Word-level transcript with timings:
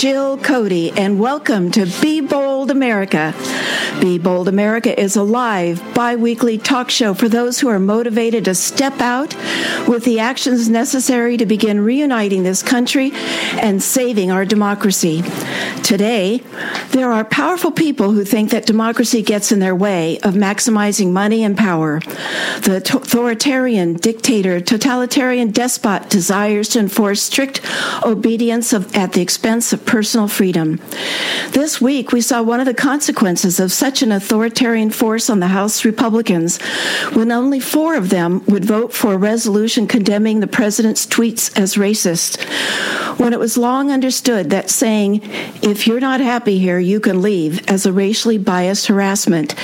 Jill 0.00 0.38
Cody, 0.38 0.90
and 0.92 1.20
welcome 1.20 1.70
to 1.72 1.84
Be 2.00 2.22
Bold 2.22 2.70
America. 2.70 3.34
Be 4.00 4.18
Bold 4.18 4.48
America 4.48 4.98
is 4.98 5.14
a 5.14 5.22
live, 5.22 5.82
bi 5.92 6.16
weekly 6.16 6.56
talk 6.56 6.88
show 6.88 7.12
for 7.12 7.28
those 7.28 7.60
who 7.60 7.68
are 7.68 7.78
motivated 7.78 8.46
to 8.46 8.54
step 8.54 8.98
out 9.02 9.36
with 9.86 10.06
the 10.06 10.18
actions 10.18 10.70
necessary 10.70 11.36
to 11.36 11.44
begin 11.44 11.82
reuniting 11.82 12.44
this 12.44 12.62
country 12.62 13.12
and 13.60 13.82
saving 13.82 14.30
our 14.30 14.46
democracy. 14.46 15.22
Today, 15.82 16.42
there 16.90 17.12
are 17.12 17.24
powerful 17.24 17.70
people 17.70 18.12
who 18.12 18.24
think 18.24 18.50
that 18.50 18.66
democracy 18.66 19.22
gets 19.22 19.52
in 19.52 19.60
their 19.60 19.74
way 19.74 20.18
of 20.20 20.34
maximizing 20.34 21.12
money 21.12 21.44
and 21.44 21.56
power. 21.56 22.00
The 22.62 22.76
authoritarian 22.76 23.94
dictator, 23.94 24.60
totalitarian 24.60 25.52
despot 25.52 26.10
desires 26.10 26.68
to 26.70 26.80
enforce 26.80 27.22
strict 27.22 27.60
obedience 28.04 28.72
of, 28.72 28.94
at 28.96 29.12
the 29.12 29.22
expense 29.22 29.72
of 29.72 29.86
personal 29.86 30.26
freedom. 30.26 30.80
This 31.52 31.80
week, 31.80 32.12
we 32.12 32.20
saw 32.20 32.42
one 32.42 32.60
of 32.60 32.66
the 32.66 32.74
consequences 32.74 33.60
of 33.60 33.70
such 33.70 34.02
an 34.02 34.10
authoritarian 34.10 34.90
force 34.90 35.30
on 35.30 35.40
the 35.40 35.48
House 35.48 35.84
Republicans 35.84 36.60
when 37.12 37.30
only 37.30 37.60
four 37.60 37.94
of 37.94 38.10
them 38.10 38.44
would 38.46 38.64
vote 38.64 38.92
for 38.92 39.14
a 39.14 39.18
resolution 39.18 39.86
condemning 39.86 40.40
the 40.40 40.46
president's 40.46 41.06
tweets 41.06 41.56
as 41.58 41.76
racist. 41.76 42.42
When 43.18 43.32
it 43.32 43.38
was 43.38 43.56
long 43.56 43.90
understood 43.90 44.50
that 44.50 44.70
saying, 44.70 45.20
if 45.62 45.86
you're 45.86 46.00
not 46.00 46.20
happy 46.20 46.58
here, 46.58 46.79
you 46.80 47.00
can 47.00 47.22
leave, 47.22 47.68
as 47.68 47.86
a 47.86 47.92
racially 47.92 48.38
biased 48.38 48.86
harassment, 48.86 49.54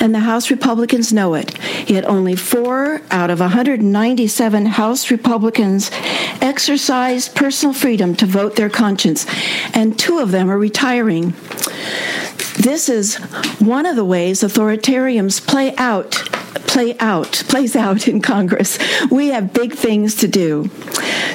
and 0.00 0.14
the 0.14 0.20
House 0.20 0.50
Republicans 0.50 1.12
know 1.12 1.34
it. 1.34 1.58
Yet 1.88 2.04
only 2.04 2.36
four 2.36 3.02
out 3.10 3.30
of 3.30 3.40
197 3.40 4.66
House 4.66 5.10
Republicans 5.10 5.90
exercised 6.40 7.34
personal 7.34 7.74
freedom 7.74 8.14
to 8.16 8.26
vote 8.26 8.56
their 8.56 8.70
conscience, 8.70 9.26
and 9.74 9.98
two 9.98 10.18
of 10.18 10.30
them 10.30 10.50
are 10.50 10.58
retiring. 10.58 11.34
This 12.58 12.88
is 12.88 13.16
one 13.60 13.86
of 13.86 13.96
the 13.96 14.04
ways 14.04 14.40
authoritarians 14.40 15.46
play 15.46 15.74
out 15.76 16.35
play 16.60 16.96
out 16.98 17.44
plays 17.48 17.76
out 17.76 18.08
in 18.08 18.20
Congress. 18.20 18.78
We 19.10 19.28
have 19.28 19.52
big 19.52 19.72
things 19.74 20.14
to 20.16 20.28
do. 20.28 20.70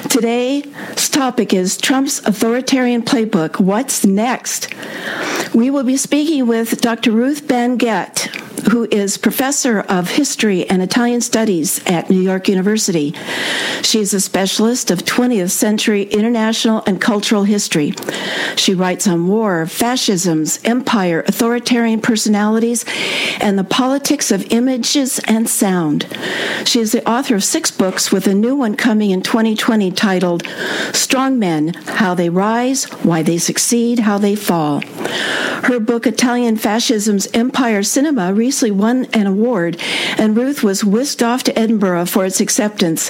Today's 0.08 1.08
topic 1.08 1.52
is 1.52 1.76
Trump's 1.76 2.18
authoritarian 2.26 3.02
playbook. 3.02 3.60
What's 3.60 4.04
next? 4.04 4.74
We 5.54 5.70
will 5.70 5.84
be 5.84 5.96
speaking 5.96 6.46
with 6.46 6.80
Dr. 6.80 7.12
Ruth 7.12 7.46
Ben-Ghiat, 7.46 8.51
who 8.70 8.86
is 8.90 9.18
professor 9.18 9.80
of 9.80 10.10
history 10.10 10.68
and 10.68 10.82
Italian 10.82 11.20
studies 11.20 11.80
at 11.86 12.10
New 12.10 12.20
York 12.20 12.48
University. 12.48 13.14
She 13.82 14.00
is 14.00 14.14
a 14.14 14.20
specialist 14.20 14.90
of 14.90 15.00
20th 15.00 15.50
century 15.50 16.04
international 16.04 16.82
and 16.86 17.00
cultural 17.00 17.44
history. 17.44 17.92
She 18.56 18.74
writes 18.74 19.06
on 19.06 19.26
war, 19.26 19.66
fascisms, 19.66 20.60
empire, 20.64 21.20
authoritarian 21.26 22.00
personalities, 22.00 22.84
and 23.40 23.58
the 23.58 23.64
politics 23.64 24.30
of 24.30 24.52
images 24.52 25.18
and 25.26 25.48
sound. 25.48 26.06
She 26.64 26.80
is 26.80 26.92
the 26.92 27.08
author 27.08 27.34
of 27.34 27.44
six 27.44 27.70
books, 27.70 28.12
with 28.12 28.26
a 28.26 28.34
new 28.34 28.54
one 28.54 28.76
coming 28.76 29.10
in 29.10 29.22
2020 29.22 29.90
titled 29.92 30.46
Strong 30.92 31.38
Men 31.38 31.74
How 31.74 32.14
They 32.14 32.28
Rise, 32.28 32.84
Why 33.04 33.22
They 33.22 33.38
Succeed, 33.38 34.00
How 34.00 34.18
They 34.18 34.34
Fall. 34.34 34.82
Her 35.62 35.78
book, 35.78 36.06
Italian 36.06 36.56
Fascism's 36.56 37.28
Empire 37.34 37.82
Cinema, 37.82 38.34
recently 38.42 38.72
won 38.72 39.04
an 39.12 39.28
award, 39.28 39.80
and 40.18 40.36
Ruth 40.36 40.64
was 40.64 40.84
whisked 40.84 41.22
off 41.22 41.44
to 41.44 41.56
Edinburgh 41.56 42.06
for 42.06 42.26
its 42.26 42.40
acceptance. 42.40 43.08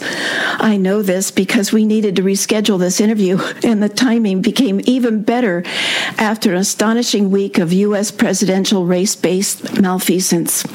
I 0.59 0.76
know 0.76 1.00
this 1.00 1.31
because 1.31 1.72
we 1.72 1.87
needed 1.87 2.16
to 2.16 2.22
reschedule 2.22 2.78
this 2.78 3.00
interview, 3.00 3.38
and 3.65 3.82
the 3.82 3.88
timing 3.88 4.43
became 4.43 4.82
even 4.84 5.22
better 5.22 5.62
after 6.19 6.53
an 6.53 6.59
astonishing 6.59 7.31
week 7.31 7.56
of 7.56 7.72
U.S. 7.72 8.10
presidential 8.10 8.84
race 8.84 9.16
based 9.16 9.81
malfeasance. 9.81 10.66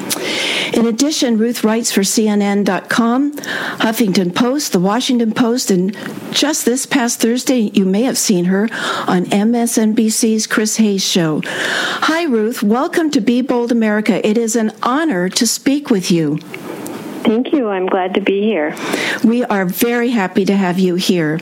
In 0.74 0.86
addition, 0.86 1.38
Ruth 1.38 1.62
writes 1.62 1.92
for 1.92 2.00
CNN.com, 2.00 3.32
Huffington 3.78 4.34
Post, 4.34 4.72
The 4.72 4.80
Washington 4.80 5.32
Post, 5.32 5.70
and 5.70 5.96
just 6.32 6.64
this 6.64 6.84
past 6.84 7.20
Thursday, 7.20 7.70
you 7.74 7.84
may 7.84 8.02
have 8.02 8.18
seen 8.18 8.46
her 8.46 8.64
on 9.06 9.24
MSNBC's 9.26 10.46
Chris 10.48 10.76
Hayes 10.76 11.04
show. 11.04 11.42
Hi, 11.44 12.24
Ruth. 12.24 12.62
Welcome 12.62 13.10
to 13.12 13.20
Be 13.20 13.40
Bold 13.40 13.72
America. 13.72 14.26
It 14.26 14.36
is 14.36 14.47
an 14.56 14.72
honor 14.82 15.28
to 15.28 15.46
speak 15.46 15.90
with 15.90 16.10
you. 16.10 16.38
Thank 16.38 17.52
you. 17.52 17.68
I'm 17.68 17.86
glad 17.86 18.14
to 18.14 18.20
be 18.20 18.40
here. 18.40 18.74
We 19.22 19.44
are 19.44 19.66
very 19.66 20.10
happy 20.10 20.44
to 20.46 20.56
have 20.56 20.78
you 20.78 20.94
here. 20.94 21.38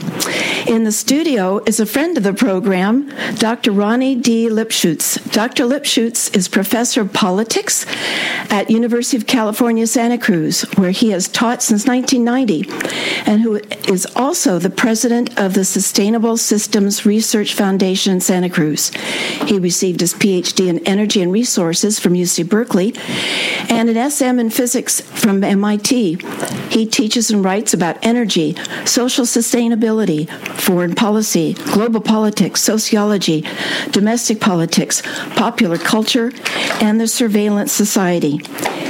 In 0.66 0.82
the 0.82 0.90
studio 0.90 1.62
is 1.64 1.78
a 1.78 1.86
friend 1.86 2.16
of 2.16 2.24
the 2.24 2.34
program, 2.34 3.08
Dr. 3.36 3.70
Ronnie 3.70 4.16
D. 4.16 4.48
Lipschutz. 4.48 5.16
Dr. 5.30 5.62
Lipschutz 5.64 6.34
is 6.34 6.48
professor 6.48 7.02
of 7.02 7.12
politics 7.12 7.86
at 8.50 8.68
University 8.68 9.16
of 9.16 9.28
California, 9.28 9.86
Santa 9.86 10.18
Cruz, 10.18 10.62
where 10.76 10.90
he 10.90 11.10
has 11.10 11.28
taught 11.28 11.62
since 11.62 11.86
1990, 11.86 13.30
and 13.30 13.42
who 13.42 13.60
is 13.88 14.08
also 14.16 14.58
the 14.58 14.68
president 14.68 15.38
of 15.38 15.54
the 15.54 15.64
Sustainable 15.64 16.36
Systems 16.36 17.06
Research 17.06 17.54
Foundation 17.54 18.14
in 18.14 18.20
Santa 18.20 18.50
Cruz. 18.50 18.90
He 19.46 19.60
received 19.60 20.00
his 20.00 20.14
PhD 20.14 20.66
in 20.66 20.80
Energy 20.80 21.22
and 21.22 21.32
Resources 21.32 22.00
from 22.00 22.14
UC 22.14 22.48
Berkeley 22.48 22.92
and 23.70 23.88
an 23.88 24.10
SM 24.10 24.40
in 24.40 24.50
Physics 24.50 25.00
from 25.00 25.44
MIT. 25.44 26.18
He 26.70 26.86
teaches 26.86 27.30
and 27.30 27.44
writes 27.44 27.72
about 27.72 28.04
energy, 28.04 28.56
social 28.84 29.24
sustainability, 29.24 30.28
foreign 30.60 30.94
policy, 30.94 31.54
global 31.72 32.00
politics, 32.00 32.62
sociology, 32.62 33.44
domestic 33.90 34.40
politics, 34.40 35.02
popular 35.36 35.78
culture, 35.78 36.32
and 36.80 37.00
the 37.00 37.08
surveillance 37.08 37.72
society. 37.72 38.40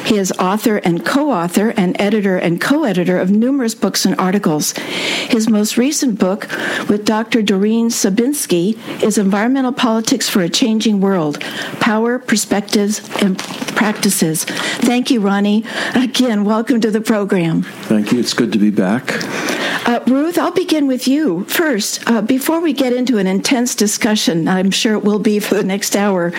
He 0.06 0.18
is 0.18 0.30
author 0.38 0.76
and 0.76 1.04
co 1.04 1.32
author 1.32 1.70
and 1.76 2.00
editor 2.00 2.36
and 2.36 2.60
co 2.60 2.84
editor 2.84 3.18
of 3.18 3.32
numerous 3.32 3.74
books 3.74 4.04
and 4.04 4.14
articles. 4.20 4.72
His 4.72 5.48
most 5.48 5.76
recent 5.76 6.18
book 6.20 6.48
with 6.88 7.04
Dr. 7.04 7.42
Doreen 7.42 7.88
Stabinsky 7.88 8.78
is 9.02 9.18
Environmental 9.18 9.72
Politics 9.72 10.28
for 10.28 10.42
a 10.42 10.48
Changing 10.48 11.00
World 11.00 11.40
Power, 11.80 12.20
Perspectives, 12.20 13.00
and 13.20 13.36
Practices. 13.36 14.44
Thank 14.44 15.10
you, 15.10 15.20
Ronnie. 15.20 15.64
Again, 15.96 16.44
welcome 16.44 16.80
to 16.82 16.90
the 16.92 17.00
program. 17.00 17.62
Thank 17.62 18.12
you. 18.12 18.20
It's 18.20 18.32
good 18.32 18.52
to 18.52 18.58
be 18.58 18.70
back. 18.70 19.10
Uh, 19.88 20.00
Ruth, 20.06 20.38
I'll 20.38 20.52
begin 20.52 20.86
with 20.86 21.06
you 21.06 21.44
first. 21.56 22.02
Uh, 22.06 22.20
before 22.20 22.60
we 22.60 22.74
get 22.74 22.92
into 22.92 23.16
an 23.16 23.26
intense 23.26 23.74
discussion, 23.74 24.46
I'm 24.46 24.70
sure 24.70 24.92
it 24.92 25.02
will 25.02 25.18
be 25.18 25.40
for 25.40 25.54
the 25.54 25.64
next 25.64 25.96
hour, 25.96 26.32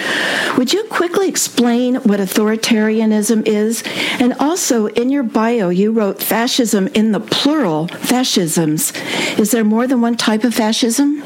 would 0.58 0.72
you 0.72 0.84
quickly 0.86 1.28
explain 1.28 1.96
what 1.96 2.20
authoritarianism 2.20 3.48
is? 3.48 3.84
And 4.20 4.34
also, 4.34 4.86
in 4.86 5.10
your 5.10 5.24
bio, 5.24 5.70
you 5.70 5.92
wrote 5.92 6.22
fascism 6.22 6.88
in 6.90 7.14
the 7.14 7.20
plural, 7.20 7.88
fascisms. 7.88 8.94
Is 9.40 9.50
there 9.50 9.64
more 9.64 9.88
than 9.88 10.02
one 10.02 10.18
type 10.18 10.44
of 10.44 10.54
fascism? 10.54 11.24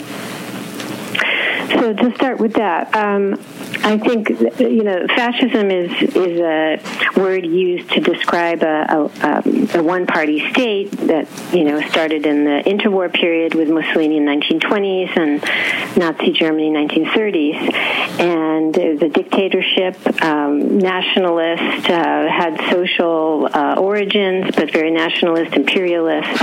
So, 1.73 1.93
to 1.93 2.13
start 2.15 2.39
with 2.39 2.53
that, 2.53 2.95
um, 2.95 3.35
I 3.83 3.97
think 3.97 4.29
you 4.59 4.83
know 4.83 5.07
fascism 5.07 5.71
is 5.71 5.91
is 6.15 6.39
a 6.39 6.79
word 7.19 7.45
used 7.45 7.89
to 7.91 8.01
describe 8.01 8.63
a, 8.63 8.85
a, 8.89 8.99
um, 9.27 9.69
a 9.73 9.83
one-party 9.83 10.49
state 10.51 10.91
that 11.07 11.27
you 11.53 11.63
know 11.63 11.81
started 11.89 12.25
in 12.25 12.43
the 12.43 12.63
interwar 12.65 13.11
period 13.11 13.55
with 13.55 13.69
Mussolini 13.69 14.17
in 14.17 14.25
1920s 14.25 15.17
and 15.17 15.97
Nazi 15.97 16.31
Germany 16.31 16.67
in 16.67 16.73
1930s, 16.73 17.73
and 18.19 18.77
it 18.77 18.93
was 18.93 19.01
a 19.01 19.09
dictatorship, 19.09 20.23
um, 20.23 20.77
nationalist, 20.77 21.89
uh, 21.89 22.27
had 22.29 22.59
social 22.69 23.49
uh, 23.51 23.75
origins, 23.77 24.55
but 24.55 24.71
very 24.71 24.91
nationalist, 24.91 25.53
imperialist. 25.53 26.41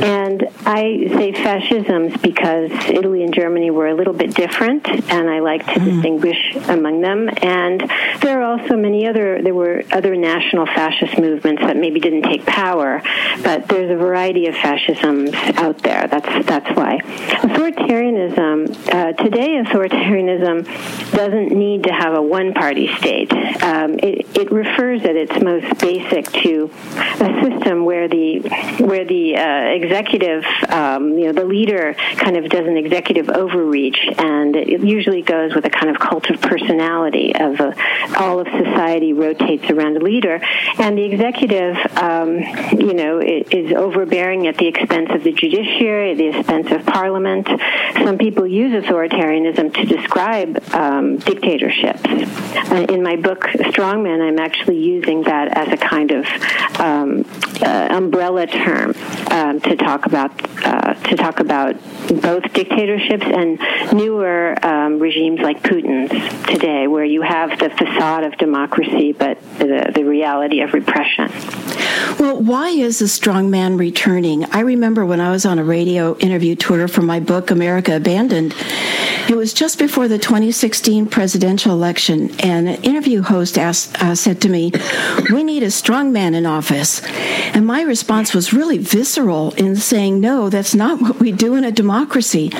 And 0.00 0.48
I 0.66 1.08
say 1.08 1.32
fascisms 1.32 2.16
because 2.18 2.70
Italy 2.88 3.22
and 3.22 3.34
Germany 3.34 3.70
were 3.70 3.88
a 3.88 3.94
little 3.94 4.12
bit 4.12 4.34
different, 4.34 4.86
and 4.88 5.30
I 5.30 5.40
like 5.40 5.64
to 5.66 5.80
mm. 5.80 5.84
distinguish 5.84 6.54
among 6.68 7.00
them. 7.00 7.28
And 7.42 7.80
there 8.20 8.40
are 8.40 8.44
also 8.44 8.76
many 8.76 9.06
other, 9.06 9.42
there 9.42 9.54
were 9.54 9.82
other 9.92 10.16
national 10.16 10.66
fascist 10.66 11.18
movements 11.18 11.62
that 11.62 11.76
maybe 11.76 12.00
didn't 12.00 12.22
take 12.22 12.44
power, 12.46 13.02
but 13.42 13.68
there's 13.68 13.90
a 13.90 13.96
variety 13.96 14.46
of 14.46 14.54
fascisms 14.54 15.30
out 15.56 15.78
there. 15.78 16.06
That's, 16.08 16.46
that's 16.46 16.76
why. 16.76 16.98
Authoritarianism, 16.98 18.92
uh, 18.92 19.12
today 19.12 19.62
authoritarianism 19.62 21.12
doesn't 21.12 21.52
need 21.52 21.84
to 21.84 21.92
have 21.92 22.14
a 22.14 22.22
one-party 22.22 22.94
state. 22.96 23.32
Um, 23.62 23.98
it, 24.02 24.26
it 24.36 24.50
refers 24.50 25.02
at 25.02 25.16
its 25.16 25.42
most 25.42 25.78
basic 25.80 26.26
to 26.42 26.70
a 26.94 27.42
system 27.42 27.84
where 27.84 28.08
the, 28.08 28.40
where 28.80 29.04
the 29.04 29.36
uh, 29.36 29.74
executive, 29.74 30.44
um, 30.68 31.18
you 31.18 31.26
know, 31.26 31.32
the 31.32 31.44
leader 31.44 31.94
kind 32.16 32.36
of 32.36 32.48
does 32.48 32.66
an 32.66 32.76
executive 32.76 33.28
overreach 33.28 33.98
and 34.18 34.56
it 34.56 34.80
usually 34.80 35.22
goes 35.22 35.54
with 35.54 35.64
a 35.64 35.70
kind 35.70 35.90
of 35.90 35.98
cult 35.98 36.28
of 36.30 36.40
personality 36.54 37.34
of 37.34 37.58
a, 37.60 37.74
all 38.18 38.38
of 38.40 38.46
society 38.46 39.12
rotates 39.12 39.68
around 39.70 39.96
a 39.96 40.00
leader, 40.00 40.40
and 40.78 40.96
the 40.96 41.04
executive, 41.04 41.76
um, 41.96 42.38
you 42.78 42.94
know, 42.94 43.20
is 43.20 43.72
overbearing 43.72 44.46
at 44.46 44.56
the 44.56 44.66
expense 44.66 45.10
of 45.10 45.24
the 45.24 45.32
judiciary, 45.32 46.12
at 46.12 46.18
the 46.18 46.28
expense 46.28 46.70
of 46.70 46.84
parliament. 46.86 47.48
Some 47.94 48.18
people 48.18 48.46
use 48.46 48.72
authoritarianism 48.84 49.74
to 49.74 49.84
describe 49.84 50.62
um, 50.74 51.18
dictatorships. 51.18 52.04
Uh, 52.04 52.86
in 52.88 53.02
my 53.02 53.16
book 53.16 53.42
Strongman, 53.72 54.20
I'm 54.26 54.38
actually 54.38 54.78
using 54.78 55.22
that 55.22 55.56
as 55.56 55.68
a 55.72 55.76
kind 55.76 56.10
of 56.10 56.26
um, 56.78 57.24
uh, 57.62 57.88
umbrella 57.90 58.46
term 58.46 58.94
um, 59.30 59.60
to 59.60 59.76
talk 59.76 60.06
about 60.06 60.30
uh, 60.64 60.94
to 60.94 61.16
talk 61.16 61.40
about 61.40 61.76
both 62.20 62.52
dictatorships 62.52 63.24
and 63.24 63.58
newer 63.92 64.56
um, 64.64 64.98
regimes 64.98 65.40
like 65.40 65.62
Putin's 65.62 66.10
today, 66.46 66.86
where 66.86 67.04
you 67.04 67.22
have 67.22 67.58
the 67.58 67.70
facade 67.70 68.24
of 68.24 68.36
democracy 68.38 69.12
but 69.12 69.40
the, 69.58 69.92
the 69.94 70.04
reality 70.04 70.60
of 70.60 70.72
repression. 70.72 71.30
Well, 72.18 72.40
why 72.40 72.68
is 72.68 73.00
a 73.00 73.08
strong 73.08 73.50
man 73.50 73.76
returning? 73.76 74.44
I 74.52 74.60
remember 74.60 75.04
when 75.04 75.20
I 75.20 75.30
was 75.30 75.44
on 75.44 75.58
a 75.58 75.64
radio 75.64 76.16
interview 76.18 76.54
tour 76.54 76.86
for 76.86 77.02
my 77.02 77.18
book 77.18 77.50
America 77.50 77.96
Abandoned. 77.96 78.54
It 79.28 79.36
was 79.36 79.54
just 79.54 79.78
before 79.78 80.06
the 80.06 80.18
2016 80.18 81.06
presidential 81.06 81.72
election, 81.72 82.30
and 82.40 82.68
an 82.68 82.82
interview 82.82 83.22
host 83.22 83.58
asked, 83.58 84.00
uh, 84.02 84.14
said 84.14 84.40
to 84.42 84.48
me, 84.48 84.70
"We 85.32 85.42
need 85.42 85.62
a 85.62 85.70
strong 85.70 86.12
man 86.12 86.34
in 86.34 86.46
office." 86.46 87.00
And 87.54 87.66
my 87.66 87.82
response 87.82 88.34
was 88.34 88.52
really 88.52 88.78
visceral 88.78 89.52
in 89.56 89.76
saying, 89.76 90.20
"No, 90.20 90.50
that's 90.50 90.74
not 90.74 91.00
what 91.00 91.20
we 91.20 91.32
do 91.32 91.54
in 91.54 91.64
a 91.64 91.72
democracy." 91.72 92.52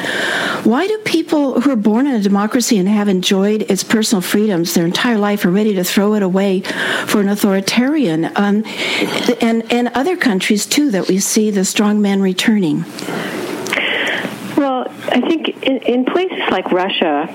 Why 0.64 0.86
do 0.86 0.96
people 1.04 1.60
who 1.60 1.70
are 1.70 1.76
born 1.76 2.06
in 2.06 2.14
a 2.14 2.20
democracy 2.20 2.78
and 2.78 2.88
have 2.88 3.08
enjoyed 3.08 3.66
its 3.68 3.84
personal 3.84 4.22
freedoms 4.22 4.72
their 4.72 4.86
entire 4.86 5.18
life 5.18 5.44
are 5.44 5.50
ready 5.50 5.74
to 5.74 5.84
throw 5.84 6.14
it 6.14 6.22
away 6.22 6.62
for 7.06 7.20
an 7.20 7.28
authoritarian? 7.28 8.30
Um, 8.34 8.64
and 9.44 9.70
and 9.70 9.88
other 9.88 10.16
countries 10.16 10.64
too 10.64 10.90
that 10.90 11.06
we 11.06 11.18
see 11.18 11.50
the 11.50 11.64
strong 11.64 12.00
man 12.00 12.22
returning. 12.22 12.84
Well, 14.56 14.90
I 15.08 15.20
think 15.20 15.62
in, 15.62 15.78
in 15.78 16.04
places 16.04 16.42
like 16.50 16.72
Russia 16.72 17.28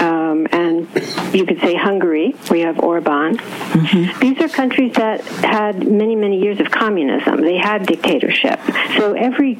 um, 0.00 0.46
and 0.50 0.88
you 1.34 1.46
could 1.46 1.60
say 1.60 1.74
Hungary, 1.74 2.32
where 2.48 2.60
you 2.60 2.66
have 2.66 2.80
Orban, 2.80 3.36
mm-hmm. 3.36 4.18
these 4.20 4.40
are 4.40 4.48
countries 4.48 4.94
that 4.94 5.22
had 5.22 5.86
many, 5.88 6.16
many 6.16 6.40
years 6.40 6.60
of 6.60 6.70
communism. 6.70 7.40
They 7.42 7.58
had 7.58 7.86
dictatorship. 7.86 8.60
So 8.96 9.14
every 9.14 9.58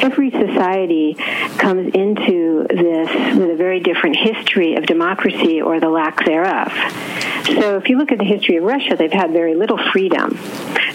every 0.00 0.30
society 0.30 1.14
comes 1.58 1.92
into 1.94 2.66
this 2.68 3.36
with 3.36 3.50
a 3.50 3.56
very 3.56 3.80
different 3.80 4.16
history 4.16 4.76
of 4.76 4.86
democracy 4.86 5.60
or 5.60 5.80
the 5.80 5.88
lack 5.90 6.24
thereof. 6.24 6.72
So 7.46 7.76
if 7.76 7.88
you 7.88 7.98
look 7.98 8.12
at 8.12 8.18
the 8.18 8.24
history 8.24 8.56
of 8.56 8.64
Russia, 8.64 8.96
they've 8.96 9.12
had 9.12 9.32
very 9.32 9.54
little 9.54 9.78
freedom. 9.92 10.38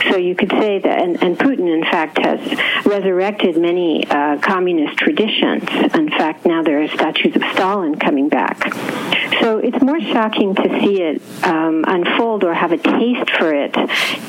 So 0.10 0.16
you 0.16 0.36
could 0.36 0.52
say 0.52 0.80
that, 0.80 1.02
and, 1.02 1.22
and 1.22 1.38
Putin, 1.38 1.68
in 1.74 1.84
fact, 1.84 2.18
has 2.20 2.40
resurrected 2.86 3.58
many 3.58 4.08
uh, 4.10 4.38
communist 4.38 4.98
traditions. 4.98 5.64
In 6.08 6.18
fact, 6.18 6.46
now 6.46 6.64
there 6.64 6.82
are 6.82 6.88
statues 6.88 7.36
of 7.36 7.44
Stalin 7.52 8.00
coming 8.00 8.30
back. 8.30 8.74
So 9.42 9.58
it's 9.58 9.82
more 9.82 10.00
shocking 10.00 10.56
to 10.56 10.80
see 10.80 11.02
it 11.02 11.22
um, 11.44 11.84
unfold 11.86 12.46
or 12.46 12.54
have 12.54 12.72
a 12.72 12.78
taste 12.78 13.30
for 13.32 13.54
it 13.54 13.76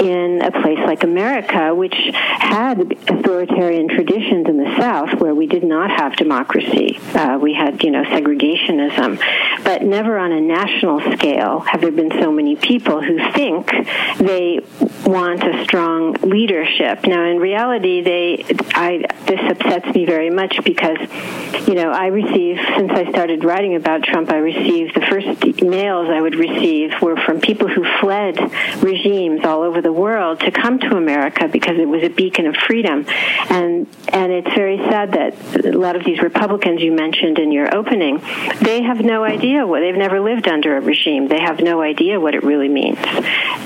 in 0.00 0.42
a 0.42 0.50
place 0.50 0.78
like 0.84 1.04
America, 1.04 1.72
which 1.74 1.94
had 2.12 2.80
authoritarian 3.08 3.88
traditions 3.88 4.48
in 4.48 4.58
the 4.58 4.76
South 4.78 5.20
where 5.20 5.34
we 5.36 5.46
did 5.46 5.62
not 5.62 5.90
have 5.90 6.16
democracy. 6.16 6.98
Uh, 7.14 7.38
we 7.40 7.54
had, 7.54 7.82
you 7.84 7.92
know, 7.92 8.02
segregationism, 8.02 9.20
but 9.62 9.82
never 9.82 10.18
on 10.18 10.32
a 10.32 10.40
national 10.40 11.00
scale 11.16 11.60
have 11.60 11.80
there 11.80 11.92
been 11.92 12.10
so 12.20 12.32
many 12.32 12.56
people 12.56 13.00
who 13.00 13.18
think 13.32 13.70
they 14.18 14.60
want 15.06 15.44
a 15.44 15.62
strong 15.64 16.14
leadership. 16.22 17.06
Now, 17.06 17.24
in 17.24 17.38
reality, 17.38 18.02
they, 18.02 18.44
I, 18.74 19.04
this 19.26 19.40
upsets 19.48 19.94
me 19.94 20.04
very 20.04 20.30
much 20.30 20.60
because, 20.64 20.98
you 21.68 21.74
know, 21.74 21.90
I 21.90 22.06
receive 22.06 22.56
since 22.78 22.90
I 22.92 23.10
started 23.10 23.44
writing 23.44 23.74
about 23.74 24.02
Trump, 24.02 24.30
I 24.30 24.38
received 24.38 24.94
the 24.94 25.02
first 25.02 25.62
mails 25.62 26.08
I 26.08 26.18
would 26.18 26.34
receive 26.34 26.92
were 27.02 27.16
from 27.16 27.42
people 27.42 27.68
who 27.68 27.84
fled 28.00 28.38
regimes 28.82 29.44
all 29.44 29.62
over 29.62 29.82
the 29.82 29.92
world 29.92 30.40
to 30.40 30.50
come 30.50 30.78
to 30.78 30.96
America 30.96 31.46
because 31.46 31.76
it 31.78 31.86
was 31.86 32.02
a 32.02 32.08
beacon 32.08 32.46
of 32.46 32.56
freedom, 32.56 33.04
and 33.50 33.86
and 34.08 34.32
it's 34.32 34.48
very 34.54 34.78
sad 34.78 35.12
that 35.12 35.66
a 35.66 35.76
lot 35.76 35.94
of 35.94 36.04
these 36.04 36.22
Republicans 36.22 36.80
you 36.80 36.90
mentioned 36.90 37.38
in 37.38 37.52
your 37.52 37.76
opening, 37.76 38.22
they 38.62 38.82
have 38.82 39.00
no 39.02 39.22
idea 39.22 39.66
what 39.66 39.80
they've 39.80 39.94
never 39.94 40.20
lived 40.20 40.48
under 40.48 40.78
a 40.78 40.80
regime. 40.80 41.28
They 41.28 41.40
have 41.40 41.60
no 41.60 41.82
idea 41.82 42.18
what 42.18 42.34
it 42.34 42.44
really 42.44 42.70
means. 42.70 42.98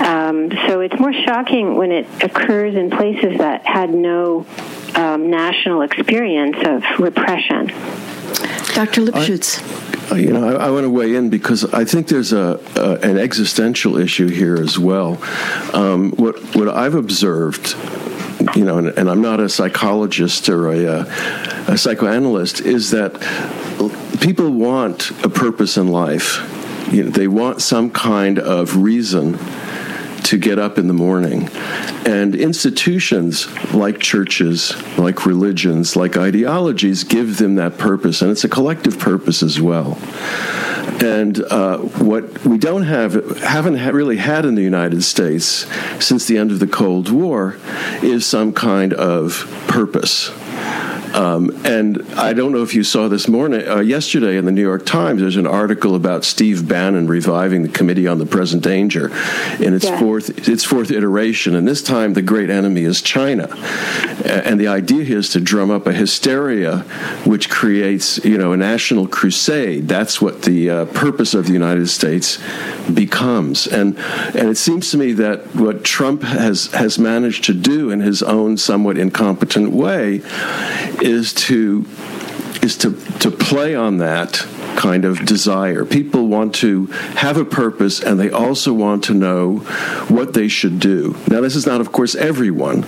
Um, 0.01 0.51
so 0.67 0.81
it's 0.81 0.99
more 0.99 1.13
shocking 1.13 1.77
when 1.77 1.93
it 1.93 2.05
occurs 2.21 2.75
in 2.75 2.89
places 2.89 3.37
that 3.37 3.65
had 3.65 3.93
no 3.93 4.45
um, 4.95 5.29
national 5.29 5.81
experience 5.81 6.57
of 6.65 6.83
repression. 6.99 7.67
Dr. 8.73 9.01
Lipschutz. 9.01 10.11
I, 10.11 10.17
you 10.17 10.33
know, 10.33 10.57
I, 10.57 10.67
I, 10.67 10.69
want 10.71 10.83
to 10.83 10.89
weigh 10.89 11.15
in 11.15 11.29
because 11.29 11.63
I 11.73 11.85
think 11.85 12.07
there's 12.07 12.33
a, 12.33 12.59
a 12.75 12.95
an 13.07 13.17
existential 13.17 13.97
issue 13.97 14.27
here 14.27 14.55
as 14.55 14.77
well. 14.77 15.21
Um, 15.73 16.11
what 16.11 16.37
what 16.55 16.67
I've 16.69 16.95
observed 16.95 17.75
you 18.55 18.65
know, 18.65 18.77
and, 18.77 18.89
and, 18.89 19.09
I'm 19.09 19.21
not 19.21 19.39
a 19.39 19.47
psychologist 19.47 20.49
or 20.49 20.69
a, 20.69 21.05
a, 21.67 21.77
psychoanalyst, 21.77 22.61
is 22.61 22.91
that 22.91 23.13
people 24.19 24.49
want 24.51 25.11
a 25.23 25.29
purpose 25.29 25.77
in 25.77 25.87
life. 25.87 26.39
You 26.91 27.03
know, 27.03 27.09
they 27.09 27.27
want 27.27 27.61
some 27.61 27.89
kind 27.89 28.39
of 28.39 28.75
reason 28.77 29.37
to 30.25 30.37
get 30.37 30.59
up 30.59 30.77
in 30.77 30.87
the 30.87 30.93
morning. 30.93 31.49
And 32.05 32.35
institutions 32.35 33.47
like 33.73 33.99
churches, 33.99 34.73
like 34.97 35.25
religions, 35.25 35.95
like 35.95 36.17
ideologies 36.17 37.03
give 37.03 37.37
them 37.37 37.55
that 37.55 37.77
purpose, 37.77 38.21
and 38.21 38.31
it's 38.31 38.43
a 38.43 38.49
collective 38.49 38.99
purpose 38.99 39.43
as 39.43 39.59
well. 39.59 39.97
And 41.01 41.39
uh, 41.39 41.77
what 41.77 42.45
we 42.45 42.57
don't 42.57 42.83
have, 42.83 43.37
haven't 43.39 43.75
really 43.93 44.17
had 44.17 44.45
in 44.45 44.55
the 44.55 44.61
United 44.61 45.03
States 45.03 45.65
since 46.03 46.25
the 46.25 46.37
end 46.37 46.51
of 46.51 46.59
the 46.59 46.67
Cold 46.67 47.09
War, 47.09 47.57
is 48.01 48.25
some 48.25 48.53
kind 48.53 48.93
of 48.93 49.45
purpose. 49.67 50.29
Um, 51.13 51.63
and 51.63 52.01
I 52.13 52.33
don't 52.33 52.51
know 52.51 52.63
if 52.63 52.73
you 52.73 52.83
saw 52.83 53.07
this 53.07 53.27
morning, 53.27 53.67
uh, 53.67 53.81
yesterday 53.81 54.35
in 54.35 54.45
the 54.45 54.51
New 54.51 54.63
York 54.63 54.83
Times, 54.83 55.21
there's 55.21 55.35
an 55.35 55.45
article 55.45 55.93
about 55.93 56.25
Steve 56.25 56.67
Bannon 56.67 57.07
reviving 57.07 57.61
the 57.61 57.69
Committee 57.69 58.07
on 58.07 58.17
the 58.17 58.25
Present 58.25 58.63
Danger 58.63 59.11
in 59.59 59.75
its 59.75 59.85
yeah. 59.85 59.99
fourth 59.99 60.49
its 60.49 60.63
fourth 60.63 60.89
iteration, 60.89 61.53
and 61.55 61.67
this 61.67 61.83
time 61.83 62.13
the 62.13 62.23
great 62.23 62.49
enemy 62.49 62.81
is 62.81 63.01
China, 63.01 63.47
and 64.25 64.59
the 64.59 64.67
idea 64.67 65.15
is 65.15 65.29
to 65.29 65.39
drum 65.39 65.69
up 65.69 65.85
a 65.85 65.93
hysteria, 65.93 66.79
which 67.25 67.47
creates 67.47 68.23
you 68.25 68.37
know 68.39 68.51
a 68.51 68.57
national 68.57 69.07
crusade. 69.07 69.87
That's 69.87 70.19
what 70.19 70.41
the 70.41 70.69
uh, 70.69 70.85
purpose 70.85 71.35
of 71.35 71.45
the 71.45 71.53
United 71.53 71.89
States 71.89 72.39
becomes, 72.91 73.67
and 73.67 73.99
and 73.99 74.49
it 74.49 74.57
seems 74.57 74.89
to 74.91 74.97
me 74.97 75.13
that 75.13 75.55
what 75.55 75.83
Trump 75.83 76.23
has 76.23 76.67
has 76.73 76.97
managed 76.97 77.43
to 77.43 77.53
do 77.53 77.91
in 77.91 77.99
his 77.99 78.23
own 78.23 78.57
somewhat 78.57 78.97
incompetent 78.97 79.71
way 79.71 80.23
is 81.03 81.33
to 81.33 81.85
is 82.61 82.77
to 82.77 82.95
to 83.19 83.29
play 83.29 83.75
on 83.75 83.97
that 83.97 84.45
kind 84.75 85.05
of 85.05 85.25
desire. 85.25 85.85
People 85.85 86.27
want 86.27 86.55
to 86.55 86.87
have 87.15 87.37
a 87.37 87.45
purpose 87.45 88.01
and 88.01 88.19
they 88.19 88.31
also 88.31 88.73
want 88.73 89.03
to 89.05 89.13
know 89.13 89.57
what 90.07 90.33
they 90.33 90.47
should 90.47 90.79
do. 90.79 91.15
Now 91.27 91.41
this 91.41 91.55
is 91.55 91.65
not 91.65 91.81
of 91.81 91.91
course 91.91 92.15
everyone, 92.15 92.81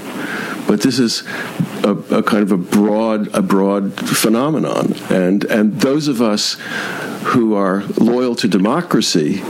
but 0.68 0.82
this 0.82 0.98
is 0.98 1.24
a, 1.84 1.92
a 2.12 2.24
kind 2.24 2.44
of 2.44 2.52
a 2.52 2.58
broad 2.58 3.34
a 3.36 3.42
broad 3.42 3.94
phenomenon. 3.94 4.94
And 5.10 5.44
and 5.46 5.80
those 5.82 6.08
of 6.08 6.22
us 6.22 6.58
who 7.26 7.56
are 7.56 7.84
loyal 7.98 8.36
to 8.36 8.48
democracy 8.48 9.42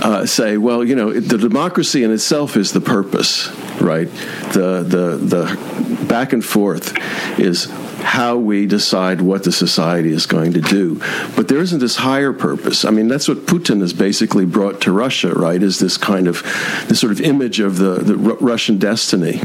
uh, 0.00 0.26
say, 0.26 0.56
well, 0.56 0.84
you 0.84 0.94
know, 0.94 1.12
the 1.12 1.38
democracy 1.38 2.04
in 2.04 2.12
itself 2.12 2.56
is 2.56 2.72
the 2.72 2.80
purpose, 2.80 3.50
right? 3.80 4.08
The 4.52 4.84
the 4.86 5.16
the 5.16 6.04
back 6.06 6.32
and 6.32 6.44
forth 6.44 6.96
is 7.38 7.66
how 8.00 8.36
we 8.36 8.66
decide 8.66 9.20
what 9.20 9.44
the 9.44 9.52
society 9.52 10.12
is 10.12 10.26
going 10.26 10.52
to 10.52 10.60
do. 10.60 11.00
But 11.36 11.48
there 11.48 11.58
isn't 11.58 11.80
this 11.80 11.96
higher 11.96 12.32
purpose. 12.32 12.84
I 12.84 12.90
mean, 12.90 13.08
that's 13.08 13.28
what 13.28 13.46
Putin 13.46 13.80
has 13.80 13.92
basically 13.92 14.44
brought 14.44 14.80
to 14.82 14.92
Russia, 14.92 15.32
right? 15.34 15.62
Is 15.62 15.78
this 15.78 15.96
kind 15.96 16.26
of 16.28 16.42
this 16.88 17.00
sort 17.00 17.12
of 17.12 17.20
image 17.20 17.60
of 17.60 17.78
the, 17.78 17.94
the 17.94 18.30
R- 18.30 18.36
Russian 18.40 18.78
destiny. 18.78 19.40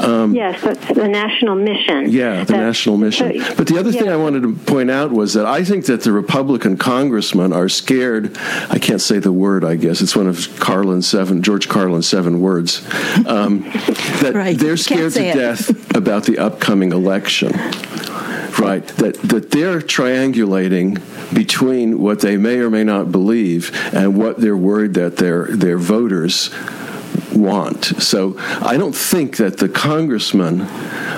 Um, 0.00 0.34
yes, 0.34 0.60
that's 0.62 0.88
the 0.88 1.06
national 1.06 1.54
mission. 1.54 2.10
Yeah, 2.10 2.44
the 2.44 2.54
national 2.54 2.96
mission. 2.96 3.40
but 3.56 3.66
the 3.68 3.78
other 3.78 3.90
yeah. 3.90 4.00
thing 4.00 4.08
I 4.08 4.16
wanted 4.16 4.42
to 4.42 4.54
point 4.54 4.90
out 4.90 5.12
was 5.12 5.34
that 5.34 5.46
I 5.46 5.64
think 5.64 5.86
that 5.86 6.02
the 6.02 6.12
Republican 6.12 6.76
congressmen 6.76 7.52
are 7.52 7.68
scared. 7.68 8.36
I 8.68 8.78
can't 8.78 9.00
say 9.00 9.18
the 9.18 9.32
word. 9.32 9.64
I 9.64 9.76
guess 9.76 10.00
it's 10.00 10.16
one 10.16 10.26
of 10.26 10.48
Carlin's 10.58 11.06
seven, 11.06 11.42
George 11.42 11.68
Carlin's 11.68 12.08
seven 12.08 12.40
words. 12.40 12.84
Um, 13.26 13.60
that 14.22 14.32
right. 14.34 14.58
they're 14.58 14.76
scared 14.76 15.12
to 15.12 15.20
death 15.20 15.96
about 15.96 16.24
the 16.24 16.38
upcoming 16.38 16.92
election 16.92 17.51
right? 18.58 18.86
That 18.98 19.14
that 19.22 19.50
they're 19.50 19.80
triangulating 19.80 21.00
between 21.34 22.00
what 22.00 22.20
they 22.20 22.36
may 22.36 22.58
or 22.58 22.70
may 22.70 22.84
not 22.84 23.10
believe 23.10 23.72
and 23.94 24.16
what 24.16 24.40
they're 24.40 24.56
worried 24.56 24.94
that 24.94 25.16
their 25.16 25.46
their 25.46 25.78
voters 25.78 26.50
want. 27.34 27.84
So 27.84 28.36
I 28.38 28.76
don't 28.76 28.94
think 28.94 29.38
that 29.38 29.58
the 29.58 29.68
congressmen 29.68 30.62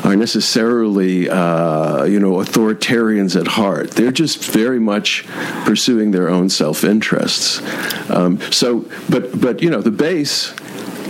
are 0.04 0.16
necessarily, 0.16 1.28
uh, 1.28 2.04
you 2.04 2.20
know, 2.20 2.34
authoritarians 2.34 3.38
at 3.38 3.46
heart. 3.46 3.92
They're 3.92 4.12
just 4.12 4.44
very 4.44 4.80
much 4.80 5.26
pursuing 5.64 6.12
their 6.12 6.28
own 6.28 6.48
self-interests. 6.50 7.62
Um, 8.10 8.40
so, 8.52 8.86
but 9.08 9.40
but 9.40 9.62
you 9.62 9.70
know, 9.70 9.80
the 9.80 9.90
base, 9.90 10.54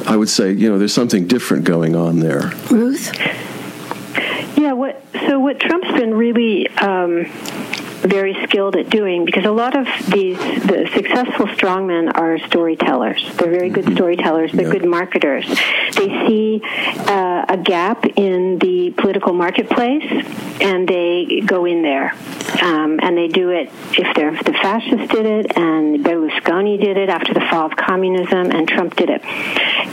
I 0.06 0.16
would 0.16 0.28
say, 0.28 0.52
you 0.52 0.70
know, 0.70 0.78
there's 0.78 0.94
something 0.94 1.26
different 1.26 1.64
going 1.64 1.94
on 1.94 2.20
there. 2.20 2.52
Ruth. 2.70 3.12
Yeah. 4.64 4.72
What? 4.72 4.98
So 5.28 5.38
what 5.40 5.60
Trump's 5.60 5.92
been 5.92 6.14
really. 6.14 6.66
Um, 6.78 7.26
very 8.04 8.34
skilled 8.44 8.76
at 8.76 8.90
doing 8.90 9.24
because 9.24 9.44
a 9.44 9.50
lot 9.50 9.76
of 9.76 9.86
these 10.10 10.38
the 10.38 10.88
successful 10.94 11.46
strongmen 11.46 12.14
are 12.14 12.38
storytellers. 12.46 13.34
They're 13.36 13.50
very 13.50 13.70
good 13.70 13.84
mm-hmm. 13.84 13.96
storytellers. 13.96 14.52
They're 14.52 14.66
yeah. 14.66 14.72
good 14.72 14.88
marketers. 14.88 15.46
They 15.46 16.08
see 16.26 16.60
uh, 16.64 17.46
a 17.48 17.56
gap 17.56 18.04
in 18.16 18.58
the 18.58 18.92
political 18.96 19.32
marketplace 19.32 20.04
and 20.60 20.86
they 20.86 21.42
go 21.44 21.64
in 21.64 21.82
there. 21.82 22.14
Um, 22.62 23.00
and 23.02 23.16
they 23.16 23.28
do 23.28 23.50
it 23.50 23.70
if 23.92 24.14
they're 24.14 24.30
the 24.30 24.52
fascists 24.52 25.12
did 25.12 25.26
it 25.26 25.56
and 25.56 26.04
Berlusconi 26.04 26.80
did 26.80 26.96
it 26.96 27.08
after 27.08 27.34
the 27.34 27.40
fall 27.40 27.66
of 27.66 27.76
communism 27.76 28.50
and 28.50 28.68
Trump 28.68 28.96
did 28.96 29.10
it. 29.10 29.24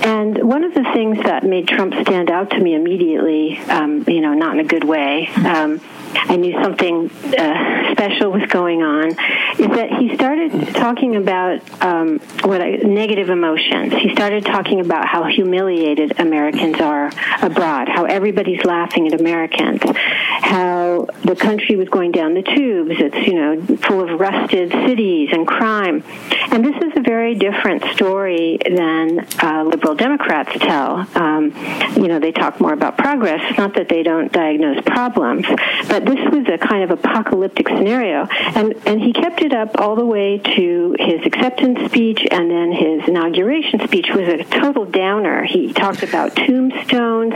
And 0.05 0.43
one 0.43 0.63
of 0.63 0.73
the 0.73 0.83
things 0.93 1.17
that 1.23 1.43
made 1.43 1.67
Trump 1.67 1.93
stand 2.01 2.29
out 2.29 2.49
to 2.51 2.59
me 2.59 2.75
immediately, 2.75 3.57
um, 3.69 4.03
you 4.07 4.21
know, 4.21 4.33
not 4.33 4.53
in 4.53 4.59
a 4.59 4.67
good 4.67 4.83
way. 4.83 5.27
Um, 5.27 5.81
I 6.13 6.35
knew 6.35 6.53
something 6.61 7.09
uh, 7.09 7.95
special 8.01 8.31
was 8.31 8.49
going 8.49 8.81
on, 8.81 9.09
is 9.11 9.67
that 9.77 9.89
he 9.99 10.15
started 10.15 10.73
talking 10.73 11.15
about 11.15 11.61
um, 11.83 12.19
what 12.43 12.59
I, 12.59 12.77
negative 12.77 13.29
emotions. 13.29 13.93
He 13.93 14.11
started 14.13 14.43
talking 14.43 14.79
about 14.79 15.05
how 15.05 15.25
humiliated 15.25 16.19
Americans 16.19 16.81
are 16.81 17.11
abroad, 17.43 17.89
how 17.89 18.05
everybody's 18.05 18.63
laughing 18.65 19.07
at 19.07 19.19
Americans, 19.19 19.81
how 19.85 21.07
the 21.23 21.35
country 21.35 21.75
was 21.75 21.89
going 21.89 22.11
down 22.11 22.33
the 22.33 22.41
tubes. 22.41 22.95
It's 22.97 23.27
you 23.27 23.35
know 23.35 23.77
full 23.77 24.01
of 24.01 24.19
rusted 24.19 24.71
cities 24.71 25.29
and 25.31 25.45
crime, 25.45 26.03
and 26.51 26.65
this 26.65 26.75
is 26.77 26.93
a 26.95 27.01
very 27.01 27.35
different 27.35 27.83
story 27.93 28.57
than 28.65 29.27
uh, 29.43 29.63
liberal 29.63 29.93
Democrats 29.93 30.57
tell. 30.57 31.07
Um, 31.13 31.53
you 31.95 32.07
know, 32.07 32.19
they 32.19 32.31
talk 32.31 32.59
more 32.59 32.73
about 32.73 32.97
progress. 32.97 33.57
Not 33.57 33.75
that 33.75 33.89
they 33.89 34.01
don't 34.01 34.31
diagnose 34.31 34.83
problems, 34.85 35.45
but 35.87 36.03
this 36.05 36.19
was 36.31 36.47
a 36.51 36.57
kind 36.57 36.83
of 36.83 36.91
apocalyptic 36.97 37.67
scenario, 37.67 37.90
and 37.99 38.75
and 38.85 39.01
he 39.01 39.13
kept 39.13 39.41
it 39.41 39.53
up 39.53 39.79
all 39.79 39.95
the 39.95 40.05
way 40.05 40.37
to 40.37 40.95
his 40.99 41.25
acceptance 41.25 41.89
speech, 41.89 42.25
and 42.29 42.49
then 42.49 42.71
his 42.71 43.07
inauguration 43.07 43.85
speech 43.87 44.09
was 44.13 44.27
a 44.27 44.43
total 44.43 44.85
downer. 44.85 45.43
He 45.43 45.73
talked 45.73 46.03
about 46.03 46.35
tombstones, 46.35 47.33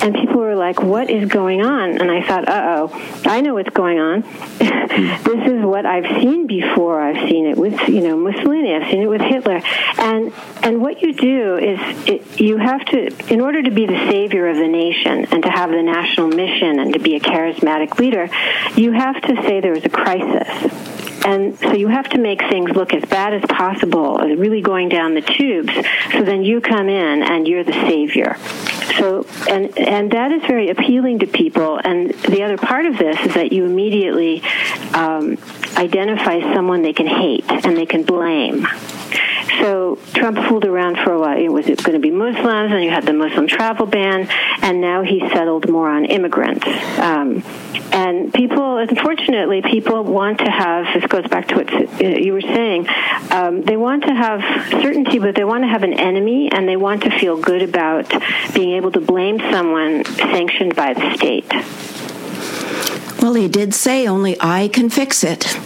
and 0.00 0.14
people 0.14 0.40
were 0.40 0.56
like, 0.56 0.82
"What 0.82 1.10
is 1.10 1.28
going 1.28 1.64
on?" 1.64 2.00
And 2.00 2.10
I 2.10 2.22
thought, 2.22 2.48
"Uh 2.48 2.88
oh, 2.90 3.20
I 3.26 3.40
know 3.40 3.54
what's 3.54 3.70
going 3.70 3.98
on. 3.98 4.22
this 4.58 5.52
is 5.52 5.64
what 5.64 5.86
I've 5.86 6.20
seen 6.20 6.46
before. 6.46 7.00
I've 7.00 7.28
seen 7.28 7.46
it 7.46 7.56
with 7.56 7.88
you 7.88 8.00
know 8.00 8.16
Mussolini. 8.16 8.74
I've 8.74 8.90
seen 8.90 9.02
it 9.02 9.08
with 9.08 9.20
Hitler, 9.20 9.60
and 9.98 10.32
and 10.62 10.80
what 10.80 11.02
you 11.02 11.12
do 11.12 11.56
is 11.56 11.78
it, 12.06 12.40
you 12.40 12.56
have 12.56 12.84
to, 12.86 13.32
in 13.32 13.40
order 13.40 13.62
to 13.62 13.70
be 13.70 13.86
the 13.86 13.98
savior 14.10 14.48
of 14.48 14.56
the 14.56 14.68
nation 14.68 15.26
and 15.30 15.42
to 15.42 15.50
have 15.50 15.70
the 15.70 15.82
national 15.82 16.28
mission 16.28 16.78
and 16.78 16.92
to 16.94 16.98
be 16.98 17.16
a 17.16 17.20
charismatic 17.20 17.98
leader, 17.98 18.28
you 18.74 18.92
have 18.92 19.20
to 19.20 19.36
say 19.42 19.60
there 19.60 19.73
is 19.74 19.84
a 19.84 19.88
crisis. 19.88 20.84
And 21.26 21.58
so 21.58 21.72
you 21.72 21.88
have 21.88 22.10
to 22.10 22.18
make 22.18 22.40
things 22.50 22.70
look 22.72 22.92
as 22.92 23.02
bad 23.06 23.32
as 23.32 23.42
possible, 23.48 24.18
really 24.18 24.60
going 24.60 24.90
down 24.90 25.14
the 25.14 25.22
tubes. 25.22 25.72
So 26.12 26.22
then 26.22 26.44
you 26.44 26.60
come 26.60 26.90
in 26.90 27.22
and 27.22 27.48
you're 27.48 27.64
the 27.64 27.72
savior. 27.72 28.36
So, 28.98 29.26
and 29.48 29.76
and 29.78 30.10
that 30.10 30.32
is 30.32 30.42
very 30.42 30.68
appealing 30.68 31.20
to 31.20 31.26
people. 31.26 31.80
And 31.82 32.10
the 32.10 32.42
other 32.42 32.58
part 32.58 32.84
of 32.84 32.98
this 32.98 33.18
is 33.24 33.34
that 33.34 33.52
you 33.52 33.64
immediately 33.64 34.42
um, 34.92 35.38
identify 35.76 36.40
someone 36.52 36.82
they 36.82 36.92
can 36.92 37.06
hate 37.06 37.44
and 37.48 37.74
they 37.74 37.86
can 37.86 38.02
blame. 38.02 38.66
So 39.60 39.98
Trump 40.14 40.38
fooled 40.48 40.64
around 40.64 40.98
for 40.98 41.12
a 41.12 41.18
while. 41.18 41.38
It 41.38 41.48
Was 41.48 41.66
it 41.66 41.82
going 41.82 41.94
to 41.94 42.00
be 42.00 42.10
Muslims? 42.10 42.72
And 42.72 42.82
you 42.82 42.90
had 42.90 43.04
the 43.04 43.12
Muslim 43.12 43.46
travel 43.46 43.86
ban, 43.86 44.28
and 44.62 44.80
now 44.80 45.02
he 45.02 45.20
settled 45.20 45.68
more 45.68 45.88
on 45.88 46.04
immigrants. 46.04 46.66
Um, 46.98 47.42
and 47.92 48.34
people, 48.34 48.78
unfortunately, 48.78 49.62
people 49.62 50.02
want 50.02 50.38
to 50.38 50.50
have. 50.50 50.86
This 50.94 51.08
goes 51.08 51.26
back 51.28 51.48
to 51.48 51.56
what 51.56 52.00
you 52.00 52.32
were 52.32 52.40
saying. 52.40 52.88
Um, 53.30 53.62
they 53.62 53.76
want 53.76 54.02
to 54.04 54.14
have 54.14 54.42
certainty, 54.70 55.18
but 55.18 55.34
they 55.34 55.44
want 55.44 55.62
to 55.62 55.68
have 55.68 55.84
an 55.84 55.94
enemy, 55.94 56.50
and 56.50 56.68
they 56.68 56.76
want 56.76 57.04
to 57.04 57.18
feel 57.18 57.36
good 57.40 57.62
about 57.62 58.12
being 58.52 58.74
able 58.74 58.90
to 58.92 59.00
blame 59.00 59.38
someone 59.38 60.04
sanctioned 60.04 60.74
by 60.74 60.94
the 60.94 61.14
state. 61.16 61.48
Well, 63.22 63.34
he 63.34 63.48
did 63.48 63.74
say 63.74 64.06
only 64.06 64.36
I 64.40 64.68
can 64.68 64.90
fix 64.90 65.22
it. 65.22 65.56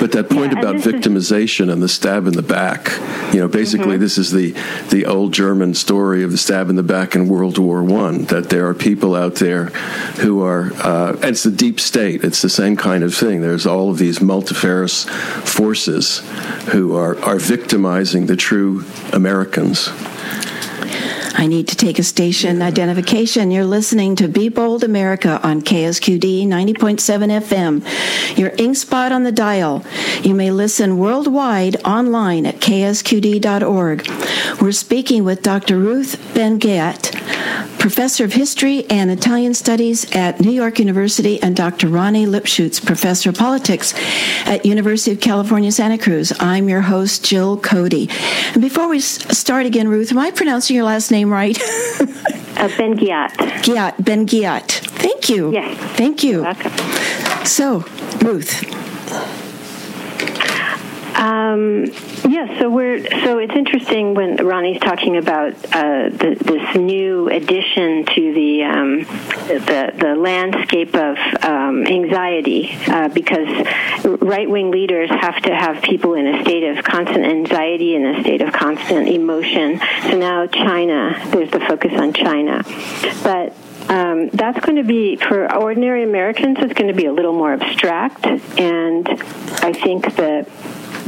But 0.00 0.12
that 0.12 0.30
point 0.30 0.52
yeah, 0.52 0.60
about 0.60 0.76
victimization 0.76 1.72
and 1.72 1.82
the 1.82 1.88
stab 1.88 2.26
in 2.26 2.34
the 2.34 2.42
back, 2.42 2.92
you 3.32 3.40
know, 3.40 3.48
basically 3.48 3.92
mm-hmm. 3.92 4.00
this 4.00 4.18
is 4.18 4.30
the 4.30 4.54
the 4.90 5.06
old 5.06 5.32
German 5.32 5.74
story 5.74 6.22
of 6.22 6.30
the 6.30 6.38
stab 6.38 6.70
in 6.70 6.76
the 6.76 6.82
back 6.82 7.14
in 7.14 7.28
World 7.28 7.58
War 7.58 7.82
One. 7.82 8.24
That 8.26 8.50
there 8.50 8.68
are 8.68 8.74
people 8.74 9.14
out 9.14 9.36
there 9.36 9.66
who 10.20 10.42
are, 10.42 10.72
uh, 10.74 11.12
and 11.14 11.24
it's 11.24 11.42
the 11.42 11.50
deep 11.50 11.80
state. 11.80 12.24
It's 12.24 12.42
the 12.42 12.48
same 12.48 12.76
kind 12.76 13.02
of 13.02 13.14
thing. 13.14 13.40
There's 13.40 13.66
all 13.66 13.90
of 13.90 13.98
these 13.98 14.20
multifarious 14.20 15.04
forces 15.04 16.20
who 16.72 16.96
are 16.96 17.18
are 17.24 17.38
victimizing 17.38 18.26
the 18.26 18.36
true 18.36 18.84
Americans. 19.12 19.90
I 21.38 21.46
need 21.46 21.68
to 21.68 21.76
take 21.76 22.00
a 22.00 22.02
station 22.02 22.60
identification. 22.62 23.52
You're 23.52 23.64
listening 23.64 24.16
to 24.16 24.26
Be 24.26 24.48
Bold 24.48 24.82
America 24.82 25.40
on 25.44 25.62
KSQD 25.62 26.48
90.7 26.48 26.98
FM. 27.42 28.36
Your 28.36 28.50
ink 28.58 28.76
spot 28.76 29.12
on 29.12 29.22
the 29.22 29.30
dial. 29.30 29.84
You 30.24 30.34
may 30.34 30.50
listen 30.50 30.98
worldwide 30.98 31.76
online 31.84 32.44
at 32.44 32.56
ksqd.org. 32.56 34.10
We're 34.60 34.72
speaking 34.72 35.22
with 35.22 35.42
Dr. 35.42 35.78
Ruth 35.78 36.18
Ben-Ghiat, 36.34 37.77
professor 37.78 38.24
of 38.24 38.32
history 38.32 38.84
and 38.90 39.10
Italian 39.10 39.54
studies 39.54 40.14
at 40.14 40.40
New 40.40 40.50
York 40.50 40.78
University, 40.78 41.40
and 41.42 41.54
Dr. 41.54 41.88
Ronnie 41.88 42.26
Lipschutz, 42.26 42.84
professor 42.84 43.30
of 43.30 43.36
politics 43.36 43.94
at 44.46 44.66
University 44.66 45.12
of 45.12 45.20
California, 45.20 45.70
Santa 45.70 45.98
Cruz. 45.98 46.32
I'm 46.40 46.68
your 46.68 46.80
host, 46.80 47.24
Jill 47.24 47.56
Cody. 47.58 48.08
And 48.52 48.60
before 48.60 48.88
we 48.88 49.00
start 49.00 49.66
again, 49.66 49.88
Ruth, 49.88 50.10
am 50.10 50.18
I 50.18 50.30
pronouncing 50.30 50.76
your 50.76 50.84
last 50.84 51.10
name 51.10 51.30
right? 51.30 51.56
uh, 51.60 52.68
Ben-Ghiat. 52.76 53.30
Ghiat, 53.62 54.04
Ben-Ghiat. 54.04 54.68
Thank 54.98 55.28
you. 55.28 55.52
Yes. 55.52 55.78
Thank 55.96 56.24
you. 56.24 56.42
Welcome. 56.42 56.72
So, 57.46 57.84
Ruth. 58.22 58.64
Um, 61.16 61.86
yeah, 62.28 62.58
so 62.58 62.68
we're 62.68 63.02
so 63.22 63.38
it's 63.38 63.54
interesting 63.54 64.12
when 64.12 64.36
Ronnie's 64.36 64.80
talking 64.80 65.16
about 65.16 65.54
uh, 65.74 66.10
the, 66.10 66.36
this 66.38 66.76
new 66.76 67.30
addition 67.30 68.04
to 68.04 68.34
the 68.34 68.64
um, 68.64 68.98
the, 69.48 69.94
the 69.98 70.14
landscape 70.14 70.94
of 70.94 71.16
um, 71.42 71.86
anxiety 71.86 72.76
uh, 72.86 73.08
because 73.08 73.66
right 74.04 74.48
wing 74.48 74.70
leaders 74.70 75.08
have 75.08 75.40
to 75.42 75.54
have 75.54 75.82
people 75.82 76.14
in 76.14 76.26
a 76.26 76.42
state 76.42 76.64
of 76.64 76.84
constant 76.84 77.24
anxiety 77.24 77.96
and 77.96 78.18
a 78.18 78.20
state 78.20 78.42
of 78.42 78.52
constant 78.52 79.08
emotion. 79.08 79.80
So 80.02 80.18
now 80.18 80.46
China, 80.46 81.18
there's 81.30 81.50
the 81.50 81.60
focus 81.60 81.92
on 81.98 82.12
China, 82.12 82.62
but 83.22 83.56
um, 83.88 84.28
that's 84.34 84.60
going 84.60 84.76
to 84.76 84.84
be 84.84 85.16
for 85.16 85.50
ordinary 85.54 86.02
Americans. 86.02 86.58
It's 86.60 86.74
going 86.74 86.88
to 86.88 86.94
be 86.94 87.06
a 87.06 87.12
little 87.12 87.32
more 87.32 87.54
abstract, 87.54 88.26
and 88.26 89.08
I 89.62 89.72
think 89.72 90.14
that 90.16 90.46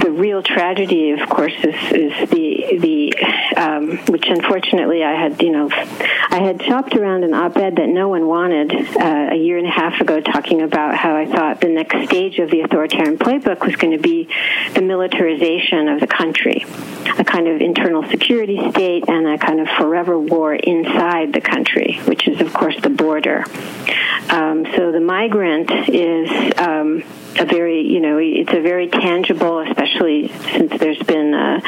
the 0.00 0.10
real 0.10 0.42
tragedy, 0.42 1.10
of 1.10 1.28
course, 1.28 1.52
is, 1.58 1.74
is 1.92 2.30
the 2.30 2.78
the 2.78 3.14
um, 3.56 3.98
which 4.06 4.26
unfortunately 4.28 5.04
I 5.04 5.20
had 5.20 5.42
you 5.42 5.50
know 5.50 5.68
I 5.70 6.40
had 6.42 6.62
shopped 6.62 6.94
around 6.96 7.24
an 7.24 7.34
op-ed 7.34 7.76
that 7.76 7.88
no 7.88 8.08
one 8.08 8.26
wanted 8.26 8.72
uh, 8.72 9.28
a 9.32 9.36
year 9.36 9.58
and 9.58 9.66
a 9.66 9.70
half 9.70 10.00
ago, 10.00 10.20
talking 10.20 10.62
about 10.62 10.94
how 10.94 11.16
I 11.16 11.26
thought 11.26 11.60
the 11.60 11.68
next 11.68 12.06
stage 12.06 12.38
of 12.38 12.50
the 12.50 12.62
authoritarian 12.62 13.18
playbook 13.18 13.64
was 13.64 13.76
going 13.76 13.92
to 13.92 14.02
be 14.02 14.28
the 14.74 14.82
militarization 14.82 15.88
of 15.88 16.00
the 16.00 16.06
country, 16.06 16.64
a 17.18 17.24
kind 17.24 17.48
of 17.48 17.60
internal 17.60 18.08
security 18.08 18.70
state 18.70 19.04
and 19.08 19.26
a 19.26 19.38
kind 19.38 19.60
of 19.60 19.68
forever 19.68 20.18
war 20.18 20.54
inside 20.54 21.32
the 21.32 21.40
country, 21.40 22.00
which 22.06 22.26
is 22.26 22.40
of 22.40 22.52
course 22.52 22.80
the 22.80 22.90
border. 22.90 23.44
Um, 24.30 24.66
so 24.76 24.92
the 24.92 25.00
migrant 25.00 25.70
is. 25.88 26.58
Um, 26.58 27.04
a 27.40 27.46
very, 27.46 27.86
you 27.86 28.00
know, 28.00 28.18
it's 28.18 28.52
a 28.52 28.60
very 28.60 28.88
tangible, 28.88 29.60
especially 29.60 30.28
since 30.52 30.78
there's 30.78 30.98
been 30.98 31.32
uh, 31.32 31.60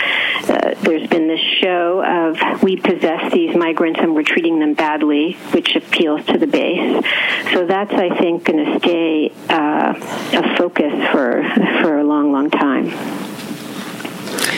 uh, 0.49 0.75
there's 0.83 1.09
been 1.09 1.29
this 1.29 1.41
show 1.61 2.05
of 2.05 2.63
we 2.63 2.77
possess 2.77 3.33
these 3.33 3.57
migrants 3.57 3.99
and 4.01 4.15
we're 4.15 4.23
treating 4.23 4.59
them 4.59 4.75
badly, 4.75 5.33
which 5.53 5.75
appeals 5.75 6.25
to 6.27 6.37
the 6.37 6.47
base. 6.47 7.05
So 7.53 7.67
that's, 7.67 7.93
I 7.93 8.17
think, 8.19 8.45
going 8.45 8.65
to 8.65 8.79
stay 8.81 9.33
uh, 9.49 9.95
a 9.97 10.57
focus 10.57 10.93
for 11.11 11.43
for 11.83 11.99
a 11.99 12.05
long, 12.05 12.33
long 12.33 12.51
time. 12.51 13.32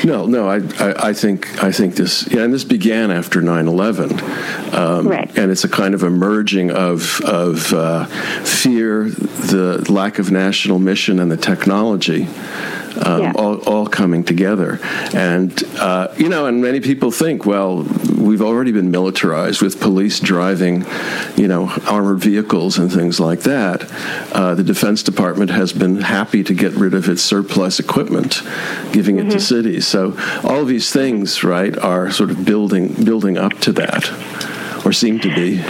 No, 0.04 0.26
no, 0.26 0.48
I, 0.48 0.56
I, 0.78 1.08
I, 1.08 1.12
think 1.14 1.62
I 1.64 1.72
think 1.72 1.94
this, 1.96 2.30
yeah, 2.30 2.42
and 2.42 2.52
this 2.52 2.64
began 2.64 3.10
after 3.10 3.40
9/11, 3.40 4.74
um, 4.74 5.08
right. 5.08 5.38
and 5.38 5.50
it's 5.50 5.64
a 5.64 5.68
kind 5.68 5.94
of 5.94 6.02
a 6.02 6.10
merging 6.10 6.70
of 6.70 7.22
of 7.22 7.72
uh, 7.72 8.04
fear, 8.44 9.04
the 9.04 9.84
lack 9.90 10.18
of 10.18 10.30
national 10.30 10.78
mission, 10.78 11.18
and 11.18 11.32
the 11.32 11.38
technology 11.38 12.28
um, 13.02 13.22
yeah. 13.22 13.32
all, 13.36 13.56
all, 13.62 13.86
coming 13.86 14.24
together. 14.24 14.78
And, 15.14 15.62
uh, 15.78 16.08
you 16.16 16.28
know, 16.28 16.46
and 16.46 16.62
many 16.62 16.80
people 16.80 17.10
think, 17.10 17.44
well, 17.44 17.82
we've 18.18 18.42
already 18.42 18.72
been 18.72 18.90
militarized 18.90 19.62
with 19.62 19.80
police 19.80 20.20
driving, 20.20 20.84
you 21.36 21.48
know, 21.48 21.70
armored 21.86 22.18
vehicles 22.18 22.78
and 22.78 22.92
things 22.92 23.20
like 23.20 23.40
that. 23.40 23.90
Uh, 24.32 24.54
the 24.54 24.64
Defense 24.64 25.02
Department 25.02 25.50
has 25.50 25.72
been 25.72 26.00
happy 26.00 26.42
to 26.44 26.54
get 26.54 26.72
rid 26.72 26.94
of 26.94 27.08
its 27.08 27.22
surplus 27.22 27.78
equipment, 27.80 28.42
giving 28.92 29.16
mm-hmm. 29.16 29.28
it 29.28 29.30
to 29.30 29.36
mm-hmm. 29.36 29.38
cities. 29.38 29.86
So 29.86 30.16
all 30.42 30.60
of 30.62 30.68
these 30.68 30.92
things, 30.92 31.44
right, 31.44 31.76
are 31.78 32.10
sort 32.10 32.30
of 32.30 32.44
building 32.44 33.04
building 33.04 33.36
up 33.36 33.52
to 33.60 33.72
that, 33.72 34.10
or 34.84 34.92
seem 34.92 35.20
to 35.20 35.34
be. 35.34 35.62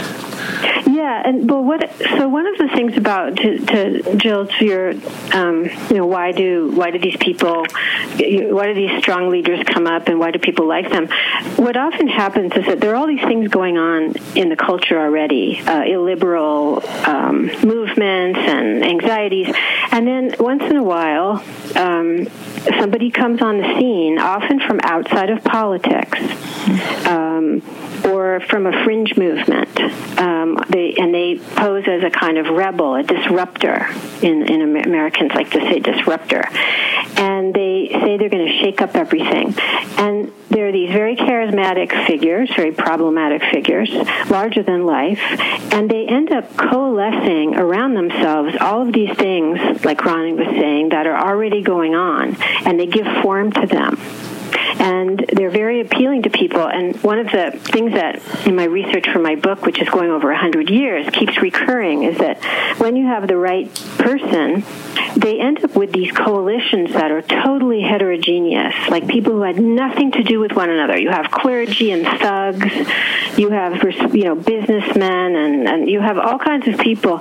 Yeah, 1.05 1.21
and 1.23 1.47
well, 1.47 1.63
what? 1.63 1.87
So 1.99 2.27
one 2.27 2.47
of 2.47 2.57
the 2.57 2.67
things 2.69 2.97
about 2.97 3.37
to, 3.37 3.59
to 3.59 4.15
Jill 4.17 4.47
to 4.47 4.65
your, 4.65 4.89
um, 5.33 5.65
you 5.91 5.97
know, 5.97 6.07
why 6.07 6.31
do 6.31 6.71
why 6.73 6.89
do 6.89 6.97
these 6.97 7.17
people, 7.17 7.63
why 8.17 8.65
do 8.65 8.73
these 8.73 8.97
strong 9.03 9.29
leaders 9.29 9.63
come 9.67 9.85
up, 9.85 10.07
and 10.07 10.17
why 10.19 10.31
do 10.31 10.39
people 10.39 10.67
like 10.67 10.89
them? 10.89 11.07
What 11.57 11.77
often 11.77 12.07
happens 12.07 12.53
is 12.55 12.65
that 12.65 12.79
there 12.79 12.93
are 12.93 12.95
all 12.95 13.05
these 13.05 13.21
things 13.21 13.49
going 13.49 13.77
on 13.77 14.15
in 14.35 14.49
the 14.49 14.55
culture 14.55 14.99
already, 14.99 15.59
uh, 15.59 15.83
illiberal 15.83 16.83
um, 17.05 17.51
movements 17.61 18.39
and 18.39 18.83
anxieties, 18.83 19.53
and 19.91 20.07
then 20.07 20.33
once 20.39 20.63
in 20.63 20.75
a 20.75 20.83
while, 20.83 21.43
um, 21.75 22.27
somebody 22.79 23.11
comes 23.11 23.43
on 23.43 23.59
the 23.59 23.75
scene, 23.77 24.17
often 24.17 24.59
from 24.59 24.79
outside 24.81 25.29
of 25.29 25.43
politics. 25.43 26.17
Um, 27.05 27.61
or 28.05 28.39
from 28.41 28.65
a 28.65 28.83
fringe 28.83 29.15
movement. 29.17 29.79
Um, 30.19 30.57
they, 30.69 30.94
and 30.97 31.13
they 31.13 31.39
pose 31.55 31.85
as 31.87 32.03
a 32.03 32.09
kind 32.09 32.37
of 32.37 32.47
rebel, 32.47 32.95
a 32.95 33.03
disruptor. 33.03 33.87
In, 34.21 34.49
in 34.49 34.61
Americans 34.61 35.33
like 35.33 35.51
to 35.51 35.59
say 35.59 35.79
disruptor, 35.79 36.43
and 37.17 37.53
they 37.53 37.89
say 37.91 38.17
they're 38.17 38.29
going 38.29 38.47
to 38.47 38.57
shake 38.59 38.81
up 38.81 38.95
everything. 38.95 39.53
And 39.97 40.31
there 40.49 40.69
are 40.69 40.71
these 40.71 40.91
very 40.91 41.15
charismatic 41.15 42.07
figures, 42.07 42.49
very 42.55 42.71
problematic 42.71 43.43
figures, 43.51 43.89
larger 44.29 44.63
than 44.63 44.85
life, 44.85 45.19
and 45.73 45.89
they 45.89 46.07
end 46.07 46.31
up 46.31 46.55
coalescing 46.55 47.55
around 47.55 47.93
themselves 47.93 48.55
all 48.59 48.81
of 48.81 48.93
these 48.93 49.15
things, 49.17 49.83
like 49.83 50.05
Ronnie 50.05 50.33
was 50.33 50.47
saying, 50.47 50.89
that 50.89 51.07
are 51.07 51.17
already 51.17 51.61
going 51.61 51.93
on, 51.93 52.37
and 52.65 52.79
they 52.79 52.87
give 52.87 53.05
form 53.21 53.51
to 53.51 53.67
them 53.67 53.97
and 54.79 55.25
they're 55.33 55.49
very 55.49 55.81
appealing 55.81 56.23
to 56.23 56.29
people. 56.29 56.67
And 56.67 56.95
one 57.03 57.19
of 57.19 57.27
the 57.27 57.57
things 57.59 57.93
that 57.93 58.21
in 58.45 58.55
my 58.55 58.65
research 58.65 59.07
for 59.09 59.19
my 59.19 59.35
book, 59.35 59.65
which 59.65 59.81
is 59.81 59.89
going 59.89 60.11
over 60.11 60.27
100 60.29 60.69
years, 60.69 61.09
keeps 61.11 61.41
recurring 61.41 62.03
is 62.03 62.17
that 62.19 62.43
when 62.79 62.95
you 62.95 63.05
have 63.05 63.27
the 63.27 63.37
right 63.37 63.73
person, 63.97 64.63
they 65.15 65.39
end 65.39 65.63
up 65.63 65.75
with 65.75 65.91
these 65.91 66.11
coalitions 66.11 66.91
that 66.93 67.11
are 67.11 67.21
totally 67.21 67.81
heterogeneous, 67.81 68.75
like 68.89 69.07
people 69.07 69.33
who 69.33 69.41
had 69.41 69.59
nothing 69.59 70.11
to 70.11 70.23
do 70.23 70.39
with 70.39 70.53
one 70.53 70.69
another. 70.69 70.97
You 70.97 71.09
have 71.09 71.31
clergy 71.31 71.91
and 71.91 72.05
thugs, 72.19 72.73
you 73.37 73.49
have 73.49 73.83
you 74.13 74.23
know 74.25 74.35
businessmen, 74.35 75.35
and, 75.35 75.67
and 75.67 75.89
you 75.89 76.01
have 76.01 76.17
all 76.17 76.37
kinds 76.37 76.67
of 76.67 76.77
people 76.77 77.17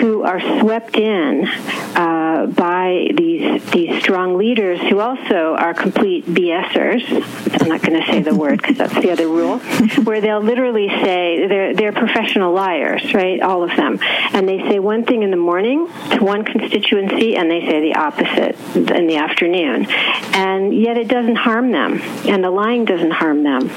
who 0.00 0.22
are 0.22 0.40
swept 0.60 0.96
in 0.96 1.46
uh, 1.46 2.46
by 2.46 3.08
these 3.14 3.64
these 3.70 4.00
strong 4.02 4.36
leaders 4.36 4.80
who 4.80 5.00
also 5.00 5.56
are 5.58 5.74
complete 5.74 6.26
BSers. 6.26 6.87
I'm 6.92 7.68
not 7.68 7.82
going 7.82 8.00
to 8.00 8.06
say 8.10 8.22
the 8.22 8.34
word 8.34 8.60
because 8.60 8.78
that's 8.78 8.94
the 8.94 9.10
other 9.10 9.28
rule, 9.28 9.58
where 10.04 10.20
they'll 10.20 10.40
literally 10.40 10.88
say 10.88 11.46
they're 11.46 11.74
they're 11.74 11.92
professional 11.92 12.52
liars, 12.52 13.14
right? 13.14 13.40
All 13.40 13.62
of 13.62 13.76
them, 13.76 13.98
and 14.32 14.48
they 14.48 14.58
say 14.68 14.78
one 14.78 15.04
thing 15.04 15.22
in 15.22 15.30
the 15.30 15.36
morning 15.36 15.88
to 16.10 16.18
one 16.24 16.44
constituency 16.44 17.36
and 17.36 17.50
they 17.50 17.60
say 17.60 17.80
the 17.80 17.94
opposite 17.96 18.56
in 18.76 19.06
the 19.06 19.16
afternoon. 19.16 19.86
And 20.34 20.74
yet 20.74 20.96
it 20.96 21.08
doesn't 21.08 21.36
harm 21.36 21.72
them, 21.72 22.00
and 22.26 22.42
the 22.42 22.50
lying 22.50 22.84
doesn't 22.84 23.12
harm 23.12 23.42
them. 23.42 23.70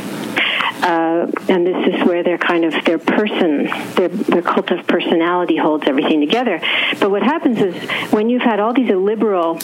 Uh, 0.83 1.31
and 1.47 1.67
this 1.67 1.93
is 1.93 2.03
where 2.07 2.23
their 2.23 2.39
kind 2.39 2.65
of 2.65 2.73
their 2.85 2.97
person, 2.97 3.65
their, 3.95 4.07
their 4.07 4.41
cult 4.41 4.71
of 4.71 4.87
personality 4.87 5.55
holds 5.55 5.87
everything 5.87 6.19
together. 6.21 6.59
But 6.99 7.11
what 7.11 7.21
happens 7.21 7.59
is 7.59 7.75
when 8.11 8.29
you've 8.29 8.41
had 8.41 8.59
all 8.59 8.73
these 8.73 8.89
illiberal 8.89 9.59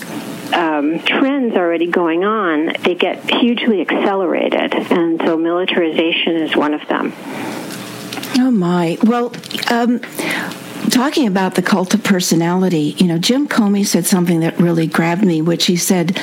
um, 0.53 0.99
trends 0.99 1.55
already 1.55 1.88
going 1.88 2.23
on, 2.23 2.73
they 2.83 2.95
get 2.95 3.29
hugely 3.29 3.81
accelerated, 3.81 4.73
and 4.73 5.19
so 5.21 5.38
militarization 5.38 6.38
is 6.38 6.55
one 6.55 6.73
of 6.73 6.88
them. 6.88 7.13
Oh 8.39 8.51
my! 8.51 8.97
Well. 9.03 9.33
Um, 9.69 10.01
talking 10.97 11.27
about 11.27 11.53
the 11.53 11.62
cult 11.62 11.93
of 11.93 12.03
personality, 12.03 12.95
you 12.97 13.05
know, 13.05 13.19
Jim 13.19 13.47
Comey 13.47 13.86
said 13.86 14.03
something 14.07 14.39
that 14.39 14.57
really 14.60 14.88
grabbed 14.88 15.23
me, 15.23 15.43
which 15.43 15.67
he 15.67 15.75
said, 15.75 16.19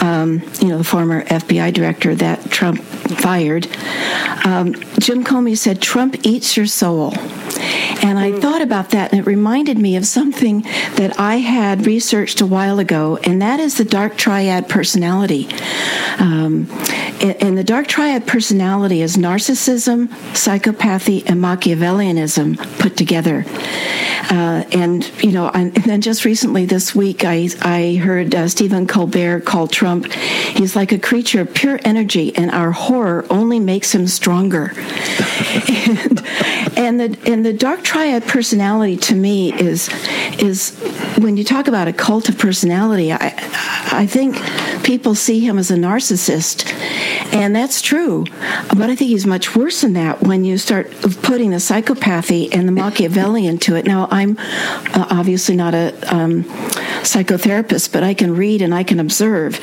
um, 0.00 0.42
you 0.60 0.66
know, 0.66 0.78
the 0.78 0.84
former 0.84 1.22
FBI 1.26 1.72
director 1.72 2.12
that 2.12 2.50
Trump 2.50 2.82
fired. 2.82 3.68
Um, 4.44 4.74
Jim 4.98 5.22
Comey 5.22 5.56
said, 5.56 5.80
Trump 5.80 6.26
eats 6.26 6.56
your 6.56 6.66
soul. 6.66 7.14
And 8.02 8.18
I 8.18 8.38
thought 8.40 8.62
about 8.62 8.90
that, 8.90 9.12
and 9.12 9.20
it 9.20 9.26
reminded 9.26 9.78
me 9.78 9.94
of 9.94 10.04
something 10.04 10.62
that 10.96 11.18
I 11.20 11.36
had 11.36 11.86
researched 11.86 12.40
a 12.40 12.46
while 12.46 12.80
ago, 12.80 13.18
and 13.22 13.40
that 13.42 13.60
is 13.60 13.78
the 13.78 13.84
dark 13.84 14.16
triad 14.16 14.68
personality. 14.68 15.48
Um, 16.18 16.68
and 17.20 17.56
the 17.56 17.64
dark 17.64 17.86
triad 17.86 18.26
personality 18.26 19.02
is 19.02 19.16
narcissism, 19.16 20.08
psychopathy, 20.34 21.24
and 21.28 21.40
Machiavellianism 21.40 22.56
put 22.80 22.96
together. 22.96 23.44
Uh, 24.30 24.64
and 24.72 25.10
you 25.22 25.32
know, 25.32 25.48
and 25.48 25.74
then 25.74 26.00
just 26.00 26.24
recently 26.24 26.66
this 26.66 26.94
week, 26.94 27.24
I 27.24 27.48
I 27.62 27.96
heard 27.96 28.34
uh, 28.34 28.48
Stephen 28.48 28.86
Colbert 28.86 29.40
call 29.40 29.68
Trump. 29.68 30.12
He's 30.12 30.74
like 30.76 30.92
a 30.92 30.98
creature 30.98 31.42
of 31.42 31.54
pure 31.54 31.78
energy, 31.84 32.34
and 32.36 32.50
our 32.50 32.72
horror 32.72 33.24
only 33.30 33.60
makes 33.60 33.94
him 33.94 34.06
stronger. 34.06 34.72
and, 35.86 36.25
and 36.76 37.00
the 37.00 37.18
and 37.26 37.44
the 37.44 37.52
dark 37.52 37.82
triad 37.82 38.24
personality 38.24 38.96
to 38.96 39.14
me 39.14 39.52
is 39.52 39.88
is 40.38 40.78
when 41.18 41.36
you 41.36 41.44
talk 41.44 41.68
about 41.68 41.88
a 41.88 41.92
cult 41.92 42.28
of 42.28 42.38
personality. 42.38 43.12
I 43.12 43.34
I 43.92 44.06
think 44.06 44.36
people 44.84 45.14
see 45.14 45.40
him 45.40 45.58
as 45.58 45.70
a 45.70 45.76
narcissist, 45.76 46.72
and 47.32 47.54
that's 47.54 47.80
true. 47.80 48.24
But 48.68 48.90
I 48.90 48.96
think 48.96 49.10
he's 49.10 49.26
much 49.26 49.56
worse 49.56 49.80
than 49.80 49.94
that 49.94 50.22
when 50.22 50.44
you 50.44 50.58
start 50.58 50.90
putting 51.22 51.50
the 51.50 51.56
psychopathy 51.56 52.54
and 52.54 52.68
the 52.68 52.72
Machiavellian 52.72 53.58
to 53.58 53.76
it. 53.76 53.86
Now 53.86 54.08
I'm 54.10 54.36
uh, 54.38 55.06
obviously 55.10 55.56
not 55.56 55.74
a 55.74 55.94
um, 56.14 56.44
psychotherapist, 57.02 57.92
but 57.92 58.02
I 58.02 58.14
can 58.14 58.36
read 58.36 58.62
and 58.62 58.74
I 58.74 58.82
can 58.82 59.00
observe. 59.00 59.58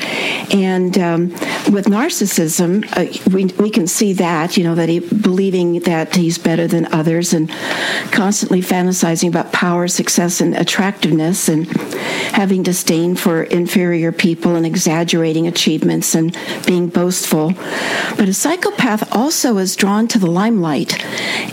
And 0.52 0.98
um, 0.98 1.30
with 1.70 1.86
narcissism, 1.86 2.84
uh, 2.96 3.30
we, 3.30 3.46
we 3.62 3.70
can 3.70 3.86
see 3.86 4.12
that, 4.14 4.56
you 4.56 4.64
know, 4.64 4.74
that 4.74 4.88
he 4.88 5.00
believing 5.00 5.80
that 5.80 6.14
he's 6.14 6.38
better 6.38 6.66
than 6.66 6.86
others 6.92 7.32
and 7.32 7.48
constantly 8.12 8.60
fantasizing 8.60 9.28
about 9.28 9.52
power, 9.52 9.88
success, 9.88 10.40
and 10.40 10.54
attractiveness 10.54 11.48
and 11.48 11.66
having 12.34 12.62
disdain 12.62 13.14
for 13.14 13.44
inferior 13.44 14.12
people 14.12 14.56
and 14.56 14.66
exaggerating 14.66 15.46
achievements 15.46 16.14
and 16.14 16.36
being 16.66 16.88
boastful. 16.88 17.52
But 18.16 18.28
a 18.28 18.34
psychopath 18.34 19.14
also 19.14 19.58
is 19.58 19.76
drawn 19.76 20.08
to 20.08 20.18
the 20.18 20.30
limelight 20.30 21.04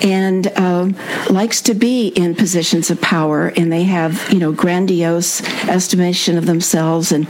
and 0.04 0.48
uh, 0.48 0.90
likes 1.30 1.62
to 1.62 1.74
be 1.74 2.08
in 2.08 2.36
positions 2.36 2.90
of 2.90 3.00
power, 3.02 3.48
and 3.50 3.72
they 3.72 3.84
have, 3.84 4.32
you 4.32 4.40
know, 4.40 4.52
grandiose 4.52 5.42
estimation 5.68 6.38
of 6.38 6.46
themselves, 6.46 7.12
and 7.12 7.28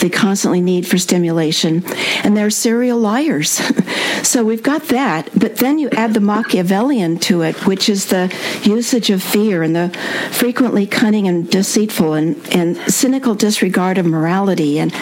they 0.00 0.10
constantly 0.10 0.60
need 0.60 0.86
for 0.86 0.98
stimulation, 0.98 1.82
and 2.24 2.36
they're 2.36 2.50
serial 2.50 2.98
liars. 2.98 3.50
so 4.22 4.44
we've 4.44 4.62
got 4.62 4.84
that, 4.84 5.30
but 5.38 5.56
then 5.56 5.78
you 5.78 5.88
add 5.90 6.14
the 6.14 6.20
Machiavellian 6.20 7.18
to 7.20 7.42
it, 7.42 7.66
which 7.66 7.88
is 7.88 8.06
the 8.06 8.34
usage 8.62 9.10
of 9.10 9.22
fear 9.22 9.62
and 9.62 9.74
the 9.74 9.88
frequently 10.32 10.86
cunning 10.86 11.26
and 11.26 11.50
deceitful 11.50 12.14
and, 12.14 12.36
and 12.54 12.76
cynical 12.92 13.34
disregard 13.34 13.98
of 13.98 14.06
morality 14.06 14.78
and 14.78 14.92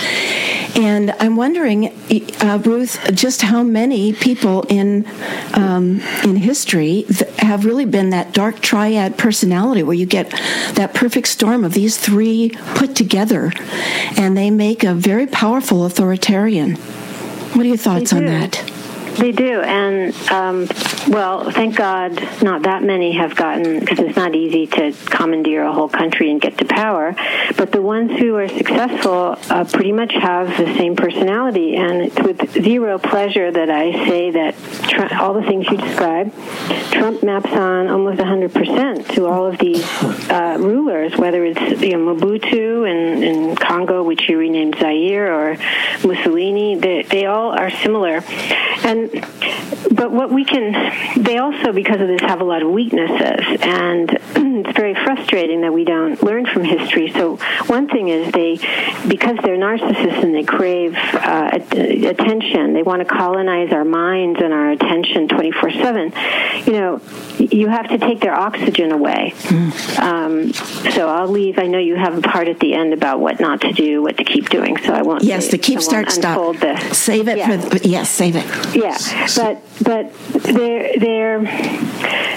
And 0.79 1.11
I'm 1.19 1.35
wondering, 1.35 1.89
uh, 2.41 2.61
Ruth, 2.65 3.01
just 3.13 3.43
how 3.43 3.65
many 3.65 4.13
people 4.13 4.63
in 4.69 5.07
um, 5.55 6.01
in 6.23 6.37
history 6.37 7.05
have 7.39 7.65
really 7.65 7.85
been 7.85 8.11
that 8.11 8.33
dark 8.33 8.61
triad 8.61 9.19
personality 9.19 9.83
where 9.83 9.97
you 9.97 10.07
get 10.07 10.31
that 10.75 10.95
perfect 10.95 11.29
storm 11.29 11.65
of 11.65 11.73
these 11.73 11.97
three 11.97 12.51
put 12.77 12.95
together, 12.95 13.53
and 14.17 14.37
they 14.37 14.51
make 14.51 14.85
a 14.85 14.95
very 14.95 15.27
powerful 15.27 15.85
authoritarian. 15.85 16.79
What 17.55 17.65
are 17.65 17.69
your 17.69 17.77
thoughts 17.77 18.13
on 18.13 18.27
that? 18.27 18.78
They 19.19 19.33
do, 19.33 19.61
and 19.61 20.15
um, 20.31 20.69
well, 21.09 21.51
thank 21.51 21.75
God, 21.75 22.13
not 22.43 22.63
that 22.63 22.83
many 22.83 23.13
have 23.13 23.35
gotten 23.35 23.81
because 23.81 23.99
it's 23.99 24.17
not 24.17 24.35
easy 24.35 24.67
to 24.67 24.93
commandeer 25.07 25.63
a 25.63 25.73
whole 25.73 25.89
country 25.89 26.31
and 26.31 26.41
get 26.41 26.59
to 26.59 26.65
power. 26.65 27.17
But 27.57 27.73
the 27.73 27.83
ones 27.83 28.19
who 28.19 28.37
are 28.37 28.49
successful 28.49 29.37
uh, 29.51 29.65
pretty 29.65 29.93
much 29.93 30.13
have 30.13 30.49
the 30.57 30.67
same 30.77 30.97
personality, 30.97 31.77
and 31.77 32.03
it's 32.03 32.21
with 32.21 32.63
zero 32.63 32.99
pleasure 32.99 33.51
that 33.51 33.71
I 33.71 33.93
say 34.07 34.31
that 34.31 34.55
all 35.19 35.35
the 35.35 35.43
things 35.43 35.67
you 35.69 35.79
describe, 35.79 36.33
Trump 36.91 37.23
maps 37.23 37.51
on 37.53 37.89
almost 37.89 38.21
100% 38.21 39.15
to 39.15 39.27
all 39.27 39.47
of 39.47 39.59
these 39.59 39.85
uh, 40.31 40.57
rulers, 40.61 41.17
whether 41.17 41.45
it's 41.45 41.83
you 41.83 41.97
know, 41.97 42.15
Mobutu 42.15 42.89
in, 42.89 43.23
in 43.23 43.57
Congo, 43.57 44.03
which 44.03 44.25
he 44.25 44.35
renamed 44.35 44.77
Zaire, 44.79 45.33
or 45.33 45.57
Mussolini. 46.07 46.77
They, 46.77 47.03
they 47.03 47.27
all 47.27 47.51
are 47.51 47.71
similar, 47.71 48.23
and 48.85 49.08
but 49.91 50.13
what 50.13 50.31
we 50.31 50.45
can, 50.45 51.23
they 51.23 51.39
also, 51.39 51.73
because 51.73 52.01
of 52.01 52.09
this, 52.09 52.21
have 52.21 52.41
a 52.41 52.45
lot 52.45 52.63
of 52.63 52.71
weaknesses, 52.71 53.59
and 53.61 54.11
it's 54.67 54.77
very 54.77 54.95
frustrating 54.95 55.63
that 55.63 55.73
we 55.73 55.85
don't 55.85 56.23
learn 56.23 56.47
from 56.47 56.65
history. 56.65 57.11
So 57.13 57.37
one 57.67 57.89
thing 57.89 58.09
is 58.09 58.33
they, 58.33 58.57
because 59.09 59.37
they're 59.43 59.57
narcissists 59.57 60.23
and 60.23 60.35
they 60.35 60.45
crave 60.45 60.97
uh, 60.97 61.51
attention, 61.53 62.75
they 62.75 62.83
want 62.83 63.01
to 63.01 63.05
colonize 63.05 63.73
our 63.73 63.85
minds 63.85 64.41
and 64.43 64.53
our 64.53 64.71
attention 64.71 65.29
24/7. 65.29 66.67
You 66.67 66.73
know, 66.73 67.01
you 67.39 67.69
have 67.69 67.89
to 67.89 67.99
take 67.99 68.21
their 68.21 68.35
oxygen 68.35 68.93
away. 68.93 69.33
Mm. 69.35 69.99
Um, 69.99 70.53
so 70.93 71.09
I'll 71.09 71.29
leave. 71.29 71.59
I 71.59 71.67
know 71.67 71.79
you 71.79 71.97
have 71.97 72.17
a 72.17 72.23
part 72.23 72.49
at 72.49 72.61
the 72.61 72.75
end 72.75 72.93
about 72.93 73.21
what 73.21 73.41
not 73.41 73.61
to 73.63 73.73
do, 73.73 74.03
what 74.03 74.17
to 74.19 74.25
keep 74.25 74.49
doing. 74.49 74.77
So 74.79 74.93
I 74.93 75.03
won't. 75.03 75.23
Yes, 75.23 75.49
the 75.49 75.59
keep, 75.59 75.81
start, 75.81 76.11
stop. 76.11 76.57
The, 76.57 76.79
save 76.93 77.29
it 77.29 77.39
yeah. 77.39 77.61
for. 77.61 77.79
Yes, 77.79 78.11
save 78.11 78.37
it. 78.37 78.45
Yeah, 78.75 78.88
but 79.37 79.63
but 79.83 80.15
they're 80.43 80.99
they're 80.99 81.41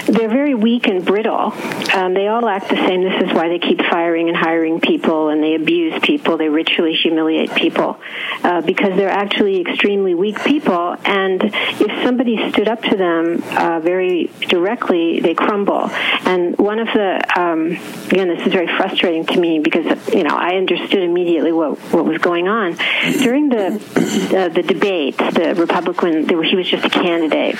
they're 0.06 0.28
very 0.28 0.54
weak 0.54 0.88
and 0.88 1.04
brittle. 1.04 1.52
Um, 1.94 2.14
they 2.14 2.26
all 2.26 2.46
act 2.48 2.68
the 2.68 2.76
same. 2.76 3.02
This 3.02 3.22
is 3.22 3.32
why 3.32 3.48
they 3.48 3.58
keep 3.58 3.78
firing 3.78 4.28
and 4.28 4.36
hiring 4.36 4.80
people, 4.80 5.28
and 5.28 5.42
they 5.42 5.54
abuse 5.54 5.98
people. 6.02 6.36
They 6.36 6.48
ritually 6.48 6.94
humiliate 6.94 7.54
people 7.54 8.00
uh, 8.42 8.60
because 8.62 8.96
they're 8.96 9.10
actually 9.10 9.60
extremely 9.60 10.14
weak 10.14 10.42
people. 10.44 10.96
And 11.04 11.42
if 11.44 12.04
somebody 12.04 12.50
stood 12.50 12.68
up 12.68 12.82
to 12.82 12.96
them 12.96 13.42
uh, 13.56 13.80
very 13.80 14.30
directly, 14.48 15.20
they 15.20 15.34
crumble. 15.34 15.90
And 16.24 16.58
one 16.58 16.78
of 16.78 16.88
the 16.88 17.22
um, 17.36 17.72
again, 18.10 18.28
this 18.28 18.46
is 18.46 18.52
very 18.52 18.66
frustrating 18.76 19.26
to 19.26 19.40
me 19.40 19.60
because 19.60 19.86
you 20.12 20.24
know 20.24 20.34
I 20.34 20.56
understood 20.56 21.02
immediately 21.02 21.52
what 21.52 21.78
what 21.92 22.04
was 22.04 22.18
going 22.18 22.48
on 22.48 22.76
during 23.22 23.48
the 23.48 23.66
uh, 23.66 24.48
the 24.48 24.62
debate. 24.62 25.16
The 25.18 25.54
Republican, 25.56 26.26
he 26.42 26.56
was 26.56 26.68
just 26.68 26.84
a 26.84 26.90
candidate. 26.90 27.54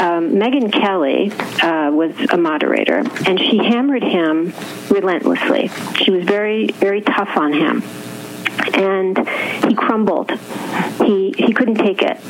Um, 0.00 0.32
Megyn 0.32 0.72
Kelly 0.72 1.32
uh, 1.62 1.90
was 1.90 2.14
a 2.30 2.36
moderator, 2.36 3.02
and 3.26 3.38
she 3.38 3.58
hammered 3.58 4.02
him 4.02 4.52
relentlessly. 4.90 5.70
She 5.96 6.10
was 6.10 6.24
very, 6.24 6.68
very 6.68 7.00
tough 7.00 7.36
on 7.36 7.52
him 7.52 7.82
and 8.74 9.28
he 9.64 9.74
crumbled. 9.74 10.30
He 11.04 11.34
he 11.36 11.52
couldn't 11.52 11.76
take 11.76 12.02
it, 12.02 12.20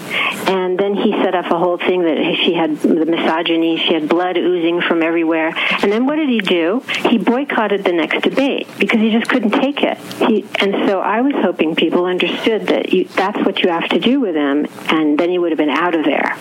and 0.48 0.79
then 0.79 0.94
he 0.94 1.12
set 1.12 1.35
up 1.35 1.46
a 1.51 1.59
whole 1.59 1.79
thing 1.79 2.03
that 2.03 2.37
she 2.44 2.55
had 2.55 2.77
the 2.81 3.07
misogyny. 3.07 3.79
She 3.79 3.94
had 3.94 4.09
blood 4.09 4.37
oozing 4.37 4.81
from 4.83 5.03
everywhere. 5.03 5.55
And 5.83 5.90
then 5.90 6.07
what 6.07 6.16
did 6.16 6.29
he 6.29 6.40
do? 6.40 6.83
He 7.09 7.18
boycotted 7.18 7.85
the 7.85 7.92
next 7.92 8.22
debate 8.22 8.68
because 8.79 9.01
he 9.01 9.11
just 9.11 9.29
couldn't 9.29 9.51
take 9.51 9.83
it. 9.83 9.98
He 10.29 10.44
and 10.61 10.88
so 10.88 11.01
I 11.01 11.20
was 11.20 11.35
hoping 11.37 11.74
people 11.74 12.05
understood 12.05 12.66
that 12.68 12.92
you, 12.92 13.05
that's 13.05 13.38
what 13.44 13.62
you 13.62 13.70
have 13.70 13.88
to 13.90 13.98
do 13.98 14.20
with 14.20 14.35
him, 14.35 14.66
and 14.88 15.18
then 15.18 15.31
he 15.31 15.38
would 15.38 15.51
have 15.51 15.59
been 15.59 15.70
out 15.70 15.94
of 15.94 16.05
there. 16.05 16.37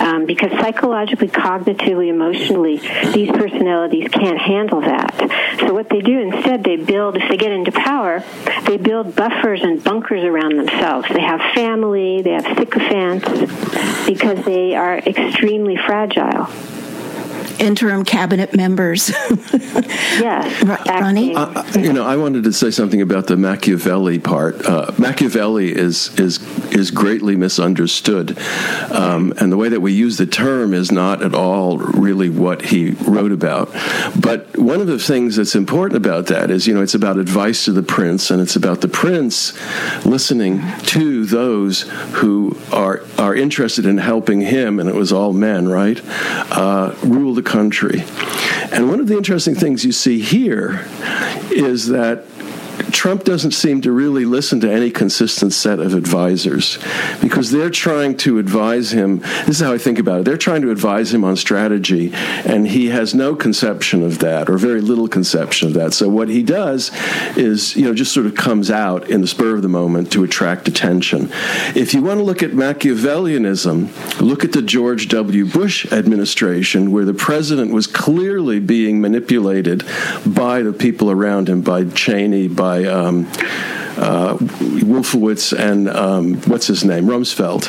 Um, 0.00 0.26
because 0.26 0.50
psychologically, 0.52 1.28
cognitively, 1.28 2.08
emotionally, 2.08 2.78
these 3.12 3.30
personalities 3.30 4.08
can't 4.08 4.38
handle 4.38 4.80
that. 4.80 5.14
So 5.60 5.74
what 5.74 5.88
they 5.88 6.00
do 6.00 6.20
instead, 6.20 6.64
they 6.64 6.76
build. 6.76 7.16
If 7.16 7.28
they 7.28 7.36
get 7.36 7.52
into 7.52 7.72
power, 7.72 8.22
they 8.66 8.76
build 8.76 9.14
and 9.62 9.82
bunkers 9.82 10.24
around 10.24 10.56
themselves. 10.56 11.08
They 11.12 11.20
have 11.20 11.40
family, 11.54 12.22
they 12.22 12.32
have 12.32 12.46
sycophants, 12.56 14.06
because 14.06 14.44
they 14.44 14.74
are 14.74 14.98
extremely 14.98 15.76
fragile 15.76 16.48
interim 17.58 18.04
cabinet 18.04 18.54
members. 18.54 19.10
yes, 19.50 20.86
Ronnie. 20.86 21.34
Uh, 21.34 21.64
you 21.78 21.92
know, 21.92 22.04
I 22.04 22.16
wanted 22.16 22.44
to 22.44 22.52
say 22.52 22.70
something 22.70 23.00
about 23.00 23.26
the 23.26 23.36
Machiavelli 23.36 24.18
part. 24.18 24.64
Uh, 24.64 24.92
Machiavelli 24.98 25.74
is 25.74 26.18
is 26.18 26.40
is 26.72 26.90
greatly 26.90 27.36
misunderstood, 27.36 28.38
um, 28.90 29.32
and 29.38 29.52
the 29.52 29.56
way 29.56 29.68
that 29.68 29.80
we 29.80 29.92
use 29.92 30.16
the 30.16 30.26
term 30.26 30.74
is 30.74 30.90
not 30.92 31.22
at 31.22 31.34
all 31.34 31.78
really 31.78 32.30
what 32.30 32.66
he 32.66 32.90
wrote 32.90 33.32
about. 33.32 33.72
But 34.20 34.56
one 34.56 34.80
of 34.80 34.86
the 34.86 34.98
things 34.98 35.36
that's 35.36 35.54
important 35.54 35.96
about 35.96 36.26
that 36.26 36.50
is, 36.50 36.66
you 36.66 36.74
know, 36.74 36.82
it's 36.82 36.94
about 36.94 37.18
advice 37.18 37.64
to 37.66 37.72
the 37.72 37.82
prince, 37.82 38.30
and 38.30 38.40
it's 38.40 38.56
about 38.56 38.80
the 38.80 38.88
prince 38.88 39.58
listening 40.04 40.62
to 40.84 41.24
those 41.26 41.82
who 42.12 42.56
are 42.72 43.02
are 43.18 43.34
interested 43.34 43.86
in 43.86 43.98
helping 43.98 44.40
him, 44.40 44.80
and 44.80 44.88
it 44.88 44.94
was 44.94 45.12
all 45.12 45.32
men, 45.32 45.68
right? 45.68 46.00
Uh, 46.50 46.94
rule 47.02 47.34
the 47.34 47.42
country. 47.48 48.04
And 48.70 48.88
one 48.90 49.00
of 49.00 49.08
the 49.08 49.16
interesting 49.16 49.54
things 49.54 49.84
you 49.84 49.92
see 49.92 50.20
here 50.20 50.84
is 51.50 51.88
that 51.88 52.24
Trump 52.92 53.24
doesn't 53.24 53.52
seem 53.52 53.80
to 53.82 53.92
really 53.92 54.24
listen 54.24 54.60
to 54.60 54.70
any 54.70 54.90
consistent 54.90 55.52
set 55.52 55.78
of 55.78 55.94
advisors 55.94 56.78
because 57.20 57.50
they're 57.50 57.70
trying 57.70 58.16
to 58.18 58.38
advise 58.38 58.92
him. 58.92 59.18
This 59.46 59.60
is 59.60 59.60
how 59.60 59.72
I 59.72 59.78
think 59.78 59.98
about 59.98 60.20
it. 60.20 60.24
They're 60.24 60.36
trying 60.36 60.62
to 60.62 60.70
advise 60.70 61.12
him 61.12 61.24
on 61.24 61.36
strategy, 61.36 62.10
and 62.12 62.66
he 62.66 62.88
has 62.88 63.14
no 63.14 63.34
conception 63.34 64.02
of 64.02 64.18
that 64.20 64.48
or 64.48 64.58
very 64.58 64.80
little 64.80 65.08
conception 65.08 65.68
of 65.68 65.74
that. 65.74 65.92
So 65.94 66.08
what 66.08 66.28
he 66.28 66.42
does 66.42 66.90
is, 67.36 67.76
you 67.76 67.84
know, 67.84 67.94
just 67.94 68.12
sort 68.12 68.26
of 68.26 68.34
comes 68.34 68.70
out 68.70 69.10
in 69.10 69.20
the 69.20 69.26
spur 69.26 69.56
of 69.56 69.62
the 69.62 69.68
moment 69.68 70.12
to 70.12 70.24
attract 70.24 70.68
attention. 70.68 71.30
If 71.74 71.94
you 71.94 72.02
want 72.02 72.18
to 72.18 72.24
look 72.24 72.42
at 72.42 72.50
Machiavellianism, 72.52 74.20
look 74.20 74.44
at 74.44 74.52
the 74.52 74.62
George 74.62 75.08
W. 75.08 75.46
Bush 75.46 75.90
administration, 75.92 76.90
where 76.90 77.04
the 77.04 77.14
president 77.14 77.72
was 77.72 77.86
clearly 77.86 78.60
being 78.60 79.00
manipulated 79.00 79.84
by 80.26 80.62
the 80.62 80.72
people 80.72 81.10
around 81.10 81.48
him, 81.48 81.60
by 81.60 81.84
Cheney, 81.84 82.48
by 82.48 82.77
by 82.78 82.88
um, 82.88 83.26
uh, 83.98 84.36
Wolfowitz 84.36 85.52
and 85.56 85.88
um, 85.88 86.36
what's 86.42 86.66
his 86.66 86.84
name, 86.84 87.06
Rumsfeld. 87.06 87.68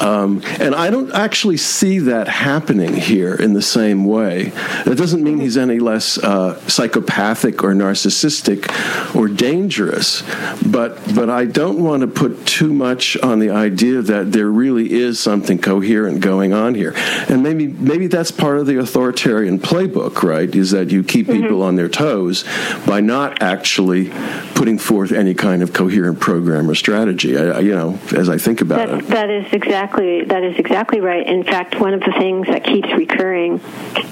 Um, 0.00 0.42
and 0.60 0.74
I 0.74 0.90
don't 0.90 1.12
actually 1.12 1.56
see 1.56 1.98
that 2.00 2.28
happening 2.28 2.94
here 2.94 3.34
in 3.34 3.52
the 3.52 3.62
same 3.62 4.04
way. 4.04 4.52
That 4.84 4.96
doesn't 4.96 5.22
mean 5.22 5.38
he's 5.38 5.56
any 5.56 5.78
less 5.78 6.18
uh, 6.18 6.58
psychopathic 6.68 7.62
or 7.62 7.72
narcissistic 7.72 8.66
or 9.14 9.28
dangerous, 9.28 10.22
but 10.66 10.98
but 11.14 11.30
I 11.30 11.44
don't 11.44 11.82
want 11.82 12.00
to 12.02 12.06
put 12.06 12.46
too 12.46 12.72
much 12.72 13.16
on 13.18 13.38
the 13.38 13.50
idea 13.50 14.02
that 14.02 14.32
there 14.32 14.50
really 14.50 14.92
is 14.92 15.20
something 15.20 15.58
coherent 15.58 16.20
going 16.20 16.52
on 16.52 16.74
here. 16.74 16.94
And 17.28 17.42
maybe 17.42 17.66
maybe 17.66 18.06
that's 18.06 18.30
part 18.30 18.58
of 18.58 18.66
the 18.66 18.78
authoritarian 18.78 19.58
playbook, 19.58 20.22
right? 20.22 20.52
Is 20.54 20.70
that 20.70 20.90
you 20.90 21.02
keep 21.02 21.26
mm-hmm. 21.26 21.42
people 21.42 21.62
on 21.62 21.76
their 21.76 21.88
toes 21.88 22.44
by 22.86 23.00
not 23.00 23.42
actually 23.42 24.10
putting 24.54 24.78
forth 24.78 25.12
any 25.12 25.34
kind 25.34 25.62
of 25.62 25.65
of 25.66 25.74
coherent 25.74 26.20
program 26.20 26.70
or 26.70 26.74
strategy. 26.74 27.36
I, 27.36 27.60
you 27.60 27.74
know, 27.74 27.98
as 28.16 28.28
I 28.28 28.38
think 28.38 28.60
about 28.60 28.88
it, 28.88 29.06
that 29.08 29.30
is 29.30 29.52
exactly 29.52 30.24
that 30.24 30.42
is 30.44 30.58
exactly 30.58 31.00
right. 31.00 31.26
In 31.26 31.42
fact, 31.44 31.80
one 31.80 31.94
of 31.94 32.00
the 32.00 32.12
things 32.12 32.46
that 32.46 32.64
keeps 32.64 32.88
recurring 32.92 33.60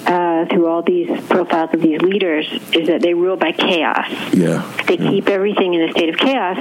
uh, 0.06 0.46
through 0.46 0.66
all 0.66 0.82
these 0.82 1.08
profiles 1.26 1.72
of 1.72 1.80
these 1.80 2.00
leaders 2.00 2.46
is 2.72 2.88
that 2.88 3.00
they 3.00 3.14
rule 3.14 3.36
by 3.36 3.52
chaos. 3.52 4.08
Yeah, 4.32 4.68
they 4.86 4.98
yeah. 4.98 5.10
keep 5.10 5.28
everything 5.28 5.74
in 5.74 5.88
a 5.88 5.90
state 5.92 6.08
of 6.08 6.16
chaos. 6.16 6.58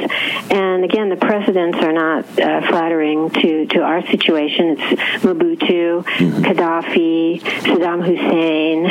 And 0.49 0.83
again, 0.83 1.09
the 1.09 1.15
precedents 1.17 1.77
are 1.79 1.93
not 1.93 2.25
uh, 2.39 2.67
flattering 2.67 3.29
to 3.31 3.65
to 3.67 3.81
our 3.81 4.05
situation. 4.07 4.77
It's 4.77 5.23
Mobutu, 5.23 6.03
mm-hmm. 6.03 6.43
Gaddafi, 6.43 7.41
Saddam 7.41 8.05
Hussein, 8.05 8.85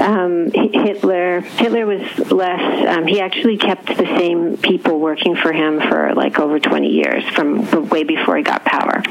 um, 0.00 0.50
Hitler. 0.52 1.40
Hitler 1.40 1.86
was 1.86 2.30
less. 2.30 2.88
Um, 2.88 3.06
he 3.06 3.20
actually 3.20 3.56
kept 3.56 3.86
the 3.86 4.06
same 4.18 4.56
people 4.58 4.98
working 4.98 5.21
working 5.22 5.40
for 5.40 5.52
him 5.52 5.80
for 5.80 6.14
like 6.14 6.38
over 6.38 6.58
20 6.58 6.88
years 6.88 7.24
from 7.34 7.88
way 7.88 8.02
before 8.02 8.36
he 8.36 8.42
got 8.42 8.64
power. 8.64 9.02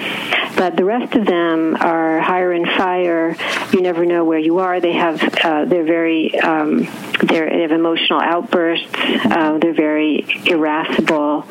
but 0.57 0.75
the 0.75 0.83
rest 0.83 1.15
of 1.15 1.25
them 1.25 1.77
are 1.79 2.19
higher 2.19 2.51
and 2.51 2.67
fire. 2.67 3.35
You 3.71 3.81
never 3.81 4.05
know 4.05 4.25
where 4.25 4.39
you 4.39 4.59
are. 4.59 4.81
They 4.81 4.93
have 4.93 5.21
uh, 5.43 5.65
they're 5.65 5.85
very 5.85 6.37
um, 6.39 6.87
they're, 7.23 7.49
they 7.49 7.61
have 7.61 7.71
emotional 7.71 8.19
outbursts. 8.19 8.93
Uh, 8.93 9.57
they're 9.61 9.73
very 9.73 10.25
irascible. 10.45 11.45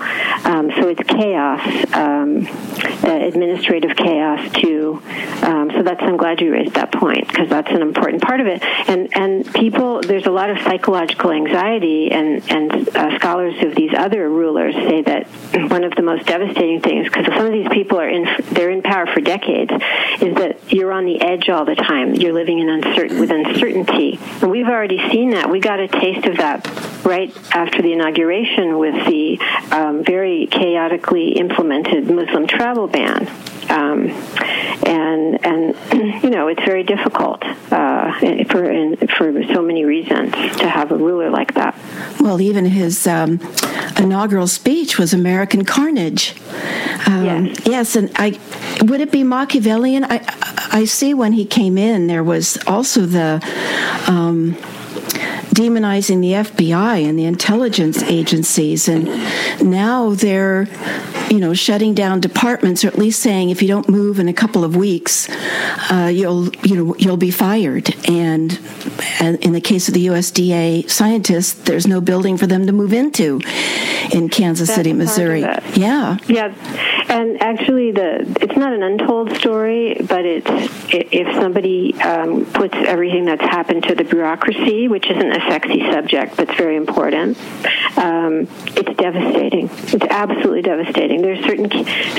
Um, 0.45 0.71
so 0.77 0.89
it's 0.89 1.03
chaos, 1.09 1.95
um, 1.95 2.47
uh, 3.05 3.27
administrative 3.27 3.97
chaos 3.97 4.53
too. 4.53 5.03
Um, 5.43 5.71
so 5.75 5.83
that's 5.83 6.03
I'm 6.03 6.17
glad 6.17 6.41
you 6.41 6.53
raised 6.53 6.75
that 6.75 6.93
point 6.93 7.27
because 7.29 7.49
that's 7.49 7.71
an 7.71 7.83
important 7.83 8.23
part 8.23 8.41
of 8.41 8.47
it. 8.47 8.63
And 8.63 9.09
and 9.17 9.55
people 9.55 10.01
there's 10.01 10.27
a 10.27 10.31
lot 10.31 10.51
of 10.51 10.59
psychological 10.59 11.31
anxiety, 11.33 12.11
and 12.11 12.43
and 12.51 12.89
uh, 12.97 13.19
scholars 13.19 13.55
of 13.63 13.75
these 13.75 13.93
other 13.97 14.29
rulers 14.41 14.75
say 14.75 15.03
that 15.03 15.27
one 15.71 15.85
of 15.85 15.95
the 15.95 16.03
most 16.03 16.27
devastating 16.27 16.81
things 16.81 17.07
because 17.07 17.27
some 17.27 17.47
of 17.47 17.53
these 17.53 17.69
people 17.69 18.01
are 18.01 18.09
in 18.09 18.27
they're 18.53 18.71
in 18.71 18.83
power 18.83 19.07
for 19.07 19.21
decades 19.21 19.71
is 20.21 20.35
that 20.37 20.57
you're 20.73 20.93
on 20.93 21.05
the 21.05 21.21
edge 21.21 21.49
all 21.49 21.65
the 21.65 21.75
time. 21.75 22.15
You're 22.15 22.33
living 22.33 22.59
in 22.59 22.69
uncertain 22.69 23.21
with 23.21 23.31
uncertainty, 23.31 24.19
and 24.41 24.51
we've 24.51 24.67
already 24.67 24.99
seen 25.11 25.31
that. 25.31 25.51
We 25.51 25.61
got 25.61 25.79
a 25.79 25.89
taste 25.89 26.27
of 26.27 26.39
that 26.39 26.67
right 27.05 27.37
after 27.55 27.83
the 27.83 27.93
inauguration 27.93 28.79
with 28.79 28.95
the 29.07 29.39
um, 29.71 30.05
very 30.05 30.47
chaotically 30.51 31.33
implemented 31.33 32.11
Muslim 32.11 32.47
travel 32.47 32.89
ban. 32.89 33.29
Um, 33.71 34.11
and 34.87 35.45
and 35.45 35.77
you 36.25 36.31
know 36.31 36.49
it's 36.49 36.63
very 36.65 36.83
difficult 36.83 37.43
uh, 37.71 38.13
for 38.49 38.97
for 39.17 39.45
so 39.55 39.63
many 39.63 39.85
reasons 39.85 40.33
to 40.57 40.69
have 40.69 40.91
a 40.91 40.97
ruler 40.97 41.31
like 41.31 41.55
that. 41.55 41.77
Well, 42.21 42.41
even 42.41 42.65
his 42.65 43.07
um, 43.07 43.41
inaugural 43.97 44.47
speech 44.47 44.99
was 44.99 45.15
American 45.15 45.65
carnage. 45.65 46.35
Um, 47.07 47.47
yes. 47.47 47.67
yes, 47.67 47.97
and 47.97 48.11
I 48.17 48.39
would 48.83 49.01
it 49.01 49.13
be 49.13 49.23
Machiavellian? 49.25 50.05
I 50.05 50.21
I 50.73 50.85
see 50.85 51.15
when 51.15 51.33
he 51.33 51.45
came 51.45 51.79
in 51.79 52.07
there 52.07 52.25
was 52.25 52.59
also 52.67 53.07
the 53.07 53.41
um, 54.07 54.57
demonizing 55.55 56.21
the 56.21 56.33
FBI 56.33 57.07
and 57.07 57.19
the 57.19 57.25
intelligence 57.25 58.03
agencies, 58.03 58.89
and 58.89 59.07
now 59.63 60.11
they're, 60.11 60.69
you 61.29 61.39
know, 61.39 61.55
shutting 61.55 61.95
down 61.95 62.21
departments, 62.21 62.85
or 62.85 62.89
at 62.89 62.99
least 62.99 63.21
saying 63.21 63.51
if 63.51 63.61
you 63.61 63.69
don't 63.69 63.89
move 63.89 64.19
in 64.19 64.29
a 64.29 64.33
couple 64.33 64.65
of 64.65 64.77
weeks, 64.77 65.29
uh, 65.91 66.11
you'll, 66.13 66.49
you 66.65 66.77
know, 66.77 66.95
you'll 66.97 67.17
be 67.17 67.31
fired. 67.31 67.95
And, 68.09 68.59
and 69.21 69.39
in 69.45 69.53
the 69.53 69.61
case 69.61 69.89
of 69.89 69.95
the 69.95 70.07
USDA 70.07 70.89
scientists, 70.89 71.55
there's 71.65 71.87
no 71.87 72.01
building 72.01 72.37
for 72.37 72.47
them 72.47 72.67
to 72.67 72.73
move 72.73 72.93
into 72.93 73.41
in 74.13 74.29
Kansas 74.29 74.69
That's 74.69 74.77
City, 74.77 74.93
Missouri. 74.93 75.41
Yeah, 75.41 75.61
yeah, 75.75 76.19
and 77.11 77.43
actually, 77.43 77.91
the 77.91 78.21
it's 78.41 78.57
not 78.57 78.73
an 78.73 78.83
untold 78.83 79.37
story, 79.37 79.97
but 80.09 80.25
it's 80.25 80.47
if 80.93 81.35
somebody 81.35 81.93
um, 82.01 82.47
puts 82.47 82.75
everything 82.75 83.25
that's 83.25 83.43
happened 83.43 83.83
to 83.85 83.97
the 83.97 84.05
bureaucracy, 84.05 84.87
which 84.87 85.11
isn't 85.11 85.33
a 85.33 85.41
sexy 85.51 85.81
subject, 85.91 86.37
but 86.37 86.49
it's 86.49 86.57
very 86.57 86.77
important. 86.77 87.37
Um, 87.97 88.47
it's 88.77 88.97
devastating. 88.97 89.69
It's 89.73 90.07
absolutely 90.09 90.63
devastating. 90.63 91.21
There's 91.23 91.45
certain 91.45 91.71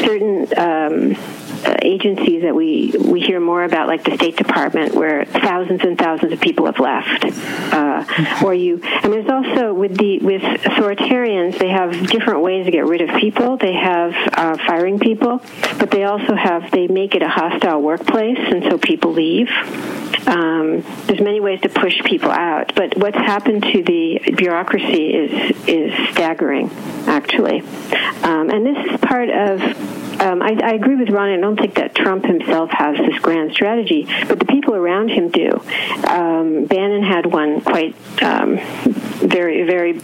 certain 0.03 0.47
um, 0.57 1.15
agencies 1.81 2.43
that 2.43 2.55
we 2.55 2.93
we 2.97 3.21
hear 3.21 3.39
more 3.39 3.63
about, 3.63 3.87
like 3.87 4.03
the 4.03 4.15
State 4.15 4.37
Department, 4.37 4.93
where 4.93 5.25
thousands 5.25 5.81
and 5.83 5.97
thousands 5.97 6.31
of 6.31 6.39
people 6.39 6.65
have 6.65 6.79
left. 6.79 7.25
Uh, 7.73 8.41
or 8.43 8.53
you, 8.53 8.81
and 8.83 9.13
there's 9.13 9.29
also 9.29 9.73
with 9.73 9.97
the 9.97 10.19
with 10.19 10.41
authoritarians, 10.41 11.57
they 11.57 11.69
have 11.69 12.07
different 12.07 12.41
ways 12.41 12.65
to 12.65 12.71
get 12.71 12.85
rid 12.85 13.01
of 13.01 13.15
people. 13.19 13.57
They 13.57 13.73
have 13.73 14.13
uh, 14.33 14.57
firing 14.65 14.99
people, 14.99 15.41
but 15.79 15.91
they 15.91 16.03
also 16.03 16.35
have 16.35 16.71
they 16.71 16.87
make 16.87 17.15
it 17.15 17.21
a 17.21 17.29
hostile 17.29 17.81
workplace, 17.81 18.39
and 18.39 18.63
so 18.63 18.77
people 18.77 19.13
leave. 19.13 19.49
Um, 20.27 20.83
there's 21.07 21.21
many 21.21 21.39
ways 21.39 21.61
to 21.61 21.69
push 21.69 22.01
people 22.03 22.29
out, 22.31 22.73
but 22.75 22.97
what's 22.97 23.17
happened 23.17 23.63
to 23.63 23.83
the 23.83 24.33
bureaucracy 24.35 25.13
is 25.13 25.67
is 25.67 25.93
staggering, 26.11 26.69
actually. 27.07 27.61
Um, 28.23 28.49
and 28.49 28.65
this 28.65 28.93
is 28.93 28.99
part 29.01 29.29
of 29.29 30.00
um, 30.21 30.41
I, 30.41 30.57
I, 30.63 30.73
agree 30.73 30.95
with 30.95 31.09
Ron. 31.09 31.29
I 31.29 31.37
don't 31.37 31.57
think 31.57 31.75
that 31.75 31.95
Trump 31.95 32.25
himself 32.25 32.69
has 32.71 32.97
this 32.97 33.17
grand 33.19 33.53
strategy, 33.53 34.07
but 34.27 34.39
the 34.39 34.45
people 34.45 34.75
around 34.75 35.09
him 35.09 35.29
do. 35.29 35.49
Um, 36.07 36.65
Bannon 36.65 37.03
had 37.03 37.25
one 37.25 37.61
quite 37.61 37.95
um, 38.21 38.59
very, 39.19 39.63
very 39.63 39.99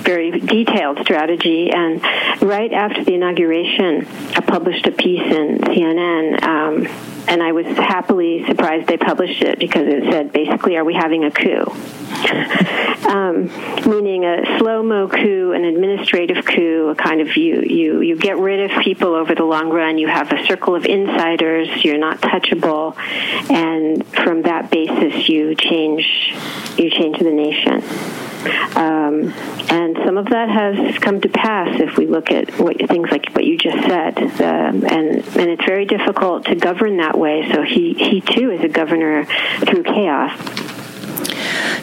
very 0.00 0.30
detailed 0.30 0.98
strategy. 1.00 1.70
And 1.70 2.02
right 2.42 2.72
after 2.72 3.04
the 3.04 3.14
inauguration, 3.14 4.06
I 4.34 4.40
published 4.40 4.86
a 4.86 4.92
piece 4.92 5.32
in 5.32 5.58
CNN. 5.58 6.42
Um, 6.42 6.88
and 7.28 7.42
I 7.42 7.52
was 7.52 7.66
happily 7.66 8.44
surprised 8.46 8.86
they 8.86 8.96
published 8.96 9.42
it 9.42 9.58
because 9.58 9.86
it 9.86 10.04
said 10.10 10.32
basically, 10.32 10.76
"Are 10.76 10.84
we 10.84 10.94
having 10.94 11.24
a 11.24 11.30
coup?" 11.30 11.64
um, 13.08 13.46
meaning 13.88 14.24
a 14.24 14.58
slow 14.58 14.82
mo 14.82 15.08
coup, 15.08 15.52
an 15.52 15.64
administrative 15.64 16.44
coup, 16.44 16.88
a 16.88 16.94
kind 16.94 17.20
of 17.20 17.36
you 17.36 17.62
you 17.62 18.00
you 18.00 18.16
get 18.16 18.38
rid 18.38 18.70
of 18.70 18.82
people 18.82 19.14
over 19.14 19.34
the 19.34 19.44
long 19.44 19.70
run. 19.70 19.98
You 19.98 20.08
have 20.08 20.32
a 20.32 20.46
circle 20.46 20.74
of 20.74 20.84
insiders. 20.84 21.84
You're 21.84 21.98
not 21.98 22.20
touchable, 22.20 22.96
and 23.50 24.06
from 24.06 24.42
that 24.42 24.70
basis, 24.70 25.28
you 25.28 25.54
change 25.54 26.34
you 26.76 26.90
change 26.90 27.18
the 27.18 27.32
nation. 27.32 27.82
Um, 28.74 29.32
and 29.68 29.98
some 30.04 30.16
of 30.16 30.26
that 30.30 30.48
has 30.48 30.96
come 30.98 31.20
to 31.20 31.28
pass 31.28 31.78
if 31.78 31.96
we 31.98 32.06
look 32.06 32.30
at 32.30 32.58
what, 32.58 32.78
things 32.88 33.10
like 33.10 33.30
what 33.32 33.44
you 33.44 33.58
just 33.58 33.86
said. 33.86 34.18
Um, 34.18 34.84
and, 34.86 35.10
and 35.36 35.50
it's 35.50 35.64
very 35.64 35.84
difficult 35.84 36.46
to 36.46 36.54
govern 36.54 36.96
that 36.98 37.09
way. 37.18 37.50
So 37.52 37.62
he, 37.62 37.94
he 37.94 38.20
too 38.20 38.50
is 38.50 38.62
a 38.62 38.68
governor 38.68 39.24
through 39.64 39.84
chaos. 39.84 40.38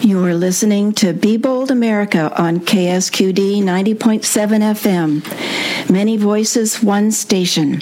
You 0.01 0.23
are 0.23 0.35
listening 0.35 0.93
to 0.93 1.11
Be 1.11 1.37
Bold 1.37 1.71
America 1.71 2.31
on 2.41 2.59
KSQD 2.59 3.63
90.7 3.63 4.21
FM. 4.21 5.89
Many 5.91 6.17
voices, 6.17 6.83
one 6.83 7.11
station. 7.11 7.81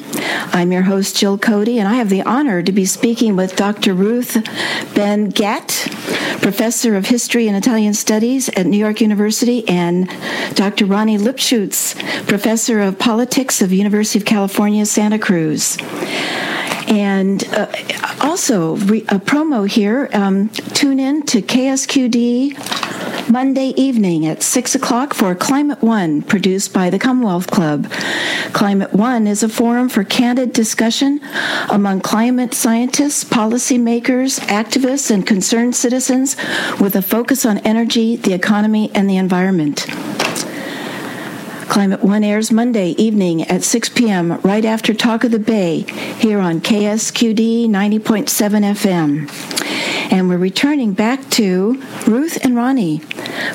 I'm 0.53 0.71
your 0.71 0.84
host, 0.84 1.17
Jill 1.17 1.38
Cody, 1.38 1.77
and 1.77 1.88
I 1.88 1.95
have 1.95 2.10
the 2.10 2.21
honor 2.23 2.63
to 2.63 2.71
be 2.71 2.86
speaking 2.86 3.36
with 3.36 3.55
Dr. 3.55 3.93
Ruth 3.93 4.34
Ben-Ghiat, 4.95 6.41
professor 6.41 6.95
of 6.95 7.08
history 7.08 7.47
and 7.47 7.58
Italian 7.58 7.93
studies 7.93 8.47
at 8.49 8.65
New 8.65 8.77
York 8.77 9.01
University, 9.01 9.67
and 9.67 10.10
Dr. 10.55 10.86
Ronnie 10.86 11.17
Lipschutz, 11.17 11.95
professor 12.27 12.79
of 12.79 12.97
politics 12.97 13.62
of 13.62 13.73
University 13.73 14.19
of 14.19 14.25
California, 14.25 14.86
Santa 14.86 15.19
Cruz. 15.19 15.77
And 16.88 17.43
uh, 17.50 17.67
also, 18.21 18.76
re- 18.78 19.02
a 19.10 19.19
promo 19.19 19.67
here 19.67 20.10
um, 20.13 20.50
tune 20.50 21.00
in 21.00 21.24
to 21.24 21.41
KSQD 21.41 23.30
Monday 23.30 23.69
evening 23.69 24.28
at 24.28 24.43
6 24.43 24.76
o'clock 24.76 25.13
for 25.13 25.34
Climate 25.34 25.82
One, 25.82 26.21
produced 26.21 26.74
by 26.74 26.91
the 26.91 27.00
Commonwealth 27.00 27.48
Club. 27.48 27.89
Climate 28.54 28.93
One 28.93 29.26
is 29.26 29.41
a 29.41 29.50
forum 29.50 29.89
for 29.89 30.04
candid 30.04 30.54
discussion 30.54 31.19
among 31.69 32.02
climate 32.02 32.54
scientists, 32.54 33.24
policymakers, 33.24 34.39
activists, 34.41 35.10
and 35.10 35.26
concerned 35.26 35.76
citizens 35.76 36.36
with 36.80 36.95
a 36.95 37.02
focus 37.02 37.45
on 37.45 37.58
energy, 37.60 38.15
the 38.15 38.34
economy, 38.34 38.91
and 38.93 39.10
the 39.10 39.17
environment. 39.17 39.88
Climate 41.67 42.04
One 42.04 42.23
airs 42.23 42.51
Monday 42.51 42.91
evening 42.91 43.41
at 43.43 43.63
6 43.63 43.89
p.m. 43.89 44.39
right 44.41 44.63
after 44.63 44.93
Talk 44.93 45.23
of 45.23 45.32
the 45.32 45.39
Bay 45.39 45.80
here 46.19 46.39
on 46.39 46.62
KSQD 46.62 47.67
90.7 47.67 49.30
FM. 49.30 50.12
And 50.12 50.30
we're 50.30 50.38
returning 50.38 50.93
back 50.93 51.30
to 51.32 51.82
Ruth 52.08 52.43
and 52.45 52.56
Ronnie. 52.56 53.01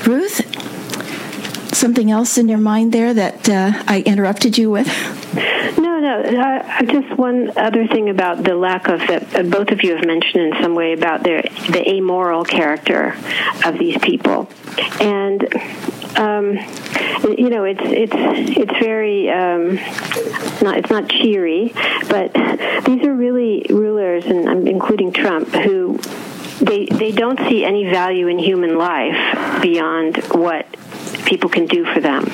Ruth, 0.07 0.45
something 1.75 2.11
else 2.11 2.37
in 2.37 2.49
your 2.49 2.59
mind 2.59 2.93
there 2.93 3.15
that 3.15 3.49
uh, 3.49 3.83
I 3.87 4.03
interrupted 4.05 4.59
you 4.59 4.71
with? 4.71 4.89
No, 5.79 5.99
no. 5.99 6.63
Just 6.85 7.17
one 7.17 7.57
other 7.57 7.87
thing 7.87 8.11
about 8.11 8.43
the 8.43 8.55
lack 8.55 8.89
of 8.89 9.01
that 9.01 9.51
both 9.51 9.71
of 9.71 9.83
you 9.83 9.97
have 9.97 10.05
mentioned 10.05 10.55
in 10.55 10.63
some 10.63 10.75
way 10.75 10.93
about 10.93 11.23
their 11.23 11.43
the 11.43 11.85
amoral 11.89 12.45
character 12.45 13.17
of 13.65 13.79
these 13.79 13.97
people, 13.99 14.51
and 15.01 15.43
um, 16.17 16.59
you 17.37 17.51
know, 17.51 17.65
it's 17.65 17.81
it's 17.83 18.13
it's 18.17 18.79
very 18.79 19.31
um, 19.31 19.77
not 20.63 20.79
it's 20.79 20.91
not 20.91 21.09
cheery, 21.09 21.73
but 22.09 22.33
these 22.85 23.05
are 23.07 23.15
really 23.15 23.67
rulers, 23.71 24.27
and 24.27 24.49
I'm 24.49 24.67
including 24.67 25.13
Trump, 25.13 25.49
who 25.49 25.99
they 26.61 26.87
they 26.87 27.13
don't 27.13 27.39
see 27.49 27.65
any 27.65 27.89
value 27.91 28.29
in 28.29 28.39
human 28.39 28.77
life 28.77 29.63
beyond 29.63 30.17
what 30.33 30.67
people 31.25 31.51
can 31.51 31.67
do 31.67 31.85
for 31.85 32.01
them, 32.01 32.25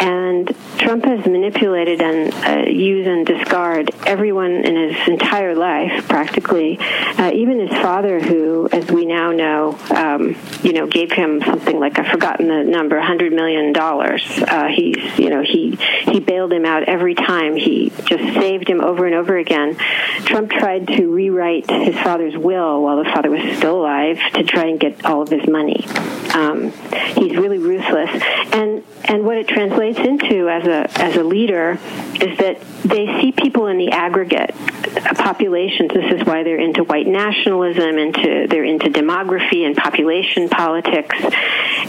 and 0.00 0.54
Trump 0.78 1.04
has 1.04 1.24
manipulated 1.26 2.02
and 2.02 2.34
uh, 2.34 2.68
use 2.68 3.06
and 3.06 3.24
discarded 3.24 3.94
everyone 4.04 4.50
in 4.50 4.90
his 4.90 5.08
entire 5.08 5.54
life, 5.54 6.08
practically. 6.08 6.76
Uh, 6.80 7.30
even 7.32 7.60
his 7.60 7.70
father, 7.70 8.20
who, 8.20 8.68
as 8.72 8.90
we 8.90 9.06
now 9.06 9.30
know, 9.30 9.78
um, 9.90 10.36
you 10.62 10.72
know, 10.72 10.86
gave 10.86 11.12
him 11.12 11.40
something 11.42 11.78
like 11.78 11.98
I've 11.98 12.08
forgotten 12.08 12.48
the 12.48 12.64
number, 12.64 13.00
hundred 13.00 13.32
million 13.32 13.72
dollars. 13.72 14.22
Uh, 14.48 14.68
he's, 14.74 15.18
you 15.18 15.30
know, 15.30 15.42
he 15.42 15.76
he 16.10 16.18
bailed 16.18 16.52
him 16.52 16.64
out 16.64 16.82
every 16.84 17.14
time. 17.14 17.54
He 17.56 17.90
just 18.04 18.34
saved 18.34 18.68
him 18.68 18.80
over 18.80 19.06
and 19.06 19.14
over 19.14 19.36
again. 19.36 19.76
Trump 20.24 20.50
tried 20.50 20.88
to 20.88 21.06
rewrite 21.06 21.70
his 21.70 21.94
father's 21.96 22.36
will 22.36 22.82
while 22.82 22.96
the 22.96 23.04
father 23.04 23.30
was 23.30 23.56
still 23.56 23.80
alive 23.80 24.18
to 24.34 24.42
try 24.42 24.66
and 24.66 24.80
get 24.80 25.04
all 25.04 25.22
of 25.22 25.28
his 25.28 25.48
money. 25.48 25.86
Um, 26.34 26.72
he's 27.14 27.36
really 27.36 27.51
ruthless, 28.02 28.41
and 29.12 29.26
what 29.26 29.36
it 29.36 29.46
translates 29.46 29.98
into 29.98 30.48
as 30.48 30.66
a 30.66 30.90
as 30.98 31.16
a 31.16 31.22
leader 31.22 31.78
is 32.14 32.38
that 32.38 32.58
they 32.82 33.06
see 33.20 33.30
people 33.30 33.66
in 33.66 33.76
the 33.76 33.90
aggregate 33.90 34.54
populations. 35.16 35.92
This 35.92 36.20
is 36.20 36.26
why 36.26 36.42
they're 36.42 36.58
into 36.58 36.82
white 36.82 37.06
nationalism, 37.06 37.98
into 37.98 38.46
they're 38.48 38.64
into 38.64 38.88
demography 38.88 39.66
and 39.66 39.76
population 39.76 40.48
politics, 40.48 41.14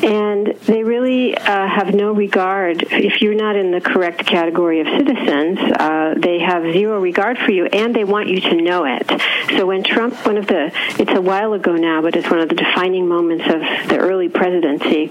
and 0.03 0.47
they 0.47 0.83
really 0.83 1.35
uh, 1.37 1.67
have 1.67 1.95
no 1.95 2.11
regard. 2.11 2.83
If 2.91 3.21
you're 3.21 3.35
not 3.35 3.55
in 3.55 3.71
the 3.71 3.79
correct 3.79 4.25
category 4.25 4.81
of 4.81 4.87
citizens, 4.87 5.59
uh, 5.59 6.15
they 6.17 6.39
have 6.39 6.63
zero 6.73 6.99
regard 6.99 7.37
for 7.37 7.51
you, 7.51 7.67
and 7.67 7.95
they 7.95 8.03
want 8.03 8.27
you 8.27 8.41
to 8.41 8.55
know 8.61 8.85
it. 8.85 9.09
So 9.55 9.65
when 9.65 9.83
Trump, 9.83 10.13
one 10.25 10.37
of 10.37 10.47
the, 10.47 10.71
it's 10.99 11.11
a 11.11 11.21
while 11.21 11.53
ago 11.53 11.75
now, 11.75 12.01
but 12.01 12.15
it's 12.17 12.29
one 12.29 12.39
of 12.39 12.49
the 12.49 12.55
defining 12.55 13.07
moments 13.07 13.45
of 13.45 13.61
the 13.87 13.97
early 13.97 14.27
presidency, 14.27 15.09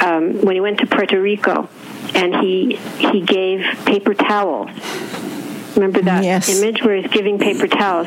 um, 0.00 0.42
when 0.42 0.56
he 0.56 0.60
went 0.60 0.78
to 0.80 0.86
Puerto 0.86 1.20
Rico 1.20 1.53
and 2.14 2.34
he 2.36 2.76
he 2.98 3.20
gave 3.20 3.60
paper 3.84 4.14
towels 4.14 4.70
Remember 5.76 6.00
that 6.02 6.22
yes. 6.22 6.48
image 6.48 6.82
where 6.82 6.96
he's 6.96 7.10
giving 7.10 7.38
paper 7.38 7.66
towels? 7.66 8.06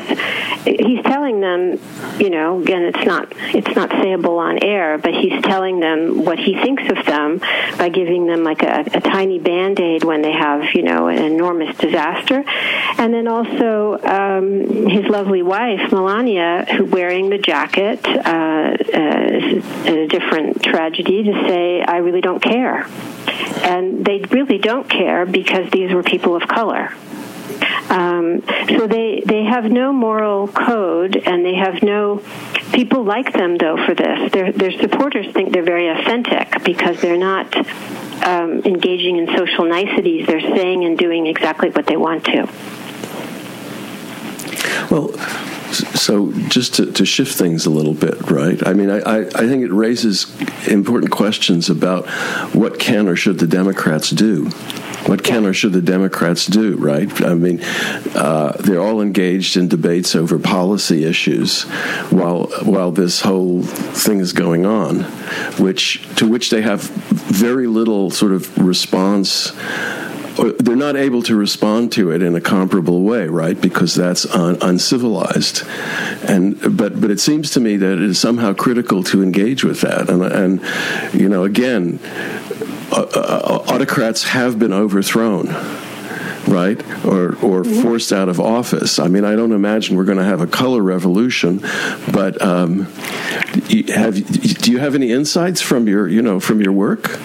He's 0.64 1.02
telling 1.02 1.40
them, 1.40 1.78
you 2.18 2.30
know, 2.30 2.60
again, 2.60 2.82
it's 2.82 3.04
not 3.04 3.32
it's 3.54 3.74
not 3.76 3.90
sayable 3.90 4.38
on 4.38 4.62
air, 4.62 4.96
but 4.96 5.14
he's 5.14 5.42
telling 5.42 5.80
them 5.80 6.24
what 6.24 6.38
he 6.38 6.54
thinks 6.54 6.82
of 6.90 7.04
them 7.04 7.38
by 7.76 7.90
giving 7.90 8.26
them 8.26 8.42
like 8.42 8.62
a, 8.62 8.84
a 8.94 9.00
tiny 9.00 9.38
band 9.38 9.80
aid 9.80 10.02
when 10.04 10.22
they 10.22 10.32
have, 10.32 10.74
you 10.74 10.82
know, 10.82 11.08
an 11.08 11.22
enormous 11.22 11.76
disaster, 11.76 12.42
and 12.96 13.12
then 13.12 13.28
also 13.28 13.98
um, 14.02 14.88
his 14.88 15.04
lovely 15.06 15.42
wife 15.42 15.92
Melania, 15.92 16.64
who 16.76 16.86
wearing 16.86 17.28
the 17.28 17.38
jacket, 17.38 18.04
uh, 18.06 18.76
uh, 18.94 19.92
a 19.92 20.06
different 20.06 20.62
tragedy 20.62 21.24
to 21.24 21.32
say, 21.46 21.82
I 21.82 21.98
really 21.98 22.20
don't 22.20 22.42
care, 22.42 22.86
and 23.62 24.04
they 24.04 24.18
really 24.30 24.58
don't 24.58 24.88
care 24.88 25.26
because 25.26 25.70
these 25.70 25.92
were 25.92 26.02
people 26.02 26.36
of 26.36 26.46
color. 26.48 26.92
Um, 27.88 28.42
so 28.68 28.86
they 28.86 29.22
they 29.24 29.44
have 29.44 29.64
no 29.64 29.92
moral 29.92 30.48
code, 30.48 31.16
and 31.16 31.44
they 31.44 31.54
have 31.54 31.82
no 31.82 32.22
people 32.72 33.02
like 33.02 33.32
them 33.32 33.56
though 33.56 33.82
for 33.86 33.94
this. 33.94 34.30
Their 34.32 34.52
their 34.52 34.72
supporters 34.72 35.32
think 35.32 35.52
they're 35.52 35.62
very 35.62 35.88
authentic 35.88 36.62
because 36.64 37.00
they're 37.00 37.16
not 37.16 37.56
um, 38.26 38.60
engaging 38.64 39.16
in 39.16 39.26
social 39.36 39.64
niceties. 39.64 40.26
They're 40.26 40.40
saying 40.40 40.84
and 40.84 40.98
doing 40.98 41.26
exactly 41.26 41.70
what 41.70 41.86
they 41.86 41.96
want 41.96 42.24
to. 42.26 42.48
Well, 44.90 45.10
so 45.72 46.32
just 46.48 46.74
to, 46.74 46.92
to, 46.92 47.04
shift 47.04 47.36
things 47.36 47.66
a 47.66 47.70
little 47.70 47.94
bit, 47.94 48.30
right? 48.30 48.66
I 48.66 48.72
mean, 48.72 48.90
I, 48.90 49.20
I, 49.20 49.46
think 49.46 49.62
it 49.62 49.72
raises 49.72 50.26
important 50.66 51.12
questions 51.12 51.68
about 51.68 52.06
what 52.54 52.78
can 52.78 53.08
or 53.08 53.16
should 53.16 53.38
the 53.38 53.46
Democrats 53.46 54.10
do 54.10 54.50
what 55.08 55.24
can 55.24 55.46
or 55.46 55.54
should 55.54 55.72
the 55.72 55.80
Democrats 55.80 56.46
do, 56.46 56.76
right? 56.76 57.22
I 57.22 57.34
mean, 57.34 57.62
uh, 58.14 58.52
they're 58.60 58.80
all 58.80 59.00
engaged 59.00 59.56
in 59.56 59.68
debates 59.68 60.14
over 60.14 60.38
policy 60.38 61.04
issues 61.04 61.62
while 62.10 62.46
while 62.62 62.92
this 62.92 63.22
whole 63.22 63.62
thing 63.62 64.20
is 64.20 64.34
going 64.34 64.66
on, 64.66 65.00
which 65.58 66.06
to 66.16 66.28
which 66.28 66.50
they 66.50 66.60
have 66.60 66.82
very 66.82 67.66
little 67.66 68.10
sort 68.10 68.32
of 68.32 68.56
response 68.58 69.52
they're 70.44 70.76
not 70.76 70.96
able 70.96 71.22
to 71.24 71.36
respond 71.36 71.92
to 71.92 72.10
it 72.10 72.22
in 72.22 72.34
a 72.34 72.40
comparable 72.40 73.02
way, 73.02 73.26
right? 73.26 73.60
Because 73.60 73.94
that's 73.94 74.24
un- 74.34 74.58
uncivilized, 74.60 75.66
and 76.28 76.76
but 76.76 77.00
but 77.00 77.10
it 77.10 77.20
seems 77.20 77.50
to 77.52 77.60
me 77.60 77.76
that 77.76 77.92
it 77.92 78.02
is 78.02 78.18
somehow 78.18 78.52
critical 78.52 79.02
to 79.04 79.22
engage 79.22 79.64
with 79.64 79.80
that, 79.80 80.08
and 80.08 80.22
and 80.22 81.20
you 81.20 81.28
know 81.28 81.44
again, 81.44 81.98
uh, 82.92 83.06
uh, 83.14 83.64
autocrats 83.68 84.24
have 84.24 84.58
been 84.58 84.72
overthrown 84.72 85.48
right? 86.46 86.80
Or 87.04 87.34
or 87.42 87.62
mm-hmm. 87.62 87.82
forced 87.82 88.12
out 88.12 88.28
of 88.28 88.40
office. 88.40 88.98
I 88.98 89.08
mean 89.08 89.24
i 89.24 89.36
don't 89.36 89.52
imagine 89.52 89.96
we're 89.96 90.04
going 90.04 90.18
to 90.18 90.24
have 90.24 90.40
a 90.40 90.46
color 90.46 90.82
revolution 90.82 91.60
but 92.12 92.40
um, 92.40 92.86
have 93.88 94.14
do 94.14 94.70
you 94.70 94.78
have 94.78 94.94
any 94.94 95.12
insights 95.12 95.60
from 95.60 95.88
your 95.88 96.08
you 96.08 96.22
know 96.22 96.40
from 96.40 96.62
your 96.62 96.72
work 96.72 97.18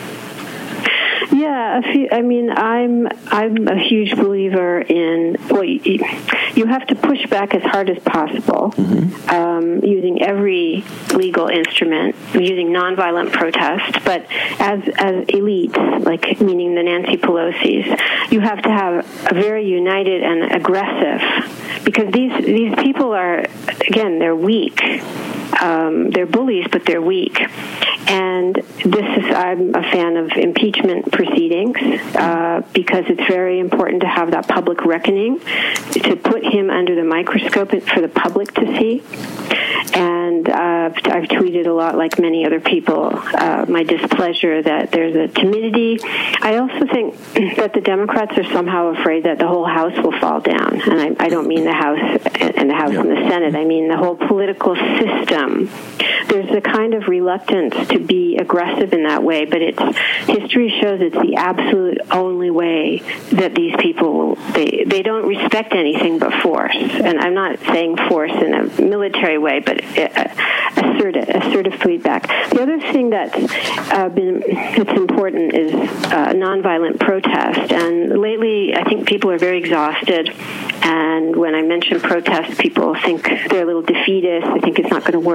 yeah, 1.74 1.92
few, 1.92 2.08
I 2.12 2.22
mean, 2.22 2.50
I'm 2.50 3.08
I'm 3.28 3.68
a 3.68 3.78
huge 3.78 4.16
believer 4.16 4.80
in 4.82 5.38
well, 5.50 5.64
you, 5.64 6.00
you 6.54 6.66
have 6.66 6.86
to 6.88 6.96
push 6.96 7.26
back 7.28 7.54
as 7.54 7.64
hard 7.64 7.90
as 7.90 8.02
possible, 8.04 8.74
mm-hmm. 8.76 9.30
um, 9.30 9.84
using 9.84 10.22
every 10.22 10.84
legal 11.14 11.48
instrument, 11.48 12.16
using 12.34 12.68
nonviolent 12.70 13.32
protest. 13.32 14.04
But 14.06 14.26
as 14.60 14.82
as 14.98 15.26
elites, 15.28 16.06
like 16.06 16.40
meaning 16.42 16.76
the 16.76 16.84
Nancy 16.84 17.18
Pelosi's, 17.18 18.32
you 18.32 18.40
have 18.40 18.62
to 18.64 18.70
have 18.70 19.06
a 19.32 19.34
very 19.34 19.68
united 19.68 20.24
and 20.24 20.52
aggressive, 20.52 21.84
because 21.84 22.12
these 22.14 22.46
these 22.46 22.76
people 22.76 23.14
are 23.14 23.40
again 23.88 24.20
they're 24.20 24.36
weak. 24.36 24.80
Um, 25.62 26.10
they're 26.10 26.26
bullies, 26.26 26.68
but 26.72 26.86
they're 26.86 27.02
weak. 27.02 27.40
And 28.08 28.56
this 28.56 29.18
is, 29.18 29.34
I'm 29.34 29.74
a 29.74 29.84
fan 29.84 30.18
of 30.18 30.32
impeachment 30.34 31.12
proceedings 31.12 31.78
uh, 32.16 32.62
because 32.74 33.06
it's 33.08 33.26
very 33.28 33.60
important 33.60 34.02
to 34.02 34.08
have 34.08 34.32
that 34.32 34.48
public 34.48 34.86
reckoning, 34.86 35.40
to 35.40 36.16
put 36.16 36.44
him 36.44 36.70
under 36.70 36.96
the 36.96 37.04
microscope 37.04 37.72
for 37.72 38.02
the 38.02 38.10
public 38.10 38.54
to 38.56 38.66
see. 38.78 39.04
And 39.96 40.50
uh, 40.50 40.90
I've 40.96 41.30
tweeted 41.30 41.68
a 41.68 41.72
lot, 41.72 41.96
like 41.98 42.20
many 42.20 42.46
other 42.46 42.60
people, 42.60 43.12
uh, 43.14 43.66
my 43.68 43.84
displeasure 43.84 44.62
that 44.62 44.92
there's 44.92 45.16
a 45.16 45.28
timidity. 45.28 46.00
I 46.42 46.58
also 46.58 46.86
think 46.88 47.16
that 47.58 47.74
the 47.74 47.82
Democrats 47.82 48.38
are 48.38 48.44
somehow 48.52 48.88
afraid 48.88 49.26
that 49.26 49.40
the 49.40 49.48
whole 49.48 49.66
House 49.66 49.96
will 50.04 50.18
fall 50.20 50.40
down. 50.42 50.82
And 50.82 51.18
I, 51.20 51.26
I 51.26 51.30
don't 51.30 51.48
mean 51.48 51.64
the 51.66 51.74
House 51.74 52.22
and 52.36 52.70
the 52.70 52.76
House 52.76 52.94
yeah. 52.94 53.02
and 53.02 53.12
the 53.12 53.30
Senate, 53.30 53.56
I 53.56 53.66
mean 53.66 53.88
the 53.88 53.98
whole 53.98 54.16
political 54.16 54.76
system. 54.76 55.43
There's 56.28 56.52
a 56.52 56.62
kind 56.62 56.94
of 56.94 57.08
reluctance 57.08 57.88
to 57.90 58.00
be 58.00 58.38
aggressive 58.38 58.94
in 58.94 59.04
that 59.04 59.24
way, 59.24 59.46
but 59.46 59.62
it's 59.62 59.98
history 60.28 60.74
shows 60.82 61.02
it's 61.02 61.16
the 61.16 61.36
absolute 61.36 62.00
only 62.12 62.50
way 62.50 63.00
that 63.32 63.56
these 63.56 63.76
people 63.80 64.36
they 64.54 64.84
they 64.86 65.02
don't 65.02 65.28
respect 65.28 65.74
anything 65.74 66.20
but 66.20 66.34
force. 66.42 66.76
And 66.76 67.20
I'm 67.20 67.34
not 67.34 67.60
saying 67.60 67.98
force 68.10 68.32
in 68.32 68.54
a 68.54 68.82
military 68.82 69.38
way, 69.38 69.60
but 69.60 69.84
assertive 69.84 71.30
assertive 71.30 71.76
feedback. 71.76 72.28
The 72.50 72.62
other 72.62 72.80
thing 72.80 73.10
that's 73.10 73.36
uh, 73.92 74.10
been 74.10 74.40
that's 74.40 74.98
important 74.98 75.54
is 75.54 75.74
uh, 75.74 76.34
nonviolent 76.34 77.00
protest. 77.00 77.72
And 77.72 78.20
lately, 78.20 78.76
I 78.76 78.84
think 78.84 79.08
people 79.08 79.32
are 79.32 79.38
very 79.38 79.58
exhausted. 79.58 80.34
And 80.86 81.36
when 81.36 81.56
I 81.56 81.62
mention 81.62 82.00
protest, 82.00 82.60
people 82.60 82.96
think 82.96 83.24
they're 83.50 83.64
a 83.64 83.66
little 83.66 83.82
defeatist. 83.82 84.48
They 84.54 84.60
think 84.60 84.80
it's 84.80 84.90
not 84.90 85.02
going 85.02 85.14
to 85.14 85.20
work, 85.20 85.33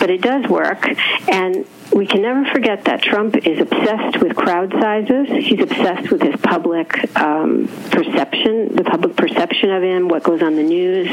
but 0.00 0.10
it 0.10 0.20
does 0.20 0.48
work. 0.48 0.86
And 1.28 1.66
we 1.92 2.06
can 2.06 2.22
never 2.22 2.44
forget 2.46 2.84
that 2.84 3.02
Trump 3.02 3.36
is 3.36 3.60
obsessed 3.60 4.20
with 4.20 4.36
crowd 4.36 4.72
sizes. 4.72 5.28
He's 5.28 5.60
obsessed 5.60 6.10
with 6.10 6.22
his 6.22 6.40
public 6.40 7.16
um, 7.16 7.68
perception, 7.90 8.74
the 8.74 8.84
public 8.84 9.16
perception 9.16 9.70
of 9.70 9.82
him, 9.82 10.08
what 10.08 10.22
goes 10.22 10.42
on 10.42 10.56
the 10.56 10.62
news. 10.62 11.08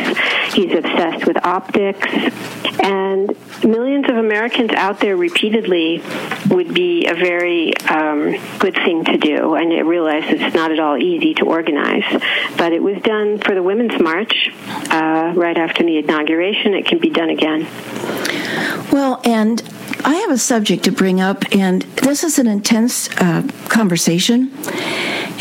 He's 0.53 0.73
obsessed 0.73 1.27
with 1.27 1.37
optics. 1.45 2.07
And 2.81 3.35
millions 3.63 4.09
of 4.09 4.17
Americans 4.17 4.71
out 4.71 4.99
there 4.99 5.15
repeatedly 5.15 6.01
would 6.49 6.73
be 6.73 7.07
a 7.07 7.13
very 7.13 7.75
um, 7.77 8.35
good 8.59 8.75
thing 8.75 9.05
to 9.05 9.17
do. 9.17 9.55
And 9.55 9.73
I 9.73 9.79
realize 9.79 10.23
it's 10.27 10.55
not 10.55 10.71
at 10.71 10.79
all 10.79 10.97
easy 10.97 11.33
to 11.35 11.45
organize. 11.45 12.03
But 12.57 12.73
it 12.73 12.81
was 12.81 13.01
done 13.01 13.39
for 13.39 13.55
the 13.55 13.63
Women's 13.63 13.99
March 14.01 14.49
uh, 14.89 15.33
right 15.35 15.57
after 15.57 15.83
the 15.83 15.97
inauguration. 15.97 16.73
It 16.73 16.85
can 16.85 16.99
be 16.99 17.09
done 17.09 17.29
again. 17.29 17.67
Well, 18.91 19.21
and 19.23 19.61
I 20.03 20.15
have 20.15 20.31
a 20.31 20.37
subject 20.37 20.83
to 20.85 20.91
bring 20.91 21.21
up, 21.21 21.43
and 21.53 21.83
this 22.03 22.23
is 22.23 22.39
an 22.39 22.47
intense 22.47 23.09
uh, 23.17 23.47
conversation. 23.69 24.51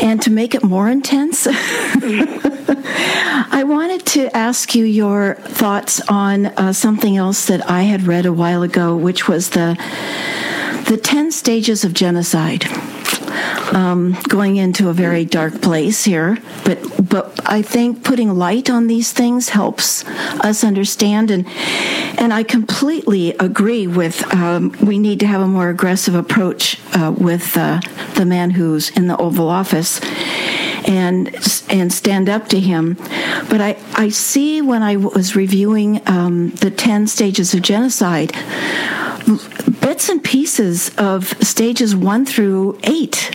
And 0.01 0.21
to 0.23 0.31
make 0.31 0.55
it 0.55 0.63
more 0.63 0.89
intense, 0.89 1.47
I 3.53 3.63
wanted 3.65 4.05
to 4.07 4.35
ask 4.35 4.73
you 4.73 4.83
your 4.83 5.35
thoughts 5.35 6.01
on 6.09 6.47
uh, 6.47 6.73
something 6.73 7.17
else 7.17 7.45
that 7.45 7.69
I 7.69 7.83
had 7.83 8.07
read 8.07 8.25
a 8.25 8.33
while 8.33 8.63
ago, 8.63 8.95
which 8.95 9.27
was 9.27 9.51
the 9.51 9.77
the 10.87 10.97
ten 10.97 11.31
stages 11.31 11.83
of 11.83 11.93
genocide. 11.93 12.65
Um, 13.73 14.17
going 14.27 14.57
into 14.57 14.89
a 14.89 14.93
very 14.93 15.25
dark 15.25 15.61
place 15.61 16.03
here, 16.03 16.37
but 16.65 16.79
but 17.09 17.39
I 17.45 17.61
think 17.61 18.03
putting 18.03 18.35
light 18.35 18.69
on 18.69 18.87
these 18.87 19.11
things 19.11 19.49
helps 19.49 20.05
us 20.41 20.63
understand, 20.63 21.31
and 21.31 21.47
and 22.17 22.33
I 22.33 22.43
completely 22.43 23.31
agree 23.33 23.87
with 23.87 24.23
um, 24.33 24.75
we 24.81 24.99
need 24.99 25.19
to 25.21 25.27
have 25.27 25.41
a 25.41 25.47
more 25.47 25.69
aggressive 25.69 26.15
approach 26.15 26.79
uh, 26.95 27.13
with 27.17 27.57
uh, 27.57 27.81
the 28.15 28.25
man 28.25 28.51
who's 28.51 28.89
in 28.91 29.07
the 29.07 29.17
Oval 29.17 29.49
Office 29.49 30.01
and 30.87 31.27
and 31.69 31.91
stand 31.91 32.29
up 32.29 32.47
to 32.49 32.59
him. 32.59 32.95
But 33.49 33.61
I, 33.61 33.77
I 33.95 34.09
see 34.09 34.61
when 34.61 34.83
I 34.83 34.97
was 34.97 35.35
reviewing 35.35 36.01
um, 36.07 36.49
the 36.51 36.71
10 36.71 37.07
stages 37.07 37.53
of 37.53 37.61
genocide, 37.61 38.33
bits 39.91 40.07
and 40.07 40.23
pieces 40.23 40.89
of 40.97 41.27
stages 41.43 41.93
one 41.93 42.25
through 42.25 42.79
eight, 42.85 43.29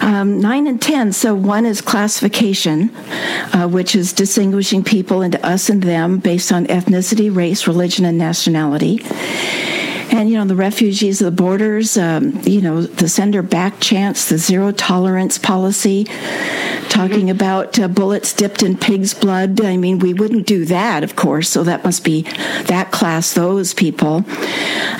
um, 0.00 0.40
nine 0.40 0.66
and 0.66 0.82
ten. 0.82 1.12
So 1.12 1.36
one 1.36 1.64
is 1.64 1.80
classification, 1.80 2.90
uh, 3.52 3.68
which 3.68 3.94
is 3.94 4.12
distinguishing 4.12 4.82
people 4.82 5.22
into 5.22 5.40
us 5.46 5.68
and 5.68 5.80
them 5.80 6.18
based 6.18 6.50
on 6.50 6.66
ethnicity, 6.66 7.32
race, 7.32 7.68
religion, 7.68 8.04
and 8.06 8.18
nationality 8.18 9.04
and 10.12 10.30
you 10.30 10.36
know 10.36 10.44
the 10.44 10.56
refugees 10.56 11.20
of 11.20 11.26
the 11.26 11.42
borders 11.42 11.96
um, 11.96 12.38
you 12.42 12.60
know 12.60 12.82
the 12.82 13.08
sender 13.08 13.42
back 13.42 13.80
chance 13.80 14.28
the 14.28 14.38
zero 14.38 14.72
tolerance 14.72 15.38
policy 15.38 16.04
talking 16.88 17.30
about 17.30 17.78
uh, 17.78 17.88
bullets 17.88 18.32
dipped 18.32 18.62
in 18.62 18.76
pig's 18.76 19.14
blood. 19.14 19.60
I 19.60 19.76
mean 19.76 19.98
we 19.98 20.14
wouldn't 20.14 20.46
do 20.46 20.64
that 20.66 21.02
of 21.02 21.16
course 21.16 21.48
so 21.48 21.64
that 21.64 21.84
must 21.84 22.04
be 22.04 22.22
that 22.66 22.90
class 22.92 23.34
those 23.34 23.74
people. 23.74 24.24